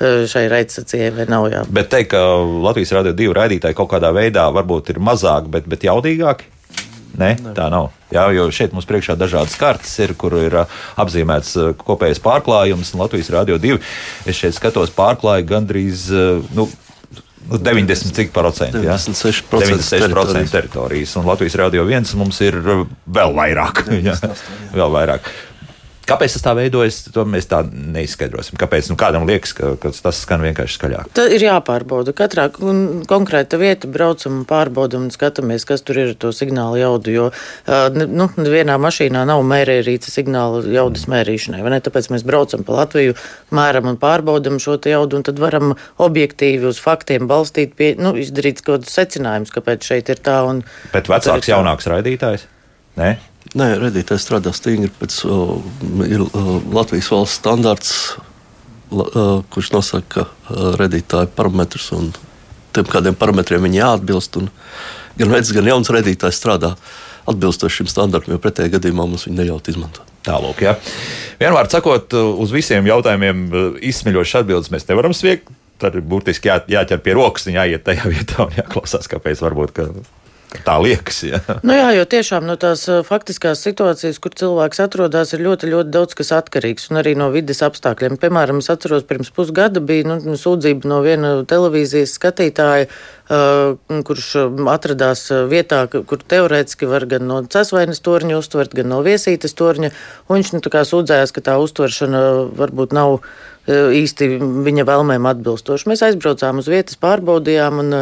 šai 0.00 0.46
raidījumai 0.48 0.69
vai 1.16 1.26
nav 1.30 1.48
jā. 1.52 1.64
Bet 1.70 1.90
teikt, 1.92 2.12
ka 2.14 2.22
Latvijas 2.66 2.94
radio 2.96 3.14
divu 3.16 3.36
raidītāji 3.36 3.76
kaut 3.78 3.90
kādā 3.92 4.12
veidā 4.16 4.46
varbūt 4.54 4.94
ir 4.94 5.02
mazāk, 5.02 5.50
bet, 5.52 5.68
bet 5.70 5.86
jaudīgāki. 5.88 6.56
Nē, 7.20 7.30
ne. 7.42 7.54
tā 7.56 7.66
nav. 7.72 7.90
Jā, 8.14 8.28
jo 8.34 8.46
šeit 8.54 8.74
mums 8.74 8.86
priekšā 8.88 9.16
dažādas 9.18 9.56
kartes 9.58 9.92
ir, 10.02 10.14
kur 10.18 10.34
ir 10.38 10.54
apzīmēts 10.62 11.56
kopējais 11.82 12.22
pārklājums. 12.22 12.94
Latvijas 12.98 13.32
Rādio 13.34 13.58
2. 13.60 13.80
Es 14.30 14.38
šeit 14.38 14.56
skatos 14.56 14.94
pārklāju 14.94 15.48
gandrīz. 15.50 16.06
Nu, 16.56 16.68
90 17.50 18.14
cik 18.14 18.32
procenti? 18.32 18.78
96%, 18.78 19.42
96 19.50 20.50
teritorijas. 20.52 21.16
Un 21.18 21.26
Latvijas 21.26 21.58
Rādio 21.58 21.86
1 21.88 22.14
mums 22.20 22.40
ir 22.46 22.58
vēl 22.60 23.36
vairāk. 23.36 23.84
Jā, 24.06 24.16
vēl 24.76 24.92
vairāk. 24.94 25.30
Kāpēc 26.10 26.34
tas 26.36 26.44
tā 26.44 26.54
veidojas, 26.58 27.02
to 27.14 27.24
mēs 27.28 27.46
tā 27.50 27.62
neizskaidrosim. 27.70 28.58
Kāpēc 28.60 28.90
nu, 28.90 28.96
kādam 29.00 29.26
liekas, 29.28 29.54
ka, 29.56 29.74
ka 29.80 29.92
tas 29.94 30.22
skan 30.24 30.42
vienkārši 30.42 30.78
skaļāk? 30.78 31.12
Tā 31.16 31.26
ir 31.30 31.44
jāpārbauda. 31.46 32.14
Katrā 32.16 32.48
konkrēta 32.50 33.60
vieta 33.60 33.90
braucam 33.90 34.40
un 34.40 34.48
pārbaudam 34.48 35.06
un 35.06 35.14
skatāmies, 35.14 35.66
kas 35.68 35.84
tur 35.86 36.02
ir 36.02 36.12
to 36.18 36.32
signālu 36.34 36.80
jaudu. 36.80 37.14
Jo 37.14 37.28
nu, 37.94 38.26
vienā 38.50 38.76
mašīnā 38.82 39.22
nav 39.28 39.44
mērērīca 39.46 40.12
signāla 40.12 40.64
jaudas 40.74 41.06
mērīšanai. 41.10 41.62
Tāpēc 41.86 42.10
mēs 42.12 42.26
braucam 42.26 42.66
pa 42.66 42.80
Latviju, 42.82 43.14
mēram 43.54 43.92
un 43.92 44.00
pārbaudam 44.00 44.58
šo 44.62 44.80
jaudu, 44.90 45.20
un 45.20 45.26
tad 45.26 45.38
varam 45.42 45.74
objektīvi 46.02 46.66
uz 46.70 46.80
faktiem 46.82 47.30
balstīt, 47.30 47.76
pie, 47.78 47.92
nu, 48.00 48.16
izdarīt 48.18 48.64
kaut 48.64 48.80
kādus 48.80 48.96
secinājumus, 48.96 49.52
kāpēc 49.54 49.86
šeit 49.86 50.10
ir 50.12 50.22
tā. 50.24 50.40
Un, 50.48 50.64
Bet 50.94 51.10
vecāks, 51.10 51.50
jaunāks 51.50 51.88
raidītājs? 51.90 52.46
Nē? 53.00 53.14
Nē, 53.58 53.66
redītājs 53.82 54.22
strādā 54.22 54.52
stingri 54.54 54.92
pēc 54.94 55.16
uh, 55.26 55.56
ir, 56.06 56.22
uh, 56.22 56.50
Latvijas 56.70 57.08
valsts 57.10 57.40
standarts, 57.40 57.94
uh, 58.94 59.40
kurš 59.50 59.72
nosaka 59.74 60.28
uh, 60.28 60.68
redītāju 60.78 61.32
parametrus 61.34 61.88
un 61.96 62.12
tiem 62.76 62.86
kādiem 62.86 63.16
parametriem 63.18 63.66
viņi 63.66 63.80
jāatbilst. 63.80 64.38
Un 64.38 64.52
gan 65.18 65.34
vecs, 65.34 65.50
gan 65.56 65.66
jauns 65.66 65.90
redītājs 65.90 66.38
strādā 66.38 66.76
atbilstoši 67.30 67.80
šim 67.80 67.90
standartam, 67.90 68.36
jo 68.36 68.42
pretējā 68.42 68.76
gadījumā 68.76 69.08
mums 69.10 69.26
viņi 69.26 69.40
neļaut 69.42 69.72
izmantot. 69.72 70.06
Tālāk, 70.26 70.62
ja. 70.62 70.76
Vienmēr 71.40 71.72
sakot, 71.72 72.14
uz 72.14 72.54
visiem 72.54 72.86
jautājumiem 72.86 73.44
izsmeļošas 73.90 74.44
atbildes 74.44 74.70
mēs 74.70 74.86
nevaram 74.86 75.16
sniegt. 75.16 75.50
Tad 75.80 75.96
ir 75.96 76.04
burtiski 76.04 76.50
jā, 76.50 76.58
jāķer 76.68 77.00
pie 77.02 77.14
rokas, 77.16 77.48
jāiet 77.50 77.82
tajā 77.86 78.06
vietā 78.12 78.44
un 78.44 78.54
jāklausās, 78.58 79.08
kāpēc 79.10 79.40
varbūt 79.42 79.74
ka 79.74 79.90
Tā 80.50 80.74
liekas, 80.82 81.20
jā. 81.22 81.38
Nu 81.66 81.76
jā, 81.76 81.90
jo 81.94 82.04
tiešām 82.10 82.46
no 82.48 82.56
tās 82.58 82.82
faktiskās 83.06 83.62
situācijas, 83.62 84.18
kur 84.22 84.34
cilvēks 84.34 84.82
atrodas, 84.82 85.30
ir 85.36 85.44
ļoti, 85.46 85.70
ļoti 85.70 85.92
daudz 85.94 86.16
kas 86.18 86.32
atkarīgs. 86.34 86.88
Un 86.90 86.98
arī 87.02 87.14
no 87.18 87.28
vidas 87.34 87.62
apstākļiem. 87.66 88.18
Piemēram, 88.20 88.58
es 88.62 88.70
atceros, 88.72 89.06
pirms 89.06 89.30
pusgada 89.34 89.82
bija 89.84 90.08
nu, 90.10 90.34
sūdzība 90.40 90.90
no 90.90 91.00
viena 91.06 91.32
televīzijas 91.48 92.16
skatītāja, 92.18 92.88
uh, 92.90 94.00
kurš 94.06 94.32
atradās 94.72 95.28
vietā, 95.50 95.84
kur 95.86 96.24
teorētiski 96.34 96.90
var 96.90 97.06
gan 97.10 97.28
no 97.30 97.42
cesvainas 97.46 98.02
torņa 98.02 98.40
uztvert, 98.42 98.74
gan 98.74 98.90
no 98.90 99.04
viesītes 99.06 99.54
torņa. 99.54 99.92
Viņš 100.30 100.52
nu, 100.56 100.64
sūdzējās, 100.90 101.36
ka 101.36 101.46
tā 101.46 101.56
uztveršana 101.62 102.24
varbūt 102.58 102.96
nav 102.96 103.20
īsti 103.70 104.28
viņa 104.66 104.84
vēlmēm 104.88 105.28
atbilstoši. 105.30 105.88
Mēs 105.90 106.04
aizbraucām 106.06 106.60
uz 106.62 106.68
vietas, 106.70 106.98
pārbaudījām 107.00 107.82
un, 107.84 107.96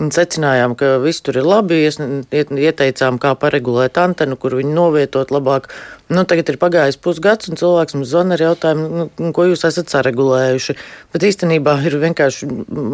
un 0.00 0.14
secinājām, 0.14 0.76
ka 0.78 0.96
viss 1.02 1.24
tur 1.24 1.40
ir 1.40 1.48
labi. 1.48 1.82
Ieteicām, 1.88 3.18
kā 3.22 3.34
paregulēt 3.40 4.00
antenu, 4.02 4.38
kur 4.40 4.58
viņu 4.60 4.74
novietot 4.76 5.34
labāk. 5.34 5.70
Nu, 6.12 6.20
tagad 6.28 6.50
ir 6.52 6.58
pagājis 6.60 6.98
pusgads, 7.00 7.48
un 7.48 7.56
cilvēks 7.56 7.94
mums 7.96 8.10
zvana 8.10 8.36
ar 8.36 8.42
jautājumu, 8.44 9.06
nu, 9.08 9.28
ko 9.32 9.46
jūs 9.48 9.62
esat 9.64 9.88
saregulējuši. 9.88 10.74
Bet 11.14 11.24
īstenībā 11.24 11.78
ir 11.88 11.96
vienkārši 12.02 12.48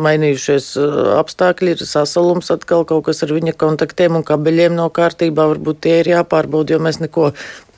mainījušies 0.06 0.68
apstākļi, 1.18 1.74
ir 1.74 1.90
sasalums 1.90 2.52
atkal 2.54 2.86
kaut 2.86 3.08
kas 3.08 3.24
ar 3.26 3.34
viņa 3.34 3.56
kontaktiem 3.58 4.20
un 4.20 4.26
kabeļiem 4.26 4.78
nav 4.78 4.92
kārtībā. 4.94 5.48
Varbūt 5.56 5.82
tie 5.88 5.96
ir 6.04 6.12
jāpārbauda, 6.12 6.76
jo 6.76 6.84
mēs 6.86 7.00
neko 7.02 7.32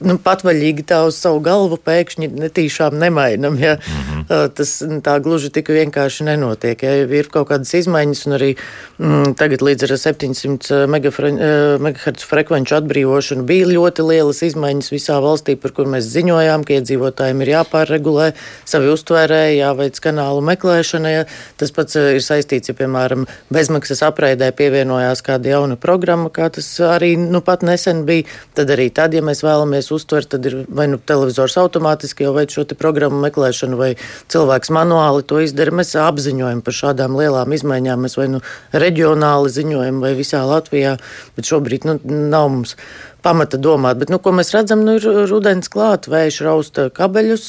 nu, 0.05 0.17
patvaļīgi 0.23 0.85
tā 0.89 1.01
uz 1.07 1.17
savu 1.21 1.41
galvu 1.45 1.79
pēkšņi 1.81 2.29
netīšām 2.43 2.99
nemainam. 3.01 3.57
Ja? 3.61 3.77
Mm 3.79 4.03
-hmm. 4.03 4.51
Tas 4.57 4.75
tā 5.07 5.17
gluži 5.23 5.51
tik 5.51 5.69
vienkārši 5.69 6.25
nenotiek. 6.29 6.83
Ja? 6.83 6.95
Ir 7.07 7.29
kaut 7.33 7.49
kādas 7.49 7.73
izmaiņas, 7.75 8.27
un 8.27 8.37
arī 8.39 8.51
mm, 8.99 9.35
tagad 9.41 9.63
līdz 9.63 9.89
ar 9.89 9.97
700 9.99 10.87
MHz 10.87 12.29
frekvenču 12.29 12.77
atbrīvošanu 12.77 13.43
bija 13.43 13.67
ļoti 13.67 14.09
lielas 14.09 14.43
izmaiņas 14.43 14.93
visā 14.93 15.22
valstī, 15.23 15.57
par 15.61 15.75
kur 15.77 15.89
mēs 15.91 16.09
ziņojām, 16.13 16.67
ka 16.67 16.77
iedzīvotājiem 16.79 17.43
ir 17.45 17.53
jāpārregulē 17.55 18.29
savi 18.69 18.91
uztvērēji, 18.93 19.61
jāveic 19.61 20.01
kanālu 20.03 20.43
meklēšana. 20.51 21.13
Ja? 21.13 21.25
Tas 21.61 21.75
pats 21.75 21.99
ir 22.01 22.21
saistīts, 22.25 22.73
ja, 22.73 22.77
piemēram, 22.79 23.27
bezmaksas 23.53 24.05
apreidē 24.07 24.51
pievienojās 24.57 25.25
kāda 25.27 25.55
jauna 25.55 25.79
programma, 25.81 26.31
kā 26.35 26.51
tas 26.53 26.69
arī 26.85 27.15
nu, 27.21 27.43
pat 27.45 27.65
nesen 27.67 28.05
bija. 28.09 28.27
Tad 28.57 28.73
arī 28.75 28.89
tad, 28.95 29.15
ja 29.17 29.23
mēs 29.25 29.45
vēlamies 29.47 29.93
uztver, 29.95 30.27
tad 30.29 30.47
ir 30.51 30.63
vai 30.69 30.89
nu 30.91 30.99
televizors 30.99 31.57
automātiski 31.61 32.27
jau 32.27 32.35
veic 32.37 32.55
šo 32.55 32.67
programmu 32.79 33.21
meklēšanu, 33.25 33.79
vai 33.79 33.93
cilvēks 34.33 34.73
manuāli 34.75 35.27
to 35.29 35.41
izdara. 35.45 35.75
Mēs 35.83 35.95
apziņojam 35.99 36.63
par 36.65 36.77
šādām 36.77 37.17
lielām 37.19 37.55
izmaiņām. 37.55 38.05
Mēs 38.07 38.19
vai 38.19 38.29
nu 38.33 38.43
reģionāli 38.73 39.53
ziņojam, 39.53 40.03
vai 40.03 40.15
visā 40.19 40.43
Latvijā, 40.49 40.97
bet 41.37 41.49
šobrīd 41.49 41.89
nu, 41.89 41.99
nav 42.05 42.51
mums 42.53 42.77
pamata 43.23 43.59
domāt. 43.61 44.01
Bet, 44.03 44.13
nu, 44.13 44.19
ko 44.23 44.35
mēs 44.37 44.53
redzam, 44.55 44.85
nu, 44.87 44.99
ir 44.99 45.27
rudens 45.31 45.71
klāt, 45.73 46.09
vējš 46.11 46.41
rausta 46.47 46.89
kabeļus 46.95 47.49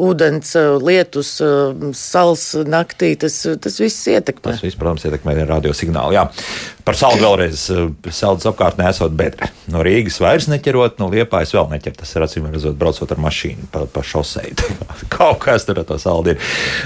ūdens, 0.00 0.54
eh, 0.58 0.74
lietus, 0.82 1.36
eh, 1.40 1.92
sals 1.94 2.54
naktī. 2.66 3.14
Tas, 3.18 3.36
tas 3.60 3.78
viss 3.78 4.08
ietekmē. 4.10 4.54
Tas 4.56 4.64
viss, 4.64 4.78
protams, 4.78 5.04
ietekmē 5.06 5.36
radio 5.46 5.70
signālu. 5.70 6.16
Jā. 6.16 6.28
Par 6.84 6.94
saldu 6.98 7.22
vēlreiz. 7.22 7.62
Eh, 7.70 8.10
Saldus 8.14 8.46
apkārtnē 8.46 8.88
esot 8.90 9.14
bedre. 9.16 9.48
No 9.68 9.82
Rīgas 9.82 10.18
vairs 10.20 10.46
neķerot, 10.50 10.98
no 10.98 11.08
Liepājas 11.10 11.54
vēl 11.54 11.70
neķer. 11.70 11.96
Tas 11.96 12.14
ir 12.14 12.22
acīm 12.22 12.50
redzot, 12.50 12.76
braucot 12.78 13.10
ar 13.10 13.18
mašīnu 13.18 13.70
pa, 13.72 13.86
pa 13.86 14.02
šoseju. 14.02 14.54
Kaut 15.14 15.38
kas 15.40 15.64
tur 15.64 15.78
ar 15.78 15.84
to 15.88 15.98
saldu 15.98 16.34
ir. 16.34 16.38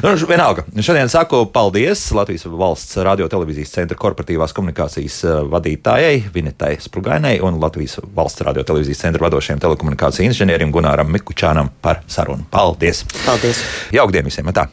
Nu, 0.05 0.15
vienalga, 0.29 0.65
šodien 0.81 1.09
saku 1.09 1.47
paldies 1.53 2.05
Latvijas 2.13 2.45
valsts 2.45 2.97
radio 3.05 3.29
televīzijas 3.29 3.75
centra 3.75 3.99
korporatīvās 3.99 4.55
komunikācijas 4.57 5.21
vadītājai 5.53 6.29
Vinetai 6.35 6.77
Sprugainai 6.81 7.39
un 7.45 7.61
Latvijas 7.63 7.99
valsts 8.15 8.45
radio 8.47 8.65
televīzijas 8.69 9.05
centra 9.07 9.27
vadošajiem 9.27 9.61
telekomunikāciju 9.65 10.31
inženierim 10.31 10.73
Gunāram 10.75 11.13
Mikučānam 11.13 11.73
par 11.83 12.03
sarunu. 12.07 12.47
Paldies! 12.51 12.98
Paldies! 13.27 13.63
Jauktdien 13.95 14.25
visiem! 14.29 14.53
Tā. 14.55 14.69